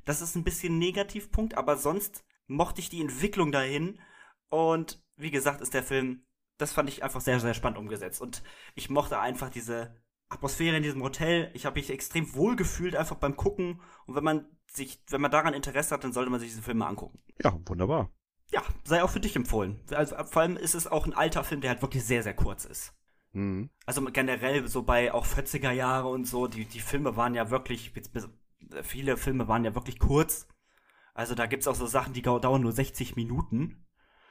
Das 0.04 0.20
ist 0.20 0.37
ein 0.37 0.44
bisschen 0.44 0.78
Negativpunkt, 0.78 1.54
aber 1.54 1.76
sonst 1.76 2.24
mochte 2.46 2.81
ich 2.81 2.88
die 2.88 3.00
Entwicklung 3.00 3.52
dahin. 3.52 4.00
Und 4.48 5.02
wie 5.16 5.31
gesagt, 5.31 5.61
ist 5.61 5.74
der 5.74 5.83
Film, 5.83 6.24
das 6.58 6.72
fand 6.72 6.88
ich 6.88 7.02
einfach 7.02 7.20
sehr, 7.20 7.40
sehr 7.40 7.54
spannend 7.54 7.78
umgesetzt. 7.78 8.20
Und 8.20 8.42
ich 8.74 8.90
mochte 8.90 9.18
einfach 9.18 9.48
diese 9.48 9.96
Atmosphäre 10.28 10.76
in 10.76 10.82
diesem 10.82 11.02
Hotel. 11.02 11.50
Ich 11.54 11.64
habe 11.64 11.78
mich 11.78 11.90
extrem 11.90 12.34
wohl 12.34 12.56
gefühlt 12.56 12.94
einfach 12.96 13.16
beim 13.16 13.36
Gucken. 13.36 13.80
Und 14.06 14.14
wenn 14.14 14.24
man 14.24 14.46
sich, 14.70 15.02
wenn 15.08 15.20
man 15.20 15.30
daran 15.30 15.54
Interesse 15.54 15.94
hat, 15.94 16.04
dann 16.04 16.12
sollte 16.12 16.30
man 16.30 16.40
sich 16.40 16.50
diese 16.50 16.62
Filme 16.62 16.86
angucken. 16.86 17.18
Ja, 17.42 17.58
wunderbar. 17.64 18.10
Ja, 18.50 18.62
sei 18.84 19.02
auch 19.02 19.10
für 19.10 19.20
dich 19.20 19.36
empfohlen. 19.36 19.80
Also, 19.90 20.16
vor 20.24 20.42
allem 20.42 20.56
ist 20.56 20.74
es 20.74 20.86
auch 20.86 21.06
ein 21.06 21.14
alter 21.14 21.44
Film, 21.44 21.60
der 21.60 21.70
halt 21.70 21.82
wirklich 21.82 22.04
sehr, 22.04 22.22
sehr 22.22 22.34
kurz 22.34 22.64
ist. 22.64 22.94
Mhm. 23.32 23.70
Also 23.86 24.02
generell 24.06 24.66
so 24.68 24.82
bei 24.82 25.12
auch 25.12 25.26
40er 25.26 25.70
Jahre 25.70 26.08
und 26.08 26.26
so, 26.26 26.46
die, 26.46 26.64
die 26.64 26.80
Filme 26.80 27.16
waren 27.16 27.34
ja 27.34 27.50
wirklich, 27.50 27.92
viele 28.82 29.16
Filme 29.16 29.48
waren 29.48 29.64
ja 29.64 29.74
wirklich 29.74 29.98
kurz. 29.98 30.48
Also 31.14 31.34
da 31.34 31.46
gibt 31.46 31.62
es 31.62 31.68
auch 31.68 31.74
so 31.74 31.86
Sachen, 31.86 32.12
die 32.12 32.22
dauern 32.22 32.62
nur 32.62 32.72
60 32.72 33.16
Minuten. 33.16 33.84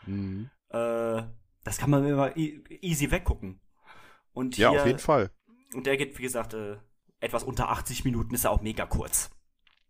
Mhm. 0.05 0.49
Äh, 0.69 1.23
das 1.67 1.77
kann 1.77 1.89
man 1.89 2.05
immer 2.05 2.35
e-, 2.37 2.63
easy 2.81 3.11
weggucken. 3.11 3.59
Und 4.31 4.55
hier, 4.55 4.71
ja, 4.71 4.79
auf 4.79 4.85
jeden 4.85 4.99
Fall. 4.99 5.31
Und 5.73 5.85
der 5.85 5.97
geht, 5.97 6.17
wie 6.17 6.23
gesagt, 6.23 6.53
äh, 6.53 6.77
etwas 7.19 7.43
unter 7.43 7.69
80 7.69 8.05
Minuten, 8.05 8.33
ist 8.33 8.45
ja 8.45 8.51
auch 8.51 8.61
mega 8.61 8.85
kurz. 8.85 9.29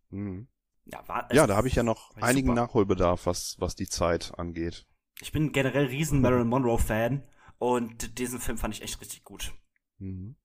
Mhm. 0.10 0.48
Ja, 0.86 1.08
war, 1.08 1.32
ja, 1.34 1.46
da 1.46 1.56
habe 1.56 1.68
ich 1.68 1.76
ja 1.76 1.84
noch 1.84 2.16
einigen 2.16 2.48
super. 2.48 2.62
Nachholbedarf, 2.62 3.26
was, 3.26 3.58
was 3.60 3.76
die 3.76 3.88
Zeit 3.88 4.34
angeht. 4.38 4.88
Ich 5.22 5.32
bin 5.32 5.52
generell 5.52 5.86
riesen 5.86 6.22
Marilyn 6.22 6.48
Monroe-Fan 6.48 7.24
und 7.58 8.18
diesen 8.18 8.40
Film 8.40 8.58
fand 8.58 8.74
ich 8.74 8.82
echt 8.82 9.00
richtig 9.02 9.24
gut. 9.24 9.54
Mhm. 10.00 10.36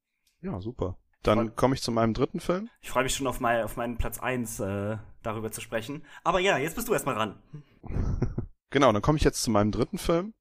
Ja, 0.41 0.61
super. 0.61 0.99
Dann 1.23 1.55
komme 1.55 1.77
ich 1.77 1.83
zu 1.83 1.93
meinem 1.93 2.15
dritten 2.15 2.41
Film. 2.41 2.69
Ich 2.81 2.91
freue 2.91 3.05
mich 3.05 3.15
schon 3.15 3.29
auf, 3.29 3.39
mein, 3.39 3.63
auf 3.63 3.77
meinen 3.77 3.97
Platz 3.97 4.19
1 4.19 4.59
äh, 4.61 4.99
darüber 5.23 5.53
zu 5.53 5.61
sprechen. 5.61 6.05
Aber 6.25 6.41
ja, 6.41 6.59
jetzt 6.59 6.75
bist 6.75 6.89
du 6.89 6.93
erstmal 6.93 7.15
ran. 7.15 7.41
genau, 8.71 8.93
dann 8.93 9.03
komme 9.03 9.19
ich 9.19 9.25
jetzt 9.25 9.43
zu 9.43 9.51
meinem 9.51 9.71
dritten 9.71 9.99
Film 9.99 10.35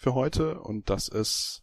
für 0.00 0.14
heute 0.14 0.58
und 0.58 0.88
das 0.88 1.08
ist 1.08 1.62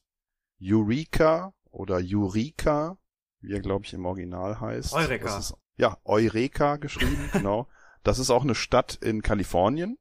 Eureka 0.62 1.56
oder 1.72 2.00
Eureka, 2.04 3.00
wie 3.42 3.52
er 3.52 3.62
glaube 3.62 3.86
ich 3.86 3.94
im 3.94 4.06
Original 4.06 4.60
heißt. 4.62 4.94
Eureka. 4.94 5.40
Ist, 5.40 5.56
ja, 5.76 5.98
Eureka 6.06 6.78
geschrieben, 6.78 7.30
genau. 7.34 7.68
Das 8.04 8.20
ist 8.20 8.30
auch 8.30 8.44
eine 8.44 8.54
Stadt 8.54 8.96
in 9.02 9.24
Kalifornien. 9.24 9.98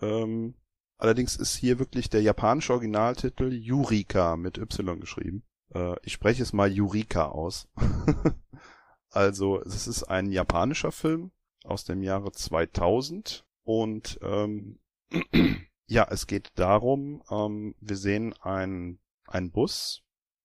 Ähm, 0.00 0.54
allerdings 0.98 1.34
ist 1.34 1.56
hier 1.56 1.80
wirklich 1.80 2.08
der 2.08 2.22
japanische 2.22 2.72
Originaltitel 2.72 3.50
Eureka 3.52 4.36
mit 4.36 4.56
Y 4.56 5.00
geschrieben. 5.00 5.42
Äh, 5.74 5.96
ich 6.04 6.12
spreche 6.12 6.44
es 6.44 6.52
mal 6.52 6.70
Eureka 6.72 7.26
aus. 7.26 7.68
also 9.10 9.60
es 9.62 9.88
ist 9.88 10.04
ein 10.04 10.30
japanischer 10.30 10.92
Film 10.92 11.32
aus 11.64 11.84
dem 11.84 12.04
Jahre 12.04 12.30
2000 12.30 13.44
und 13.64 14.20
ähm, 14.22 14.78
ja, 15.90 16.06
es 16.10 16.26
geht 16.26 16.52
darum, 16.54 17.22
ähm, 17.30 17.74
wir 17.80 17.96
sehen 17.96 18.32
ein 18.40 19.00
ein 19.30 19.50
Bus 19.50 20.02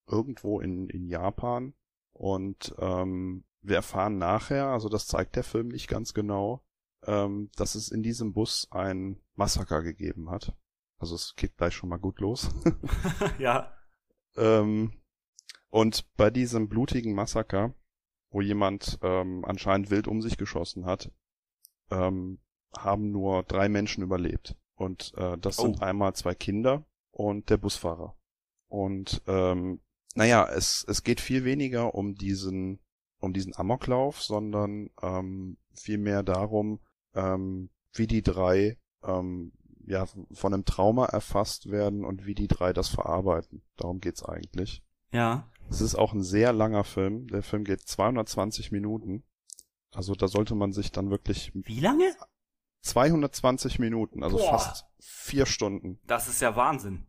irgendwo 0.07 0.59
in, 0.59 0.89
in 0.89 1.07
Japan. 1.07 1.73
Und 2.13 2.73
ähm, 2.79 3.43
wir 3.61 3.77
erfahren 3.77 4.17
nachher, 4.17 4.67
also 4.67 4.87
das 4.87 5.07
zeigt 5.07 5.35
der 5.35 5.43
Film 5.43 5.67
nicht 5.67 5.87
ganz 5.87 6.13
genau, 6.13 6.63
ähm, 7.03 7.49
dass 7.57 7.75
es 7.75 7.89
in 7.89 8.03
diesem 8.03 8.31
Bus 8.31 8.67
ein 8.71 9.19
Massaker 9.33 9.81
gegeben 9.81 10.29
hat. 10.29 10.55
Also 10.97 11.15
es 11.15 11.35
geht 11.35 11.57
gleich 11.57 11.73
schon 11.73 11.89
mal 11.89 11.97
gut 11.97 12.19
los. 12.21 12.49
ja. 13.39 13.75
Ähm, 14.37 14.93
und 15.69 16.15
bei 16.15 16.29
diesem 16.29 16.69
blutigen 16.69 17.13
Massaker, 17.13 17.73
wo 18.29 18.39
jemand 18.39 18.97
ähm, 19.01 19.43
anscheinend 19.43 19.89
wild 19.89 20.07
um 20.07 20.21
sich 20.21 20.37
geschossen 20.37 20.85
hat, 20.85 21.11
ähm, 21.91 22.39
haben 22.77 23.11
nur 23.11 23.43
drei 23.43 23.67
Menschen 23.67 24.03
überlebt. 24.03 24.55
Und 24.75 25.13
äh, 25.17 25.37
das 25.37 25.59
oh. 25.59 25.63
sind 25.63 25.81
einmal 25.81 26.13
zwei 26.15 26.35
Kinder 26.35 26.85
und 27.11 27.49
der 27.49 27.57
Busfahrer. 27.57 28.15
Und 28.67 29.21
ähm, 29.27 29.79
naja, 30.15 30.47
es, 30.49 30.85
es 30.87 31.03
geht 31.03 31.21
viel 31.21 31.45
weniger 31.45 31.95
um 31.95 32.15
diesen, 32.15 32.79
um 33.19 33.33
diesen 33.33 33.55
Amoklauf, 33.55 34.21
sondern 34.21 34.89
ähm, 35.01 35.57
vielmehr 35.73 36.23
darum, 36.23 36.79
ähm, 37.13 37.69
wie 37.93 38.07
die 38.07 38.21
drei 38.21 38.77
ähm, 39.03 39.53
ja, 39.87 40.05
von 40.31 40.53
einem 40.53 40.65
Trauma 40.65 41.05
erfasst 41.05 41.69
werden 41.69 42.03
und 42.03 42.25
wie 42.25 42.35
die 42.35 42.47
drei 42.47 42.73
das 42.73 42.89
verarbeiten. 42.89 43.61
Darum 43.77 43.99
geht's 43.99 44.23
eigentlich. 44.23 44.83
Ja. 45.11 45.47
Es 45.69 45.81
ist 45.81 45.95
auch 45.95 46.13
ein 46.13 46.23
sehr 46.23 46.53
langer 46.53 46.83
Film. 46.83 47.27
Der 47.27 47.43
Film 47.43 47.63
geht 47.63 47.81
220 47.81 48.71
Minuten. 48.71 49.23
Also 49.93 50.13
da 50.13 50.27
sollte 50.27 50.55
man 50.55 50.73
sich 50.73 50.91
dann 50.91 51.09
wirklich 51.09 51.51
Wie 51.53 51.79
lange? 51.79 52.13
220 52.85 53.79
Minuten, 53.79 54.23
also 54.23 54.37
Boah. 54.37 54.59
fast 54.59 54.85
vier 54.99 55.45
Stunden. 55.45 55.99
Das 56.05 56.27
ist 56.27 56.41
ja 56.41 56.55
Wahnsinn. 56.55 57.07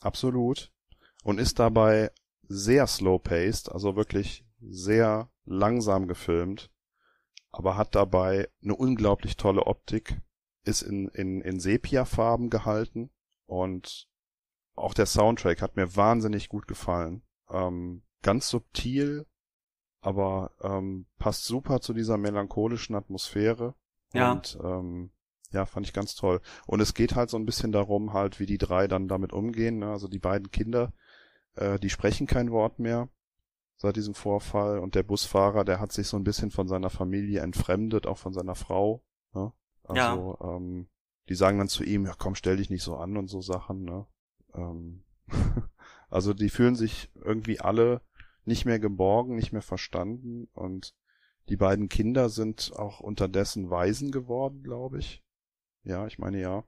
Absolut. 0.00 0.72
Und 1.22 1.38
ist 1.38 1.58
dabei 1.58 2.10
sehr 2.42 2.86
slow-paced, 2.86 3.72
also 3.72 3.96
wirklich 3.96 4.46
sehr 4.60 5.30
langsam 5.44 6.06
gefilmt, 6.06 6.70
aber 7.50 7.76
hat 7.76 7.94
dabei 7.94 8.48
eine 8.62 8.74
unglaublich 8.74 9.36
tolle 9.36 9.66
Optik, 9.66 10.20
ist 10.64 10.82
in, 10.82 11.08
in, 11.08 11.40
in 11.40 11.60
Sepia-Farben 11.60 12.50
gehalten 12.50 13.10
und 13.46 14.08
auch 14.74 14.92
der 14.92 15.06
Soundtrack 15.06 15.62
hat 15.62 15.76
mir 15.76 15.96
wahnsinnig 15.96 16.48
gut 16.48 16.66
gefallen. 16.66 17.22
Ähm, 17.48 18.02
ganz 18.22 18.48
subtil, 18.48 19.26
aber 20.00 20.50
ähm, 20.60 21.06
passt 21.18 21.44
super 21.44 21.80
zu 21.80 21.94
dieser 21.94 22.18
melancholischen 22.18 22.94
Atmosphäre. 22.94 23.74
Ja. 24.14 24.32
Und 24.32 24.58
ähm, 24.62 25.10
ja, 25.50 25.66
fand 25.66 25.86
ich 25.86 25.92
ganz 25.92 26.14
toll. 26.14 26.40
Und 26.66 26.80
es 26.80 26.94
geht 26.94 27.14
halt 27.14 27.30
so 27.30 27.36
ein 27.36 27.46
bisschen 27.46 27.72
darum, 27.72 28.12
halt, 28.12 28.40
wie 28.40 28.46
die 28.46 28.58
drei 28.58 28.88
dann 28.88 29.08
damit 29.08 29.32
umgehen. 29.32 29.78
Ne? 29.78 29.90
Also 29.90 30.08
die 30.08 30.18
beiden 30.18 30.50
Kinder, 30.50 30.92
äh, 31.54 31.78
die 31.78 31.90
sprechen 31.90 32.26
kein 32.26 32.50
Wort 32.50 32.78
mehr 32.78 33.08
seit 33.76 33.96
diesem 33.96 34.14
Vorfall. 34.14 34.78
Und 34.78 34.94
der 34.94 35.02
Busfahrer, 35.02 35.64
der 35.64 35.80
hat 35.80 35.92
sich 35.92 36.08
so 36.08 36.16
ein 36.16 36.24
bisschen 36.24 36.50
von 36.50 36.68
seiner 36.68 36.90
Familie 36.90 37.40
entfremdet, 37.40 38.06
auch 38.06 38.18
von 38.18 38.32
seiner 38.32 38.54
Frau. 38.54 39.04
Ne? 39.32 39.52
Also, 39.84 40.38
ähm, 40.42 40.88
die 41.28 41.34
sagen 41.34 41.58
dann 41.58 41.68
zu 41.68 41.84
ihm, 41.84 42.04
ja 42.04 42.14
komm, 42.18 42.34
stell 42.34 42.56
dich 42.56 42.70
nicht 42.70 42.82
so 42.82 42.96
an 42.96 43.16
und 43.16 43.28
so 43.28 43.40
Sachen. 43.40 43.84
Ne? 43.84 44.06
Ähm, 44.54 45.04
also 46.10 46.34
die 46.34 46.50
fühlen 46.50 46.74
sich 46.74 47.10
irgendwie 47.14 47.60
alle 47.60 48.02
nicht 48.44 48.64
mehr 48.64 48.78
geborgen, 48.78 49.36
nicht 49.36 49.52
mehr 49.52 49.62
verstanden. 49.62 50.48
Und 50.52 50.94
die 51.48 51.56
beiden 51.56 51.88
Kinder 51.88 52.28
sind 52.28 52.72
auch 52.74 53.00
unterdessen 53.00 53.70
Waisen 53.70 54.10
geworden, 54.10 54.62
glaube 54.62 54.98
ich. 54.98 55.22
Ja, 55.82 56.06
ich 56.06 56.18
meine 56.18 56.40
ja. 56.40 56.64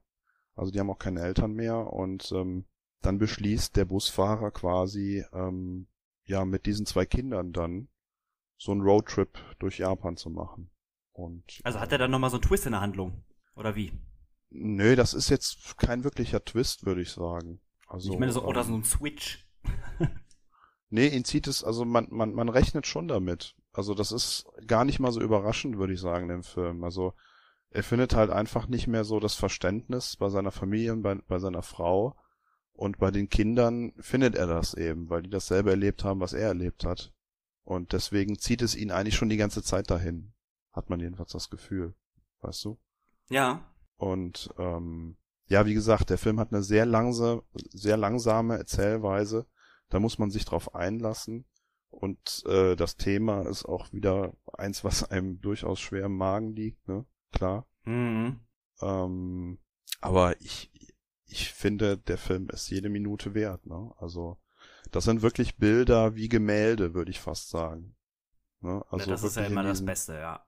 Also 0.55 0.71
die 0.71 0.79
haben 0.79 0.89
auch 0.89 0.99
keine 0.99 1.21
Eltern 1.21 1.53
mehr 1.53 1.91
und 1.93 2.31
ähm, 2.31 2.65
dann 3.01 3.17
beschließt 3.17 3.75
der 3.75 3.85
Busfahrer 3.85 4.51
quasi 4.51 5.23
ähm, 5.33 5.87
ja 6.25 6.45
mit 6.45 6.65
diesen 6.65 6.85
zwei 6.85 7.05
Kindern 7.05 7.53
dann 7.53 7.89
so 8.57 8.71
einen 8.71 8.81
Roadtrip 8.81 9.37
durch 9.59 9.77
Japan 9.79 10.17
zu 10.17 10.29
machen. 10.29 10.71
Und 11.13 11.59
Also 11.63 11.79
hat 11.79 11.91
er 11.91 11.97
dann 11.97 12.11
nochmal 12.11 12.29
so 12.29 12.37
einen 12.37 12.43
Twist 12.43 12.65
in 12.65 12.71
der 12.71 12.81
Handlung? 12.81 13.23
Oder 13.55 13.75
wie? 13.75 13.91
nö, 14.49 14.95
das 14.95 15.13
ist 15.13 15.29
jetzt 15.29 15.77
kein 15.77 16.03
wirklicher 16.03 16.43
Twist, 16.43 16.85
würde 16.85 17.01
ich 17.01 17.11
sagen. 17.11 17.59
Also 17.87 18.13
ich 18.13 18.19
meine, 18.19 18.31
so, 18.31 18.43
oder 18.43 18.61
ähm, 18.61 18.67
so 18.67 18.73
ein 18.75 18.83
Switch. 18.83 19.47
Nee, 20.89 21.07
ihn 21.07 21.25
zieht 21.25 21.47
es, 21.47 21.65
also 21.65 21.83
man, 21.83 22.07
man, 22.11 22.33
man 22.33 22.47
rechnet 22.47 22.87
schon 22.87 23.09
damit. 23.09 23.57
Also 23.77 23.93
das 23.93 24.11
ist 24.11 24.47
gar 24.65 24.85
nicht 24.85 24.99
mal 24.99 25.11
so 25.11 25.21
überraschend, 25.21 25.77
würde 25.77 25.93
ich 25.93 26.01
sagen, 26.01 26.31
im 26.31 26.41
Film. 26.41 26.83
Also 26.83 27.13
er 27.69 27.83
findet 27.83 28.15
halt 28.15 28.31
einfach 28.31 28.67
nicht 28.67 28.87
mehr 28.87 29.03
so 29.03 29.19
das 29.19 29.35
Verständnis 29.35 30.15
bei 30.15 30.29
seiner 30.29 30.49
Familie 30.49 30.93
und 30.93 31.03
bei, 31.03 31.13
bei 31.13 31.37
seiner 31.37 31.61
Frau. 31.61 32.15
Und 32.73 32.97
bei 32.97 33.11
den 33.11 33.29
Kindern 33.29 33.93
findet 33.99 34.33
er 34.33 34.47
das 34.47 34.73
eben, 34.73 35.11
weil 35.11 35.21
die 35.21 35.29
dasselbe 35.29 35.69
erlebt 35.69 36.03
haben, 36.03 36.19
was 36.19 36.33
er 36.33 36.47
erlebt 36.47 36.85
hat. 36.85 37.13
Und 37.63 37.93
deswegen 37.93 38.39
zieht 38.39 38.63
es 38.63 38.75
ihn 38.75 38.89
eigentlich 38.89 39.15
schon 39.15 39.29
die 39.29 39.37
ganze 39.37 39.61
Zeit 39.61 39.91
dahin. 39.91 40.33
Hat 40.71 40.89
man 40.89 40.99
jedenfalls 40.99 41.31
das 41.33 41.51
Gefühl. 41.51 41.93
Weißt 42.41 42.65
du? 42.65 42.79
Ja. 43.29 43.63
Und 43.97 44.49
ähm, 44.57 45.17
ja, 45.49 45.67
wie 45.67 45.75
gesagt, 45.75 46.09
der 46.09 46.17
Film 46.17 46.39
hat 46.39 46.51
eine 46.51 46.63
sehr 46.63 46.87
langsame, 46.87 47.43
sehr 47.53 47.97
langsame 47.97 48.57
Erzählweise. 48.57 49.45
Da 49.89 49.99
muss 49.99 50.17
man 50.17 50.31
sich 50.31 50.45
drauf 50.45 50.73
einlassen. 50.73 51.45
Und 51.99 52.43
äh, 52.45 52.75
das 52.75 52.95
Thema 52.95 53.41
ist 53.49 53.65
auch 53.65 53.91
wieder 53.91 54.33
eins, 54.53 54.83
was 54.83 55.03
einem 55.09 55.41
durchaus 55.41 55.79
schwer 55.79 56.05
im 56.05 56.15
Magen 56.15 56.55
liegt, 56.55 56.87
ne? 56.87 57.05
Klar. 57.31 57.65
Mhm. 57.85 58.39
Ähm, 58.81 59.57
aber 59.99 60.39
ich, 60.39 60.71
ich 61.25 61.51
finde, 61.51 61.97
der 61.97 62.19
Film 62.19 62.49
ist 62.49 62.69
jede 62.69 62.89
Minute 62.89 63.33
wert, 63.33 63.65
ne? 63.65 63.91
Also, 63.97 64.37
das 64.91 65.05
sind 65.05 65.23
wirklich 65.23 65.57
Bilder 65.57 66.13
wie 66.15 66.29
Gemälde, 66.29 66.93
würde 66.93 67.09
ich 67.09 67.19
fast 67.19 67.49
sagen. 67.49 67.95
Ne? 68.61 68.83
Also 68.89 69.05
ja, 69.05 69.11
das 69.11 69.23
ist 69.23 69.35
ja 69.37 69.45
immer 69.45 69.63
das 69.63 69.73
diesem- 69.79 69.85
Beste, 69.87 70.13
ja. 70.13 70.45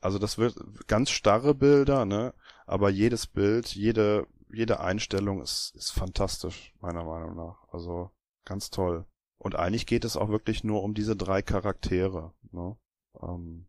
also 0.00 0.18
das 0.18 0.36
wird 0.36 0.56
ganz 0.88 1.08
starre 1.10 1.54
Bilder, 1.54 2.04
ne? 2.04 2.34
Aber 2.66 2.90
jedes 2.90 3.26
Bild, 3.26 3.74
jede, 3.74 4.26
jede 4.52 4.80
Einstellung 4.80 5.40
ist, 5.40 5.74
ist 5.74 5.90
fantastisch, 5.90 6.74
meiner 6.80 7.02
Meinung 7.04 7.34
nach. 7.34 7.66
Also 7.72 8.10
ganz 8.44 8.70
toll. 8.70 9.06
Und 9.46 9.54
eigentlich 9.54 9.86
geht 9.86 10.04
es 10.04 10.16
auch 10.16 10.28
wirklich 10.28 10.64
nur 10.64 10.82
um 10.82 10.92
diese 10.92 11.14
drei 11.14 11.40
Charaktere, 11.40 12.34
ne? 12.50 12.76
Ähm, 13.22 13.68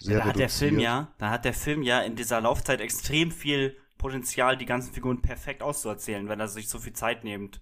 sehr 0.00 0.18
da 0.18 0.24
hat 0.24 0.40
der 0.40 0.48
Film 0.48 0.74
reduziert. 0.74 0.82
ja, 0.82 1.14
da 1.18 1.30
hat 1.30 1.44
der 1.44 1.54
Film 1.54 1.82
ja 1.82 2.00
in 2.00 2.16
dieser 2.16 2.40
Laufzeit 2.40 2.80
extrem 2.80 3.30
viel 3.30 3.76
Potenzial, 3.96 4.56
die 4.56 4.66
ganzen 4.66 4.92
Figuren 4.92 5.22
perfekt 5.22 5.62
auszuerzählen, 5.62 6.28
wenn 6.28 6.40
er 6.40 6.48
sich 6.48 6.68
so 6.68 6.80
viel 6.80 6.94
Zeit 6.94 7.22
nimmt. 7.22 7.60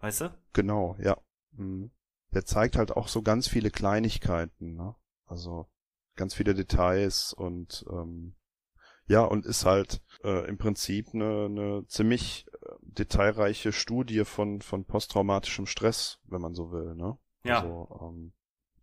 Weißt 0.00 0.22
du? 0.22 0.36
Genau, 0.54 0.96
ja. 0.98 1.16
Mhm. 1.52 1.92
Der 2.32 2.44
zeigt 2.44 2.74
halt 2.74 2.90
auch 2.90 3.06
so 3.06 3.22
ganz 3.22 3.46
viele 3.46 3.70
Kleinigkeiten, 3.70 4.74
ne? 4.74 4.96
Also 5.24 5.68
ganz 6.16 6.34
viele 6.34 6.52
Details 6.52 7.32
und 7.32 7.84
ähm, 7.92 8.34
ja, 9.06 9.22
und 9.22 9.46
ist 9.46 9.64
halt 9.64 10.02
äh, 10.24 10.48
im 10.48 10.58
Prinzip 10.58 11.14
eine, 11.14 11.44
eine 11.44 11.86
ziemlich 11.86 12.46
detailreiche 12.88 13.72
Studie 13.72 14.24
von, 14.24 14.60
von 14.62 14.84
posttraumatischem 14.84 15.66
Stress, 15.66 16.18
wenn 16.24 16.40
man 16.40 16.54
so 16.54 16.70
will, 16.72 16.94
ne? 16.94 17.16
Ja. 17.44 17.60
Also 17.62 17.98
ähm, 18.02 18.32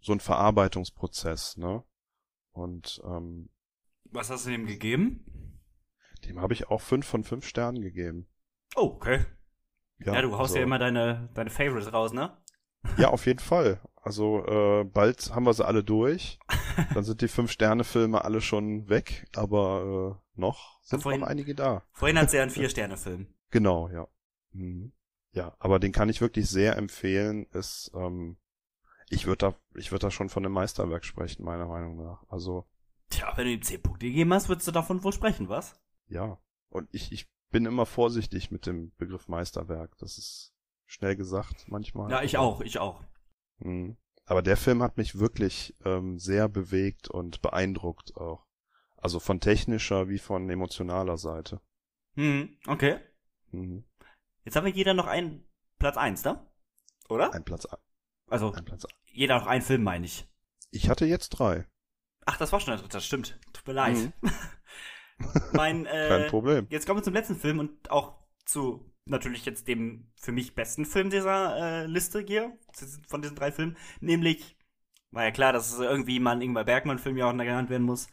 so 0.01 0.13
ein 0.13 0.19
Verarbeitungsprozess, 0.19 1.57
ne? 1.57 1.83
Und 2.51 3.01
ähm, 3.05 3.49
Was 4.11 4.29
hast 4.29 4.45
du 4.45 4.51
ihm 4.51 4.65
gegeben? 4.65 5.25
dem 6.25 6.39
habe 6.41 6.53
ich 6.53 6.69
auch 6.69 6.81
fünf 6.81 7.05
von 7.05 7.23
fünf 7.23 7.45
Sternen 7.45 7.81
gegeben. 7.81 8.27
Oh, 8.75 8.85
okay. 8.95 9.25
Ja, 9.99 10.19
du 10.21 10.31
haust 10.31 10.41
also- 10.51 10.57
ja 10.57 10.63
immer 10.63 10.79
deine, 10.79 11.29
deine 11.35 11.49
Favorites 11.51 11.91
raus, 11.93 12.13
ne? 12.13 12.35
Ja, 12.97 13.09
auf 13.09 13.25
jeden 13.25 13.39
Fall. 13.39 13.79
Also 14.01 14.45
äh, 14.45 14.83
bald 14.83 15.33
haben 15.33 15.45
wir 15.45 15.53
sie 15.53 15.65
alle 15.65 15.83
durch. 15.83 16.37
Dann 16.93 17.03
sind 17.03 17.21
die 17.21 17.27
Fünf-Sterne-Filme 17.27 18.23
alle 18.23 18.41
schon 18.41 18.87
weg, 18.89 19.27
aber 19.35 20.19
äh, 20.35 20.39
noch 20.39 20.79
sind 20.83 21.01
Vorhin- 21.01 21.21
noch 21.21 21.27
einige 21.27 21.55
da. 21.55 21.83
Vorhin 21.93 22.17
hat 22.19 22.29
sie 22.29 22.37
ja 22.37 22.43
einen 22.43 22.51
Vier-Sterne-Film. 22.51 23.27
Genau, 23.51 23.89
ja. 23.89 24.07
Mhm. 24.51 24.91
Ja, 25.31 25.55
aber 25.59 25.79
den 25.79 25.91
kann 25.91 26.09
ich 26.09 26.21
wirklich 26.21 26.49
sehr 26.49 26.77
empfehlen. 26.77 27.45
Ist, 27.51 27.91
ähm, 27.93 28.37
ich 29.09 29.25
würde 29.27 29.37
da, 29.37 29.55
ich 29.75 29.91
würde 29.91 30.07
da 30.07 30.11
schon 30.11 30.29
von 30.29 30.45
einem 30.45 30.53
Meisterwerk 30.53 31.03
sprechen, 31.05 31.43
meiner 31.43 31.67
Meinung 31.67 31.97
nach. 31.97 32.23
Also 32.29 32.65
Tja, 33.09 33.31
wenn 33.35 33.45
du 33.45 33.51
ihm 33.53 33.61
10 33.61 33.81
Punkte 33.81 34.07
gegeben 34.07 34.33
hast, 34.33 34.49
würdest 34.49 34.67
du 34.67 34.71
davon 34.71 35.03
wohl 35.03 35.13
sprechen, 35.13 35.49
was? 35.49 35.79
ja. 36.07 36.39
Und 36.69 36.89
ich, 36.91 37.13
ich 37.13 37.29
bin 37.51 37.65
immer 37.65 37.85
vorsichtig 37.85 38.51
mit 38.51 38.65
dem 38.65 38.91
Begriff 38.97 39.29
Meisterwerk. 39.29 39.97
Das 39.99 40.17
ist 40.17 40.53
schnell 40.85 41.15
gesagt 41.15 41.65
manchmal. 41.69 42.11
Ja, 42.11 42.21
ich 42.21 42.37
auch, 42.37 42.59
ich 42.59 42.79
auch. 42.79 43.01
Mhm. 43.59 43.95
Aber 44.25 44.41
der 44.41 44.57
Film 44.57 44.81
hat 44.83 44.97
mich 44.97 45.19
wirklich 45.19 45.75
ähm, 45.85 46.17
sehr 46.19 46.49
bewegt 46.49 47.07
und 47.09 47.41
beeindruckt 47.41 48.17
auch. 48.17 48.45
Also 48.97 49.19
von 49.19 49.39
technischer 49.39 50.09
wie 50.09 50.17
von 50.17 50.49
emotionaler 50.49 51.17
Seite. 51.17 51.61
Hm, 52.15 52.57
okay. 52.67 52.99
Mhm. 53.55 53.83
Jetzt 54.43 54.55
haben 54.55 54.65
wir 54.65 54.73
jeder 54.73 54.93
noch 54.93 55.07
einen 55.07 55.47
Platz 55.79 55.97
1, 55.97 56.23
ne? 56.23 56.45
Oder? 57.09 57.33
Ein 57.33 57.43
Platz, 57.43 57.67
Also, 58.27 58.51
ein 58.53 58.65
Platz. 58.65 58.85
jeder 59.05 59.39
noch 59.39 59.47
einen 59.47 59.61
Film, 59.61 59.83
meine 59.83 60.05
ich. 60.05 60.27
Ich 60.71 60.89
hatte 60.89 61.05
jetzt 61.05 61.29
drei. 61.29 61.67
Ach, 62.25 62.37
das 62.37 62.51
war 62.51 62.59
schon 62.59 62.71
der 62.73 62.81
dritte, 62.81 63.01
stimmt. 63.01 63.39
Tut 63.53 63.67
mir 63.67 63.73
leid. 63.73 63.97
Mhm. 63.97 64.13
mein, 65.53 65.83
Kein 66.07 66.21
äh, 66.21 66.29
Problem. 66.29 66.67
jetzt 66.69 66.85
kommen 66.85 66.99
wir 66.99 67.03
zum 67.03 67.13
letzten 67.13 67.35
Film 67.35 67.59
und 67.59 67.89
auch 67.91 68.19
zu 68.45 68.91
natürlich 69.05 69.45
jetzt 69.45 69.67
dem 69.67 70.11
für 70.15 70.31
mich 70.31 70.55
besten 70.55 70.85
Film 70.85 71.09
dieser 71.09 71.83
äh, 71.83 71.85
Liste 71.85 72.21
hier, 72.21 72.57
von 73.07 73.21
diesen 73.21 73.35
drei 73.35 73.51
Filmen, 73.51 73.77
nämlich, 73.99 74.57
war 75.11 75.23
ja 75.23 75.31
klar, 75.31 75.53
dass 75.53 75.71
es 75.71 75.79
irgendwie 75.79 76.19
mal 76.19 76.35
ein 76.35 76.41
Ingmar 76.41 76.65
Bergmann-Film 76.65 77.17
ja 77.17 77.27
auch 77.29 77.31
genannt 77.31 77.69
werden 77.69 77.83
muss, 77.83 78.07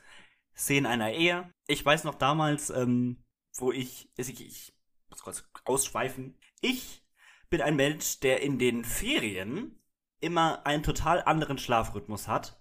Szenen 0.54 0.86
einer 0.86 1.12
Ehe. 1.12 1.52
Ich 1.66 1.84
weiß 1.84 2.04
noch 2.04 2.14
damals, 2.14 2.68
ähm, 2.70 3.24
wo 3.56 3.72
ich, 3.72 4.10
ich, 4.16 4.40
ich 4.46 4.74
muss 5.12 5.22
kurz 5.22 5.44
ausschweifen, 5.64 6.38
ich 6.60 7.04
bin 7.50 7.60
ein 7.60 7.76
Mensch, 7.76 8.20
der 8.20 8.42
in 8.42 8.58
den 8.58 8.84
Ferien 8.84 9.78
immer 10.20 10.66
einen 10.66 10.82
total 10.82 11.22
anderen 11.22 11.58
Schlafrhythmus 11.58 12.28
hat. 12.28 12.60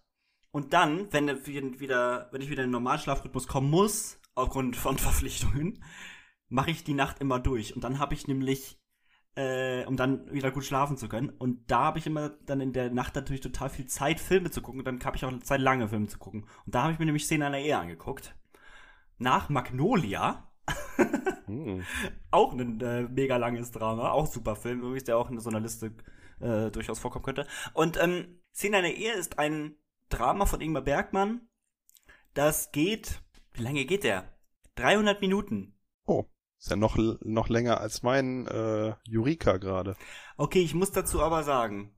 Und 0.51 0.73
dann, 0.73 1.11
wenn, 1.13 1.29
er 1.29 1.45
wieder, 1.45 2.29
wenn 2.31 2.41
ich 2.41 2.49
wieder 2.49 2.63
in 2.63 2.67
den 2.67 2.73
normalen 2.73 2.99
Schlafrhythmus 2.99 3.47
kommen 3.47 3.69
muss, 3.69 4.19
aufgrund 4.35 4.75
von 4.75 4.97
Verpflichtungen, 4.99 5.83
mache 6.49 6.71
ich 6.71 6.83
die 6.83 6.93
Nacht 6.93 7.19
immer 7.19 7.39
durch. 7.39 7.73
Und 7.75 7.83
dann 7.83 7.99
habe 7.99 8.13
ich 8.13 8.27
nämlich, 8.27 8.81
äh, 9.35 9.85
um 9.85 9.95
dann 9.95 10.29
wieder 10.33 10.51
gut 10.51 10.65
schlafen 10.65 10.97
zu 10.97 11.07
können. 11.07 11.29
Und 11.29 11.71
da 11.71 11.85
habe 11.85 11.99
ich 11.99 12.07
immer 12.07 12.29
dann 12.45 12.59
in 12.59 12.73
der 12.73 12.91
Nacht 12.91 13.15
natürlich 13.15 13.41
total 13.41 13.69
viel 13.69 13.85
Zeit, 13.85 14.19
Filme 14.19 14.51
zu 14.51 14.61
gucken. 14.61 14.81
Und 14.81 14.85
dann 14.85 15.03
habe 15.05 15.15
ich 15.15 15.23
auch 15.23 15.39
Zeit, 15.39 15.61
lange 15.61 15.87
Filme 15.87 16.07
zu 16.07 16.19
gucken. 16.19 16.45
Und 16.65 16.75
da 16.75 16.83
habe 16.83 16.93
ich 16.93 16.99
mir 16.99 17.05
nämlich 17.05 17.25
Szene 17.25 17.45
einer 17.45 17.59
Ehe 17.59 17.77
angeguckt. 17.77 18.35
Nach 19.17 19.47
Magnolia. 19.47 20.50
Hm. 21.45 21.83
Auch 22.31 22.53
ein 22.53 22.79
äh, 22.81 23.03
mega 23.03 23.37
langes 23.37 23.71
Drama, 23.71 24.11
auch 24.11 24.27
super 24.27 24.55
Film, 24.55 24.79
übrigens, 24.79 25.03
der 25.03 25.17
auch 25.17 25.29
in 25.29 25.39
so 25.39 25.49
einer 25.49 25.59
Liste 25.59 25.93
äh, 26.39 26.71
durchaus 26.71 26.99
vorkommen 26.99 27.25
könnte. 27.25 27.47
Und 27.73 28.01
ähm, 28.01 28.39
Szene 28.53 28.77
einer 28.77 28.91
Ehe 28.91 29.13
ist 29.13 29.39
ein 29.39 29.75
Drama 30.09 30.45
von 30.45 30.61
Ingmar 30.61 30.81
Bergmann. 30.81 31.47
Das 32.33 32.71
geht, 32.71 33.21
wie 33.53 33.63
lange 33.63 33.85
geht 33.85 34.03
der? 34.03 34.37
300 34.75 35.21
Minuten. 35.21 35.77
Oh, 36.05 36.25
ist 36.59 36.69
ja 36.69 36.75
noch, 36.75 36.97
noch 37.21 37.49
länger 37.49 37.79
als 37.81 38.03
mein 38.03 38.47
äh, 38.47 38.93
Eureka 39.09 39.57
gerade. 39.57 39.95
Okay, 40.37 40.61
ich 40.61 40.73
muss 40.73 40.91
dazu 40.91 41.21
aber 41.21 41.43
sagen, 41.43 41.95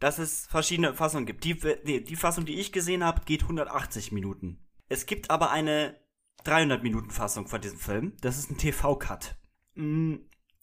dass 0.00 0.18
es 0.18 0.46
verschiedene 0.46 0.94
Fassungen 0.94 1.26
gibt. 1.26 1.44
Die, 1.44 1.56
nee, 1.84 2.00
die 2.00 2.16
Fassung, 2.16 2.44
die 2.44 2.58
ich 2.58 2.72
gesehen 2.72 3.04
habe, 3.04 3.22
geht 3.24 3.42
180 3.42 4.12
Minuten. 4.12 4.66
Es 4.88 5.06
gibt 5.06 5.30
aber 5.30 5.50
eine 5.50 5.96
300 6.44 6.82
Minuten 6.82 7.10
Fassung 7.10 7.46
von 7.46 7.60
diesem 7.60 7.78
Film. 7.78 8.16
Das 8.20 8.38
ist 8.38 8.50
ein 8.50 8.58
TV-Cut. 8.58 9.36
Mm, 9.74 10.16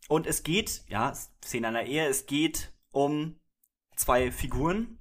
und 0.07 0.27
es 0.27 0.43
geht, 0.43 0.83
ja, 0.87 1.13
Szene 1.43 1.67
einer 1.67 1.83
Ehe, 1.83 2.07
es 2.07 2.25
geht 2.25 2.73
um 2.91 3.39
zwei 3.95 4.31
Figuren, 4.31 4.99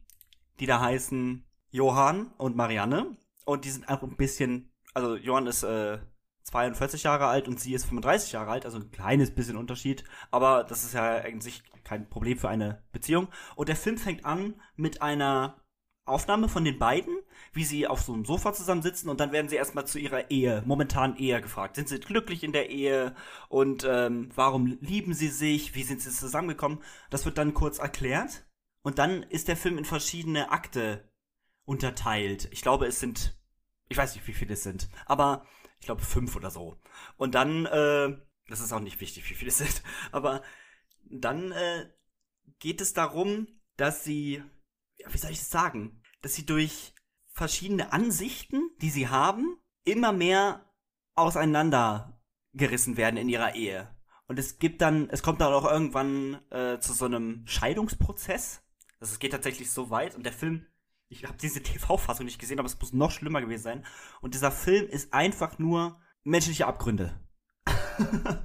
die 0.61 0.67
da 0.67 0.81
heißen 0.81 1.45
Johann 1.71 2.33
und 2.39 2.57
Marianne. 2.57 3.17
Und 3.45 3.65
die 3.65 3.71
sind 3.71 3.89
auch 3.89 4.03
ein 4.03 4.17
bisschen, 4.17 4.73
also 4.95 5.17
Johann 5.17 5.47
ist 5.47 5.63
äh, 5.63 5.99
42 6.45 7.03
Jahre 7.03 7.27
alt 7.27 7.49
und 7.49 7.59
sie 7.59 7.75
ist 7.75 7.85
35 7.87 8.33
Jahre 8.33 8.51
alt, 8.51 8.65
also 8.65 8.79
ein 8.79 8.91
kleines 8.91 9.35
bisschen 9.35 9.57
Unterschied, 9.57 10.05
aber 10.31 10.65
das 10.65 10.85
ist 10.85 10.93
ja 10.95 11.17
eigentlich 11.17 11.63
kein 11.85 12.09
Problem 12.09 12.39
für 12.39 12.49
eine 12.49 12.83
Beziehung. 12.93 13.29
Und 13.57 13.69
der 13.69 13.77
Film 13.77 13.99
fängt 13.99 14.25
an 14.25 14.61
mit 14.77 15.03
einer 15.03 15.64
Aufnahme 16.07 16.49
von 16.49 16.65
den 16.65 16.79
beiden, 16.79 17.17
wie 17.53 17.65
sie 17.65 17.87
auf 17.87 18.03
so 18.03 18.13
einem 18.13 18.25
Sofa 18.25 18.53
zusammensitzen 18.53 19.09
und 19.09 19.21
dann 19.21 19.33
werden 19.33 19.49
sie 19.49 19.57
erstmal 19.57 19.87
zu 19.87 19.99
ihrer 19.99 20.31
Ehe, 20.31 20.63
momentan 20.67 21.17
Ehe 21.17 21.41
gefragt. 21.41 21.77
Sind 21.77 21.89
sie 21.89 21.99
glücklich 21.99 22.45
in 22.45 22.53
der 22.53 22.69
Ehe 22.71 23.15
und 23.49 23.87
ähm, 23.89 24.29
warum 24.35 24.67
lieben 24.81 25.15
sie 25.15 25.29
sich? 25.29 25.75
Wie 25.75 25.83
sind 25.83 26.03
sie 26.03 26.11
zusammengekommen? 26.11 26.83
Das 27.09 27.25
wird 27.25 27.39
dann 27.39 27.55
kurz 27.55 27.79
erklärt 27.79 28.45
und 28.83 28.99
dann 28.99 29.23
ist 29.23 29.49
der 29.49 29.57
Film 29.57 29.79
in 29.79 29.87
verschiedene 29.87 30.51
Akte 30.51 31.09
unterteilt. 31.65 32.49
Ich 32.53 32.61
glaube, 32.61 32.87
es 32.87 33.01
sind, 33.01 33.35
ich 33.89 33.97
weiß 33.97 34.15
nicht, 34.15 34.27
wie 34.27 34.35
viele 34.35 34.55
es 34.55 34.63
sind, 34.63 34.91
aber 35.07 35.47
ich 35.81 35.87
glaube 35.87 36.03
fünf 36.03 36.37
oder 36.37 36.51
so. 36.51 36.77
Und 37.17 37.35
dann, 37.35 37.65
äh, 37.65 38.15
das 38.49 38.61
ist 38.61 38.73
auch 38.73 38.81
nicht 38.81 39.01
wichtig, 39.01 39.29
wie 39.31 39.35
viele 39.35 39.49
es 39.49 39.59
sind, 39.59 39.83
aber 40.13 40.43
dann 41.05 41.53
äh, 41.53 41.87
geht 42.59 42.83
es 42.83 42.93
darum, 42.93 43.49
dass 43.77 44.05
sie 44.05 44.43
wie 45.09 45.19
soll 45.19 45.31
ich 45.31 45.39
das 45.39 45.51
sagen, 45.51 46.03
dass 46.23 46.35
sie 46.35 46.47
durch 46.47 46.95
verschiedene 47.33 47.93
Ansichten, 47.93 48.71
die 48.81 48.91
sie 48.91 49.09
haben, 49.09 49.59
immer 49.85 50.13
mehr 50.13 50.65
auseinandergerissen 51.15 52.97
werden 52.97 53.17
in 53.17 53.29
ihrer 53.29 53.55
Ehe. 53.55 53.95
Und 54.27 54.39
es 54.39 54.59
gibt 54.59 54.81
dann, 54.81 55.11
es 55.11 55.23
kommt 55.23 55.41
dann 55.41 55.53
auch 55.53 55.71
irgendwann 55.71 56.41
äh, 56.51 56.79
zu 56.79 56.93
so 56.93 57.05
einem 57.05 57.47
Scheidungsprozess. 57.47 58.63
Also 59.01 59.13
es 59.13 59.19
geht 59.19 59.33
tatsächlich 59.33 59.71
so 59.71 59.91
weit 59.91 60.15
und 60.15 60.25
der 60.25 60.33
Film, 60.33 60.67
ich 61.09 61.25
habe 61.25 61.37
diese 61.37 61.63
TV-Fassung 61.63 62.25
nicht 62.25 62.41
gesehen, 62.41 62.59
aber 62.59 62.67
es 62.67 62.81
muss 62.81 62.93
noch 62.93 63.11
schlimmer 63.11 63.41
gewesen 63.41 63.63
sein. 63.63 63.87
Und 64.21 64.35
dieser 64.35 64.51
Film 64.51 64.89
ist 64.89 65.13
einfach 65.13 65.59
nur 65.59 66.01
menschliche 66.23 66.67
Abgründe. 66.67 67.21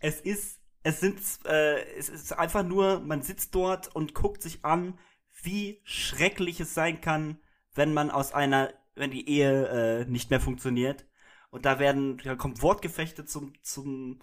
es 0.00 0.20
ist, 0.20 0.60
es 0.82 1.00
sind, 1.00 1.20
äh, 1.46 1.84
es 1.96 2.08
ist 2.08 2.32
einfach 2.32 2.64
nur, 2.64 3.00
man 3.00 3.22
sitzt 3.22 3.54
dort 3.54 3.94
und 3.94 4.14
guckt 4.14 4.42
sich 4.42 4.64
an, 4.64 4.98
wie 5.42 5.80
schrecklich 5.84 6.60
es 6.60 6.74
sein 6.74 7.00
kann, 7.00 7.38
wenn 7.74 7.94
man 7.94 8.10
aus 8.10 8.32
einer, 8.32 8.72
wenn 8.94 9.10
die 9.10 9.28
Ehe 9.28 9.68
äh, 9.68 10.04
nicht 10.06 10.30
mehr 10.30 10.40
funktioniert. 10.40 11.06
Und 11.50 11.64
da 11.64 11.78
werden, 11.78 12.18
da 12.18 12.34
kommt 12.34 12.62
Wortgefechte 12.62 13.24
zum, 13.24 13.52
zum, 13.62 14.20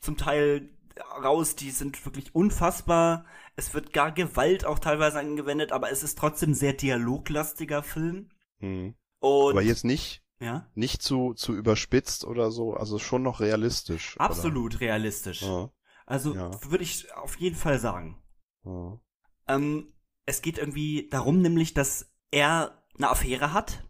zum 0.00 0.16
Teil 0.16 0.70
raus, 1.22 1.56
die 1.56 1.70
sind 1.70 2.04
wirklich 2.04 2.34
unfassbar. 2.34 3.24
Es 3.56 3.74
wird 3.74 3.92
gar 3.92 4.12
Gewalt 4.12 4.64
auch 4.64 4.78
teilweise 4.78 5.18
angewendet, 5.18 5.72
aber 5.72 5.90
es 5.90 6.02
ist 6.02 6.18
trotzdem 6.18 6.54
sehr 6.54 6.72
dialoglastiger 6.72 7.82
Film. 7.82 8.30
Mhm. 8.60 8.94
aber 9.20 9.62
jetzt 9.62 9.84
nicht, 9.84 10.22
ja? 10.40 10.70
nicht 10.74 11.02
zu, 11.02 11.34
zu 11.34 11.54
überspitzt 11.54 12.24
oder 12.24 12.50
so, 12.50 12.74
also 12.74 12.98
schon 12.98 13.22
noch 13.22 13.40
realistisch. 13.40 14.16
Absolut 14.18 14.74
oder? 14.74 14.80
realistisch. 14.80 15.42
Ja. 15.42 15.70
Also 16.06 16.34
ja. 16.34 16.50
würde 16.70 16.84
ich 16.84 17.12
auf 17.14 17.36
jeden 17.36 17.56
Fall 17.56 17.78
sagen. 17.78 18.22
Ähm, 19.48 19.92
es 20.26 20.42
geht 20.42 20.58
irgendwie 20.58 21.08
darum, 21.10 21.40
nämlich, 21.42 21.74
dass 21.74 22.12
er 22.30 22.82
eine 22.96 23.10
Affäre 23.10 23.52
hat. 23.52 23.84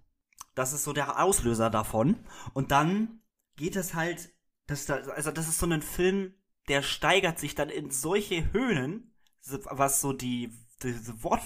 Das 0.54 0.72
ist 0.72 0.84
so 0.84 0.92
der 0.92 1.22
Auslöser 1.22 1.70
davon. 1.70 2.24
Und 2.54 2.70
dann 2.70 3.22
geht 3.56 3.76
es 3.76 3.94
halt, 3.94 4.32
das, 4.66 4.88
also 4.90 5.30
das 5.30 5.48
ist 5.48 5.58
so 5.58 5.66
ein 5.66 5.82
Film, 5.82 6.34
der 6.68 6.82
steigert 6.82 7.38
sich 7.38 7.54
dann 7.54 7.68
in 7.68 7.90
solche 7.90 8.52
Höhen, 8.52 9.14
was 9.64 10.00
so 10.00 10.12
die, 10.12 10.52
diese 10.82 11.22
Wort, 11.22 11.42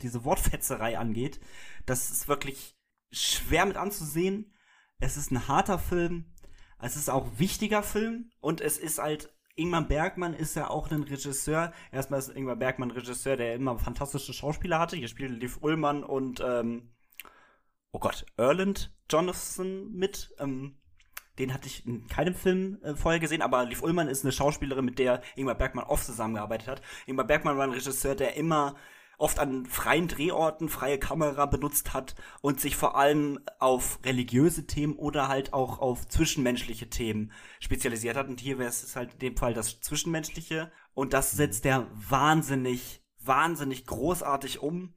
diese 0.00 0.24
Wortfetzerei 0.24 0.98
angeht. 0.98 1.40
Das 1.86 2.10
ist 2.10 2.28
wirklich 2.28 2.76
schwer 3.10 3.66
mit 3.66 3.76
anzusehen. 3.76 4.54
Es 4.98 5.16
ist 5.16 5.30
ein 5.30 5.48
harter 5.48 5.78
Film. 5.78 6.32
Es 6.80 6.96
ist 6.96 7.10
auch 7.10 7.26
ein 7.26 7.38
wichtiger 7.38 7.82
Film. 7.82 8.30
Und 8.40 8.60
es 8.60 8.78
ist 8.78 8.98
halt 8.98 9.32
Ingmar 9.54 9.82
Bergmann 9.82 10.34
ist 10.34 10.56
ja 10.56 10.70
auch 10.70 10.90
ein 10.90 11.02
Regisseur. 11.02 11.72
Erstmal 11.90 12.20
ist 12.20 12.30
Ingmar 12.30 12.56
Bergmann 12.56 12.90
ein 12.90 12.96
Regisseur, 12.96 13.36
der 13.36 13.54
immer 13.54 13.78
fantastische 13.78 14.32
Schauspieler 14.32 14.78
hatte. 14.78 14.96
Hier 14.96 15.08
spielt 15.08 15.30
Liv 15.40 15.58
Ullmann 15.60 16.04
und, 16.04 16.40
ähm, 16.40 16.90
oh 17.92 17.98
Gott, 17.98 18.24
Erland 18.36 18.94
Jonathan 19.10 19.92
mit. 19.92 20.34
Ähm, 20.38 20.78
den 21.38 21.54
hatte 21.54 21.66
ich 21.66 21.86
in 21.86 22.06
keinem 22.08 22.34
Film 22.34 22.78
äh, 22.82 22.94
vorher 22.94 23.20
gesehen, 23.20 23.42
aber 23.42 23.64
Liv 23.64 23.82
Ullmann 23.82 24.08
ist 24.08 24.24
eine 24.24 24.32
Schauspielerin, 24.32 24.84
mit 24.84 24.98
der 24.98 25.22
Ingmar 25.34 25.54
Bergmann 25.54 25.84
oft 25.84 26.04
zusammengearbeitet 26.04 26.68
hat. 26.68 26.82
Ingmar 27.06 27.26
Bergmann 27.26 27.56
war 27.56 27.64
ein 27.64 27.72
Regisseur, 27.72 28.14
der 28.14 28.36
immer 28.36 28.76
oft 29.22 29.38
an 29.38 29.66
freien 29.66 30.08
Drehorten 30.08 30.68
freie 30.68 30.98
Kamera 30.98 31.46
benutzt 31.46 31.94
hat 31.94 32.16
und 32.40 32.60
sich 32.60 32.76
vor 32.76 32.96
allem 32.96 33.38
auf 33.60 34.00
religiöse 34.04 34.66
Themen 34.66 34.96
oder 34.96 35.28
halt 35.28 35.52
auch 35.52 35.78
auf 35.78 36.08
zwischenmenschliche 36.08 36.90
Themen 36.90 37.32
spezialisiert 37.60 38.16
hat. 38.16 38.28
Und 38.28 38.40
hier 38.40 38.58
wäre 38.58 38.68
es 38.68 38.96
halt 38.96 39.12
in 39.14 39.18
dem 39.20 39.36
Fall 39.36 39.54
das 39.54 39.80
Zwischenmenschliche. 39.80 40.72
Und 40.92 41.12
das 41.12 41.30
setzt 41.30 41.64
er 41.66 41.86
wahnsinnig, 41.92 43.04
wahnsinnig 43.20 43.86
großartig 43.86 44.60
um. 44.60 44.94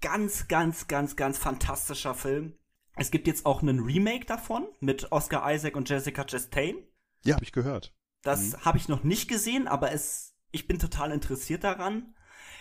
Ganz, 0.00 0.46
ganz, 0.46 0.86
ganz, 0.86 1.16
ganz 1.16 1.36
fantastischer 1.36 2.14
Film. 2.14 2.56
Es 2.94 3.10
gibt 3.10 3.26
jetzt 3.26 3.46
auch 3.46 3.62
einen 3.62 3.80
Remake 3.80 4.26
davon 4.26 4.68
mit 4.78 5.10
Oscar 5.10 5.52
Isaac 5.52 5.74
und 5.74 5.88
Jessica 5.90 6.24
Chastain. 6.24 6.76
Ja, 7.24 7.34
habe 7.34 7.44
ich 7.44 7.52
gehört. 7.52 7.94
Das 8.22 8.52
mhm. 8.52 8.64
habe 8.64 8.78
ich 8.78 8.88
noch 8.88 9.02
nicht 9.02 9.28
gesehen, 9.28 9.66
aber 9.66 9.92
es, 9.92 10.36
ich 10.52 10.68
bin 10.68 10.78
total 10.78 11.10
interessiert 11.10 11.64
daran. 11.64 12.14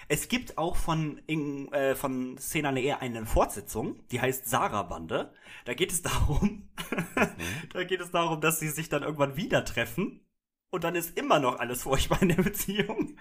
Es 0.08 0.28
gibt 0.28 0.58
auch 0.58 0.76
von, 0.76 1.20
in, 1.28 1.72
äh, 1.72 1.96
von 1.96 2.38
Szene 2.38 2.70
eine 2.70 3.02
eine 3.02 3.26
Fortsetzung, 3.26 4.00
die 4.12 4.22
heißt 4.22 4.48
Sarah-Bande. 4.48 5.34
Da 5.66 5.74
geht 5.74 5.92
es 5.92 6.02
darum, 6.04 6.70
mhm. 6.92 7.28
da 7.74 7.84
geht 7.84 8.02
es 8.02 8.12
darum, 8.12 8.42
dass 8.42 8.60
sie 8.60 8.70
sich 8.70 8.90
dann 8.90 9.04
irgendwann 9.04 9.36
wieder 9.38 9.66
treffen. 9.66 10.22
Und 10.72 10.84
dann 10.84 10.96
ist 10.96 11.18
immer 11.18 11.40
noch 11.40 11.60
alles 11.60 11.84
furchtbar 11.84 12.22
in 12.22 12.30
der 12.30 12.42
Beziehung. 12.42 13.18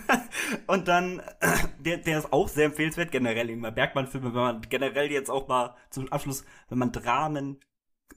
und 0.68 0.86
dann, 0.86 1.22
der, 1.80 1.98
der 1.98 2.18
ist 2.18 2.32
auch 2.32 2.48
sehr 2.48 2.66
empfehlenswert, 2.66 3.10
generell 3.10 3.50
immer 3.50 3.72
Bergmann-Filme, 3.72 4.32
wenn 4.32 4.40
man 4.40 4.62
generell 4.62 5.10
jetzt 5.10 5.30
auch 5.30 5.48
mal 5.48 5.76
zum 5.90 6.12
Abschluss, 6.12 6.44
wenn 6.68 6.78
man 6.78 6.92
Dramen 6.92 7.60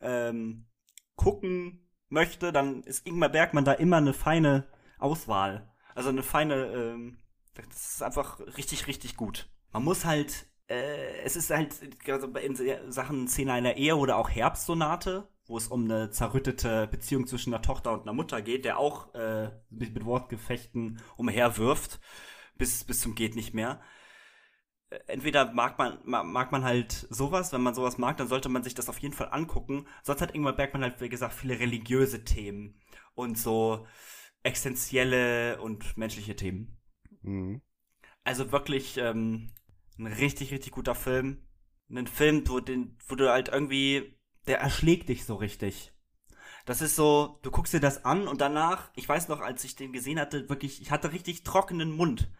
ähm, 0.01 0.67
gucken 1.15 1.87
möchte, 2.09 2.51
dann 2.51 2.83
ist 2.83 3.05
Ingmar 3.05 3.29
Bergmann 3.29 3.65
da 3.65 3.73
immer 3.73 3.97
eine 3.97 4.13
feine 4.13 4.67
Auswahl. 4.99 5.73
Also 5.95 6.09
eine 6.09 6.23
feine 6.23 6.67
ähm, 6.67 7.17
das 7.69 7.93
ist 7.95 8.03
einfach 8.03 8.39
richtig, 8.57 8.87
richtig 8.87 9.17
gut. 9.17 9.49
Man 9.71 9.83
muss 9.83 10.05
halt, 10.05 10.47
äh, 10.67 11.21
es 11.23 11.35
ist 11.35 11.49
halt 11.49 11.75
also 12.07 12.27
in 12.27 12.91
Sachen 12.91 13.27
Szene 13.27 13.53
einer 13.53 13.75
Ehe 13.75 13.95
oder 13.95 14.17
auch 14.17 14.29
Herbstsonate, 14.29 15.27
wo 15.45 15.57
es 15.57 15.67
um 15.67 15.85
eine 15.85 16.11
zerrüttete 16.11 16.87
Beziehung 16.87 17.27
zwischen 17.27 17.53
einer 17.53 17.61
Tochter 17.61 17.93
und 17.93 18.01
einer 18.01 18.13
Mutter 18.13 18.41
geht, 18.41 18.65
der 18.65 18.77
auch 18.77 19.13
äh, 19.13 19.51
mit, 19.69 19.93
mit 19.93 20.05
Wortgefechten 20.05 21.01
umherwirft, 21.15 21.99
bis, 22.57 22.83
bis 22.83 23.01
zum 23.01 23.15
geht 23.15 23.35
nicht 23.35 23.53
mehr. 23.53 23.81
Äh, 24.89 24.99
entweder 25.07 25.51
mag 25.53 25.77
man, 25.77 25.99
mag 26.05 26.51
man 26.51 26.63
halt 26.63 27.07
sowas, 27.09 27.53
wenn 27.53 27.61
man 27.61 27.75
sowas 27.75 27.97
mag, 27.97 28.17
dann 28.17 28.27
sollte 28.27 28.49
man 28.49 28.63
sich 28.63 28.75
das 28.75 28.89
auf 28.89 28.99
jeden 28.99 29.13
Fall 29.13 29.29
angucken. 29.31 29.87
Sonst 30.03 30.21
hat 30.21 30.35
Ingmar 30.35 30.53
Bergmann 30.53 30.83
halt, 30.83 31.01
wie 31.01 31.09
gesagt, 31.09 31.33
viele 31.33 31.59
religiöse 31.59 32.23
Themen 32.23 32.79
und 33.15 33.37
so 33.37 33.87
existenzielle 34.43 35.59
und 35.61 35.97
menschliche 35.97 36.35
Themen. 36.35 36.76
Mhm. 37.27 37.61
Also 38.23 38.51
wirklich 38.51 38.97
ähm, 38.97 39.51
ein 39.97 40.07
richtig, 40.07 40.51
richtig 40.51 40.71
guter 40.71 40.95
Film. 40.95 41.43
Ein 41.89 42.07
Film, 42.07 42.43
wo, 42.47 42.59
den, 42.59 42.97
wo 43.07 43.15
du 43.15 43.31
halt 43.31 43.49
irgendwie, 43.49 44.17
der 44.47 44.59
erschlägt 44.59 45.09
dich 45.09 45.25
so 45.25 45.35
richtig. 45.35 45.93
Das 46.65 46.81
ist 46.81 46.95
so, 46.95 47.39
du 47.43 47.51
guckst 47.51 47.73
dir 47.73 47.81
das 47.81 48.05
an 48.05 48.27
und 48.27 48.41
danach, 48.41 48.91
ich 48.95 49.09
weiß 49.09 49.29
noch, 49.29 49.41
als 49.41 49.63
ich 49.65 49.75
den 49.75 49.93
gesehen 49.93 50.19
hatte, 50.19 50.49
wirklich, 50.49 50.81
ich 50.81 50.91
hatte 50.91 51.13
richtig 51.13 51.43
trockenen 51.43 51.91
Mund, 51.91 52.31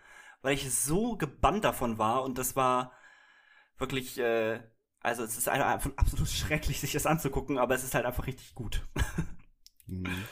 weil 0.41 0.55
ich 0.55 0.71
so 0.73 1.17
gebannt 1.17 1.63
davon 1.65 1.97
war 1.99 2.23
und 2.23 2.37
das 2.37 2.55
war 2.55 2.93
wirklich, 3.79 4.19
äh, 4.19 4.61
Also 5.01 5.23
es 5.23 5.37
ist 5.37 5.49
einfach 5.49 5.91
absolut 5.97 6.29
schrecklich, 6.29 6.81
sich 6.81 6.93
das 6.93 7.07
anzugucken, 7.07 7.57
aber 7.59 7.75
es 7.75 7.83
ist 7.85 7.95
halt 7.95 8.05
einfach 8.05 8.27
richtig 8.27 8.55
gut. 8.55 8.83
Mhm. 9.87 10.29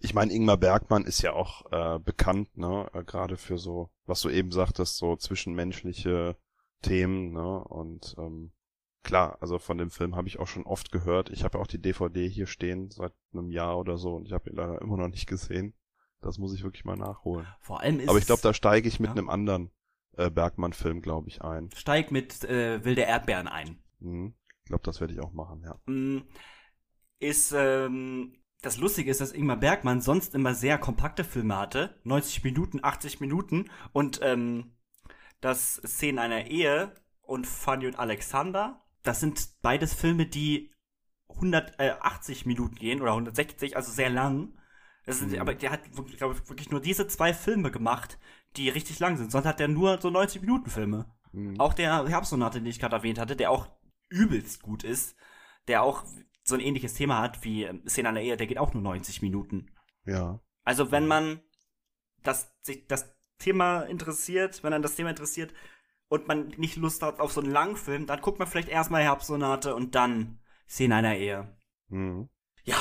Ich 0.00 0.14
meine, 0.14 0.32
Ingmar 0.32 0.56
Bergmann 0.58 1.04
ist 1.04 1.22
ja 1.22 1.32
auch 1.32 1.70
äh, 1.72 1.98
bekannt, 1.98 2.56
ne, 2.56 2.88
äh, 2.92 3.02
gerade 3.04 3.36
für 3.36 3.58
so, 3.58 3.90
was 4.06 4.20
du 4.20 4.28
eben 4.28 4.50
sagtest, 4.52 4.96
so 4.98 5.16
zwischenmenschliche 5.16 6.36
Themen, 6.82 7.32
ne, 7.32 7.64
und 7.64 8.14
ähm, 8.18 8.52
klar, 9.02 9.38
also 9.40 9.58
von 9.58 9.78
dem 9.78 9.90
Film 9.90 10.16
habe 10.16 10.28
ich 10.28 10.38
auch 10.38 10.46
schon 10.46 10.64
oft 10.66 10.92
gehört. 10.92 11.30
Ich 11.30 11.44
habe 11.44 11.58
auch 11.58 11.66
die 11.66 11.80
DVD 11.80 12.28
hier 12.28 12.46
stehen 12.46 12.90
seit 12.90 13.12
einem 13.32 13.50
Jahr 13.50 13.78
oder 13.78 13.96
so 13.96 14.14
und 14.16 14.26
ich 14.26 14.32
habe 14.32 14.50
ihn 14.50 14.56
leider 14.56 14.80
immer 14.82 14.96
noch 14.96 15.08
nicht 15.08 15.26
gesehen. 15.26 15.74
Das 16.20 16.36
muss 16.38 16.54
ich 16.54 16.62
wirklich 16.62 16.84
mal 16.84 16.96
nachholen. 16.96 17.46
Vor 17.60 17.80
allem 17.80 17.98
ist 18.00 18.08
Aber 18.10 18.18
ich 18.18 18.26
glaube, 18.26 18.42
da 18.42 18.52
steige 18.52 18.86
ich 18.88 19.00
mit 19.00 19.08
Ja. 19.08 19.14
einem 19.16 19.30
anderen 19.30 19.70
äh, 20.18 20.28
Bergmann-Film, 20.30 21.00
glaube 21.00 21.28
ich, 21.28 21.40
ein. 21.40 21.70
steig 21.74 22.10
mit 22.10 22.44
äh, 22.44 22.84
Wilde 22.84 23.02
Erdbeeren 23.02 23.48
ein. 23.48 23.82
Mhm. 24.00 24.34
Ich 24.64 24.66
glaube, 24.66 24.82
das 24.84 25.00
werde 25.00 25.14
ich 25.14 25.20
auch 25.20 25.32
machen, 25.32 25.62
ja. 25.64 25.80
Mm, 25.86 26.22
Ist, 27.18 27.52
ähm, 27.56 28.36
das 28.62 28.76
Lustige 28.76 29.10
ist, 29.10 29.20
dass 29.20 29.32
Ingmar 29.32 29.56
Bergmann 29.56 30.00
sonst 30.00 30.34
immer 30.34 30.54
sehr 30.54 30.78
kompakte 30.78 31.24
Filme 31.24 31.56
hatte. 31.56 31.98
90 32.04 32.44
Minuten, 32.44 32.80
80 32.82 33.20
Minuten. 33.20 33.70
Und 33.92 34.20
ähm, 34.22 34.76
das 35.40 35.80
Szenen 35.86 36.18
einer 36.18 36.46
Ehe 36.46 36.94
und 37.22 37.46
Fanny 37.46 37.86
und 37.86 37.98
Alexander, 37.98 38.84
das 39.02 39.20
sind 39.20 39.50
beides 39.62 39.94
Filme, 39.94 40.26
die 40.26 40.70
180 41.28 42.44
Minuten 42.44 42.74
gehen 42.74 43.00
oder 43.00 43.12
160, 43.12 43.76
also 43.76 43.90
sehr 43.90 44.10
lang. 44.10 44.54
Das 45.06 45.18
sind, 45.18 45.32
Mhm. 45.32 45.38
Aber 45.38 45.54
der 45.54 45.70
hat, 45.70 45.90
glaube 45.92 46.10
ich, 46.34 46.48
wirklich 46.48 46.70
nur 46.70 46.80
diese 46.80 47.06
zwei 47.08 47.32
Filme 47.32 47.70
gemacht, 47.70 48.18
die 48.56 48.68
richtig 48.68 48.98
lang 48.98 49.16
sind. 49.16 49.32
Sonst 49.32 49.46
hat 49.46 49.60
er 49.60 49.68
nur 49.68 50.00
so 50.00 50.10
90 50.10 50.42
Minuten 50.42 50.68
Filme. 50.68 51.06
Mhm. 51.32 51.58
Auch 51.58 51.72
der 51.72 52.06
Herbstsonate, 52.06 52.58
den 52.58 52.66
ich 52.66 52.78
gerade 52.78 52.96
erwähnt 52.96 53.18
hatte, 53.18 53.36
der 53.36 53.50
auch 53.50 53.68
übelst 54.08 54.60
gut 54.60 54.84
ist, 54.84 55.16
der 55.68 55.82
auch 55.82 56.04
so 56.50 56.54
ein 56.56 56.60
ähnliches 56.60 56.94
Thema 56.94 57.20
hat 57.20 57.42
wie 57.44 57.64
ähm, 57.64 57.82
Szene 57.88 58.08
an 58.10 58.14
der 58.16 58.24
Ehe, 58.24 58.36
der 58.36 58.46
geht 58.46 58.58
auch 58.58 58.74
nur 58.74 58.82
90 58.82 59.22
Minuten. 59.22 59.70
Ja. 60.04 60.40
Also 60.64 60.90
wenn 60.92 61.06
man 61.06 61.40
das, 62.22 62.52
sich 62.62 62.86
das 62.86 63.14
Thema 63.38 63.82
interessiert, 63.82 64.62
wenn 64.62 64.72
dann 64.72 64.82
das 64.82 64.94
Thema 64.96 65.10
interessiert 65.10 65.54
und 66.08 66.28
man 66.28 66.48
nicht 66.58 66.76
Lust 66.76 67.02
hat 67.02 67.18
auf 67.20 67.32
so 67.32 67.40
einen 67.40 67.50
langen 67.52 67.76
Film, 67.76 68.06
dann 68.06 68.20
guckt 68.20 68.38
man 68.38 68.46
vielleicht 68.48 68.68
erstmal 68.68 69.02
Herbstsonate 69.02 69.74
und 69.74 69.94
dann 69.94 70.38
Szene 70.68 70.96
einer 70.96 71.16
Ehe. 71.16 71.56
Mhm. 71.88 72.28
Ja, 72.64 72.76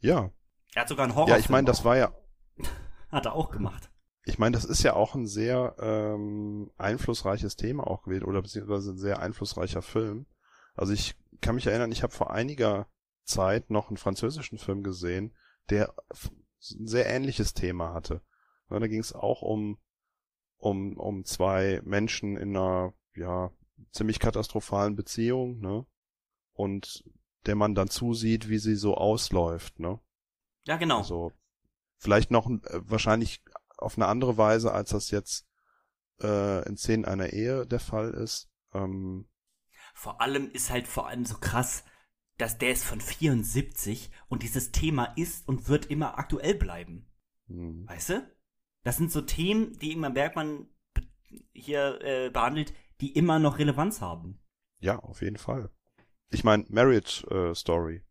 Ja. 0.00 0.30
er 0.74 0.80
hat 0.82 0.88
sogar 0.88 1.04
einen 1.04 1.14
Horror. 1.14 1.28
Ja, 1.28 1.36
ich 1.38 1.50
meine, 1.50 1.66
das 1.66 1.84
war 1.84 1.96
ja, 1.96 2.12
Hat 3.10 3.26
er 3.26 3.34
auch 3.34 3.50
gemacht. 3.50 3.90
ich 4.24 4.38
meine, 4.38 4.54
das 4.54 4.64
ist 4.64 4.82
ja 4.82 4.94
auch 4.94 5.14
ein 5.14 5.26
sehr 5.26 5.76
ähm, 5.78 6.70
einflussreiches 6.78 7.56
Thema 7.56 7.86
auch 7.86 8.02
gewesen 8.02 8.24
oder 8.24 8.40
beziehungsweise 8.42 8.92
ein 8.92 8.98
sehr 8.98 9.18
einflussreicher 9.20 9.82
Film. 9.82 10.26
Also 10.74 10.92
ich 10.92 11.14
kann 11.44 11.56
mich 11.56 11.66
erinnern, 11.66 11.92
ich 11.92 12.02
habe 12.02 12.12
vor 12.12 12.30
einiger 12.30 12.88
Zeit 13.24 13.68
noch 13.68 13.88
einen 13.88 13.98
französischen 13.98 14.56
Film 14.56 14.82
gesehen, 14.82 15.36
der 15.68 15.94
ein 16.70 16.86
sehr 16.86 17.06
ähnliches 17.06 17.52
Thema 17.52 17.92
hatte. 17.92 18.22
Ja, 18.70 18.78
da 18.78 18.86
ging 18.86 19.00
es 19.00 19.12
auch 19.12 19.42
um 19.42 19.78
um 20.56 20.96
um 20.96 21.24
zwei 21.26 21.82
Menschen 21.84 22.38
in 22.38 22.56
einer 22.56 22.94
ja 23.14 23.52
ziemlich 23.92 24.20
katastrophalen 24.20 24.96
Beziehung, 24.96 25.60
ne? 25.60 25.84
Und 26.54 27.04
der 27.44 27.56
man 27.56 27.74
dann 27.74 27.88
zusieht, 27.88 28.48
wie 28.48 28.58
sie 28.58 28.76
so 28.76 28.96
ausläuft, 28.96 29.78
ne? 29.78 30.00
Ja, 30.64 30.78
genau. 30.78 30.98
Also 30.98 31.32
vielleicht 31.98 32.30
noch 32.30 32.48
äh, 32.48 32.60
wahrscheinlich 32.72 33.42
auf 33.76 33.98
eine 33.98 34.06
andere 34.06 34.38
Weise, 34.38 34.72
als 34.72 34.90
das 34.90 35.10
jetzt 35.10 35.46
äh, 36.22 36.66
in 36.66 36.78
Szenen 36.78 37.04
einer 37.04 37.34
Ehe 37.34 37.66
der 37.66 37.80
Fall 37.80 38.12
ist. 38.12 38.48
Ähm, 38.72 39.28
Vor 39.94 40.20
allem 40.20 40.50
ist 40.50 40.70
halt 40.70 40.86
vor 40.86 41.06
allem 41.08 41.24
so 41.24 41.38
krass, 41.38 41.84
dass 42.36 42.58
der 42.58 42.72
ist 42.72 42.84
von 42.84 43.00
74 43.00 44.10
und 44.28 44.42
dieses 44.42 44.70
Thema 44.72 45.04
ist 45.16 45.46
und 45.48 45.68
wird 45.68 45.86
immer 45.86 46.18
aktuell 46.18 46.54
bleiben. 46.54 47.06
hm, 47.46 47.86
Weißt 47.88 48.10
du? 48.10 48.34
Das 48.82 48.96
sind 48.98 49.10
so 49.10 49.22
Themen, 49.22 49.78
die 49.78 49.92
Ingmar 49.92 50.10
Bergmann 50.10 50.66
be- 50.92 51.08
hier 51.54 52.00
äh, 52.02 52.30
behandelt, 52.30 52.74
die 53.00 53.12
immer 53.16 53.38
noch 53.38 53.58
Relevanz 53.58 54.00
haben. 54.00 54.40
ja, 54.80 54.98
auf 54.98 55.22
jeden 55.22 55.38
Fall. 55.38 55.70
Ich 56.30 56.44
meine, 56.44 56.64
Marriage 56.68 57.24
äh, 57.30 57.54
Story. 57.54 58.02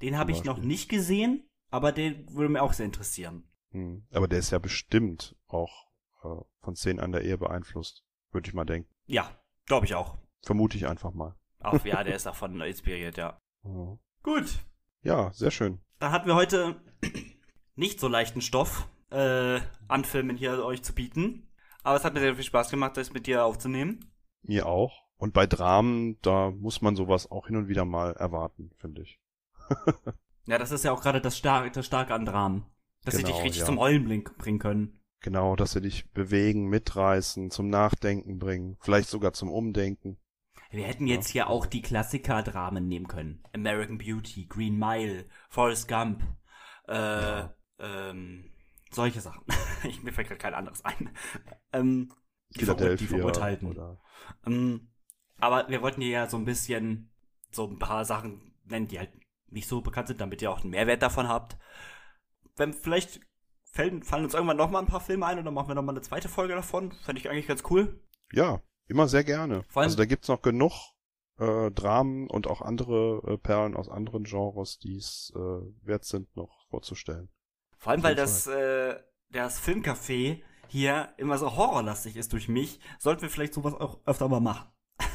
Den 0.00 0.16
habe 0.18 0.30
ich 0.32 0.44
noch 0.44 0.58
nicht 0.58 0.88
gesehen, 0.88 1.48
aber 1.70 1.90
den 1.92 2.32
würde 2.34 2.48
mir 2.50 2.62
auch 2.62 2.72
sehr 2.74 2.86
interessieren. 2.86 3.44
Hm. 3.70 4.06
Aber 4.12 4.28
der 4.28 4.38
ist 4.38 4.50
ja 4.50 4.58
bestimmt 4.58 5.34
auch 5.48 5.88
äh, 6.22 6.28
von 6.60 6.76
Szenen 6.76 7.00
an 7.00 7.12
der 7.12 7.22
Ehe 7.22 7.38
beeinflusst, 7.38 8.04
würde 8.30 8.48
ich 8.48 8.54
mal 8.54 8.64
denken. 8.64 8.88
Ja, 9.06 9.30
glaube 9.66 9.86
ich 9.86 9.94
auch. 9.94 10.16
Vermute 10.42 10.76
ich 10.76 10.86
einfach 10.86 11.12
mal. 11.12 11.34
Auch 11.60 11.84
ja, 11.84 12.02
der 12.02 12.16
ist 12.16 12.26
davon 12.26 12.60
inspiriert, 12.60 13.16
ja. 13.16 13.38
Ja. 13.64 13.96
Gut, 14.24 14.58
Ja, 15.02 15.32
sehr 15.32 15.50
schön. 15.52 15.80
dann 16.00 16.10
hatten 16.12 16.26
wir 16.26 16.34
heute 16.34 16.80
nicht 17.76 18.00
so 18.00 18.08
leichten 18.08 18.40
Stoff 18.40 18.88
äh, 19.10 19.60
an 19.88 20.04
Filmen 20.04 20.36
hier 20.36 20.64
euch 20.64 20.82
zu 20.82 20.94
bieten. 20.94 21.48
Aber 21.84 21.96
es 21.96 22.04
hat 22.04 22.14
mir 22.14 22.20
sehr 22.20 22.34
viel 22.34 22.44
Spaß 22.44 22.70
gemacht, 22.70 22.96
das 22.96 23.12
mit 23.12 23.26
dir 23.26 23.44
aufzunehmen. 23.44 24.12
Mir 24.42 24.66
auch. 24.66 25.02
Und 25.16 25.32
bei 25.34 25.46
Dramen, 25.46 26.18
da 26.22 26.50
muss 26.50 26.80
man 26.82 26.96
sowas 26.96 27.30
auch 27.30 27.46
hin 27.46 27.56
und 27.56 27.68
wieder 27.68 27.84
mal 27.84 28.12
erwarten, 28.14 28.70
finde 28.78 29.02
ich. 29.02 29.20
Ja, 30.46 30.58
das 30.58 30.72
ist 30.72 30.82
ja 30.84 30.90
auch 30.90 31.00
gerade 31.00 31.20
das, 31.20 31.36
Star 31.36 31.70
das 31.70 31.86
Starke 31.86 32.12
an 32.14 32.26
Dramen. 32.26 32.66
Dass 33.04 33.14
sie 33.14 33.22
Genau, 33.22 33.36
dich 33.36 33.44
richtig 33.44 33.60
ja. 33.60 33.66
zum 33.66 33.76
bring- 33.76 34.24
bringen 34.38 34.58
können. 34.58 35.00
Genau, 35.20 35.54
dass 35.54 35.70
sie 35.70 35.80
dich 35.80 36.10
bewegen, 36.10 36.66
mitreißen, 36.68 37.52
zum 37.52 37.68
Nachdenken 37.68 38.40
bringen, 38.40 38.76
vielleicht 38.80 39.08
sogar 39.08 39.32
zum 39.34 39.52
Umdenken. 39.52 40.18
Wir 40.72 40.86
hätten 40.86 41.06
jetzt 41.06 41.28
hier 41.28 41.48
auch 41.48 41.66
die 41.66 41.82
Klassiker-Dramen 41.82 42.88
nehmen 42.88 43.06
können. 43.06 43.42
American 43.52 43.98
Beauty, 43.98 44.46
Green 44.46 44.78
Mile, 44.78 45.26
Forrest 45.50 45.86
Gump, 45.86 46.22
äh, 46.88 46.94
Ja. 46.94 47.54
ähm, 47.78 48.50
solche 48.90 49.20
Sachen. 49.20 49.44
ich, 49.84 50.02
mir 50.02 50.12
fällt 50.12 50.28
gerade 50.28 50.40
kein 50.40 50.54
anderes 50.54 50.84
ein. 50.84 51.10
Ähm, 51.72 52.12
die, 52.56 52.64
Verur 52.64 52.96
die 52.96 53.06
Verurteilten. 53.06 53.68
oder 53.68 54.00
Ähm, 54.46 54.88
aber 55.38 55.68
wir 55.68 55.82
wollten 55.82 56.00
hier 56.00 56.10
ja 56.10 56.28
so 56.28 56.36
ein 56.36 56.44
bisschen 56.44 57.10
so 57.50 57.66
ein 57.66 57.78
paar 57.78 58.04
Sachen 58.04 58.54
nennen, 58.64 58.88
die 58.88 58.98
halt 58.98 59.10
nicht 59.48 59.68
so 59.68 59.82
bekannt 59.82 60.08
sind, 60.08 60.20
damit 60.20 60.40
ihr 60.40 60.50
auch 60.50 60.60
einen 60.62 60.70
Mehrwert 60.70 61.02
davon 61.02 61.28
habt. 61.28 61.58
Wenn 62.56 62.72
vielleicht 62.72 63.20
fallen, 63.64 64.02
fallen 64.02 64.24
uns 64.24 64.34
irgendwann 64.34 64.56
noch 64.56 64.70
mal 64.70 64.78
ein 64.78 64.86
paar 64.86 65.00
Filme 65.00 65.26
ein 65.26 65.38
oder 65.38 65.50
machen 65.50 65.68
wir 65.68 65.74
noch 65.74 65.82
mal 65.82 65.92
eine 65.92 66.00
zweite 66.02 66.28
Folge 66.28 66.54
davon. 66.54 66.92
Fände 66.92 67.20
ich 67.20 67.28
eigentlich 67.28 67.46
ganz 67.46 67.62
cool. 67.70 68.00
ja, 68.32 68.62
immer 68.88 69.08
sehr 69.08 69.24
gerne. 69.24 69.62
Vor 69.68 69.82
allem- 69.82 69.86
also 69.88 69.96
da 69.96 70.04
gibt's 70.04 70.28
noch 70.28 70.42
genug 70.42 70.72
äh, 71.38 71.70
Dramen 71.70 72.28
und 72.28 72.46
auch 72.46 72.60
andere 72.62 73.22
äh, 73.26 73.38
Perlen 73.38 73.74
aus 73.76 73.88
anderen 73.88 74.24
Genres, 74.24 74.78
die 74.78 74.96
es 74.96 75.32
äh, 75.34 75.38
wert 75.86 76.04
sind, 76.04 76.34
noch 76.36 76.50
vorzustellen. 76.68 77.30
Vor 77.78 77.92
allem, 77.92 78.02
weil 78.02 78.14
das, 78.14 78.46
äh, 78.46 79.00
das 79.30 79.58
Filmcafé 79.60 80.42
hier 80.68 81.12
immer 81.16 81.38
so 81.38 81.56
horrorlastig 81.56 82.16
ist 82.16 82.32
durch 82.32 82.48
mich, 82.48 82.80
sollten 82.98 83.22
wir 83.22 83.30
vielleicht 83.30 83.54
sowas 83.54 83.74
auch 83.74 84.00
öfter 84.06 84.28
mal 84.28 84.40
machen. 84.40 84.68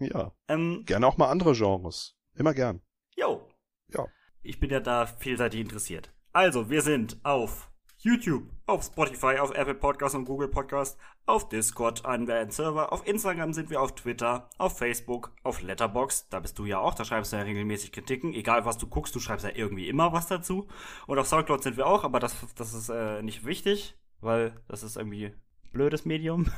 Ja, 0.00 0.32
Ähm, 0.46 0.84
gerne 0.86 1.06
auch 1.08 1.16
mal 1.16 1.28
andere 1.28 1.54
Genres. 1.54 2.16
Immer 2.36 2.54
gern. 2.54 2.80
jo. 3.16 3.48
Ja. 3.88 4.06
Ich 4.42 4.60
bin 4.60 4.70
ja 4.70 4.78
da 4.80 5.06
vielseitig 5.06 5.60
interessiert. 5.60 6.14
Also, 6.32 6.70
wir 6.70 6.82
sind 6.82 7.18
auf 7.24 7.70
YouTube, 8.00 8.44
auf 8.66 8.84
Spotify, 8.84 9.38
auf 9.40 9.50
Apple 9.50 9.74
Podcast 9.74 10.14
und 10.14 10.24
Google 10.24 10.46
Podcast, 10.46 10.96
auf 11.26 11.48
Discord, 11.48 12.06
einen 12.06 12.50
Server, 12.52 12.92
auf 12.92 13.04
Instagram 13.04 13.52
sind 13.52 13.70
wir 13.70 13.80
auf 13.80 13.96
Twitter, 13.96 14.48
auf 14.56 14.78
Facebook, 14.78 15.34
auf 15.42 15.62
Letterboxd, 15.62 16.32
da 16.32 16.38
bist 16.38 16.60
du 16.60 16.64
ja 16.64 16.78
auch, 16.78 16.94
da 16.94 17.04
schreibst 17.04 17.32
du 17.32 17.36
ja 17.36 17.42
regelmäßig 17.42 17.90
Kritiken, 17.90 18.34
egal 18.34 18.64
was 18.64 18.78
du 18.78 18.86
guckst, 18.86 19.16
du 19.16 19.18
schreibst 19.18 19.44
ja 19.44 19.50
irgendwie 19.52 19.88
immer 19.88 20.12
was 20.12 20.28
dazu. 20.28 20.68
Und 21.08 21.18
auf 21.18 21.26
Soundcloud 21.26 21.64
sind 21.64 21.76
wir 21.76 21.88
auch, 21.88 22.04
aber 22.04 22.20
das, 22.20 22.36
das 22.54 22.72
ist 22.72 22.88
äh, 22.88 23.20
nicht 23.22 23.44
wichtig, 23.44 23.98
weil 24.20 24.62
das 24.68 24.84
ist 24.84 24.96
irgendwie 24.96 25.34
blödes 25.72 26.04
Medium. 26.04 26.52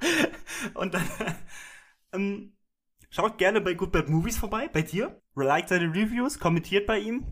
und 0.74 0.92
dann 0.92 1.08
ähm, 2.12 2.52
schaut 3.08 3.38
gerne 3.38 3.62
bei 3.62 3.72
Good 3.72 3.92
Bad 3.92 4.10
Movies 4.10 4.36
vorbei, 4.36 4.68
bei 4.70 4.82
dir. 4.82 5.22
Liked 5.34 5.70
seine 5.70 5.88
Reviews, 5.88 6.38
kommentiert 6.38 6.86
bei 6.86 6.98
ihm. 6.98 7.24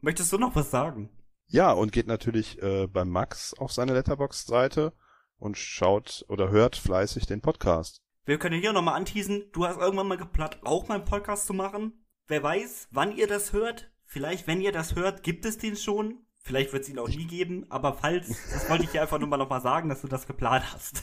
Möchtest 0.00 0.32
du 0.32 0.38
noch 0.38 0.56
was 0.56 0.72
sagen? 0.72 1.10
Ja, 1.50 1.72
und 1.72 1.92
geht 1.92 2.06
natürlich 2.06 2.62
äh, 2.62 2.86
beim 2.86 3.08
Max 3.08 3.54
auf 3.54 3.72
seine 3.72 3.94
Letterbox-Seite 3.94 4.92
und 5.38 5.56
schaut 5.56 6.24
oder 6.28 6.50
hört 6.50 6.76
fleißig 6.76 7.26
den 7.26 7.40
Podcast. 7.40 8.02
Wir 8.26 8.38
können 8.38 8.60
hier 8.60 8.74
nochmal 8.74 8.96
anteasen, 8.96 9.50
du 9.52 9.66
hast 9.66 9.78
irgendwann 9.78 10.08
mal 10.08 10.18
geplant, 10.18 10.58
auch 10.62 10.88
mal 10.88 10.96
einen 10.96 11.06
Podcast 11.06 11.46
zu 11.46 11.54
machen. 11.54 12.04
Wer 12.26 12.42
weiß, 12.42 12.88
wann 12.90 13.16
ihr 13.16 13.26
das 13.26 13.54
hört. 13.54 13.90
Vielleicht, 14.04 14.46
wenn 14.46 14.60
ihr 14.60 14.72
das 14.72 14.94
hört, 14.94 15.22
gibt 15.22 15.46
es 15.46 15.56
den 15.56 15.76
schon. 15.76 16.26
Vielleicht 16.36 16.74
wird 16.74 16.82
es 16.82 16.90
ihn 16.90 16.98
auch 16.98 17.08
nie 17.08 17.26
geben, 17.26 17.64
aber 17.70 17.94
falls, 17.94 18.28
das 18.52 18.68
wollte 18.68 18.84
ich 18.84 18.90
dir 18.90 19.00
einfach 19.00 19.18
nur 19.18 19.28
mal 19.28 19.38
nochmal 19.38 19.62
sagen, 19.62 19.88
dass 19.88 20.02
du 20.02 20.08
das 20.08 20.26
geplant 20.26 20.70
hast. 20.72 21.02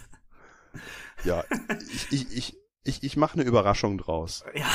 Ja, 1.24 1.43
ich, 1.91 2.12
ich, 2.12 2.38
ich, 2.38 2.58
ich, 2.84 3.04
ich 3.04 3.18
mache 3.18 3.34
eine 3.34 3.43
Überraschung 3.43 3.98
draus. 3.98 4.46
Ja. 4.54 4.70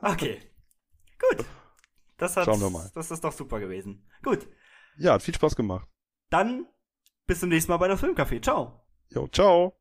Okay. 0.00 0.40
Gut. 1.18 1.44
Das 2.16 2.36
hat, 2.36 2.46
Schauen 2.46 2.60
wir 2.60 2.70
mal. 2.70 2.90
Das 2.94 3.10
ist 3.10 3.22
doch 3.22 3.32
super 3.32 3.60
gewesen. 3.60 4.08
Gut. 4.22 4.48
Ja, 4.98 5.14
hat 5.14 5.22
viel 5.22 5.34
Spaß 5.34 5.54
gemacht. 5.56 5.86
Dann 6.30 6.66
bis 7.26 7.40
zum 7.40 7.50
nächsten 7.50 7.70
Mal 7.72 7.76
bei 7.78 7.88
der 7.88 7.98
Filmcafé. 7.98 8.42
Ciao. 8.42 8.86
Jo, 9.10 9.28
ciao. 9.28 9.78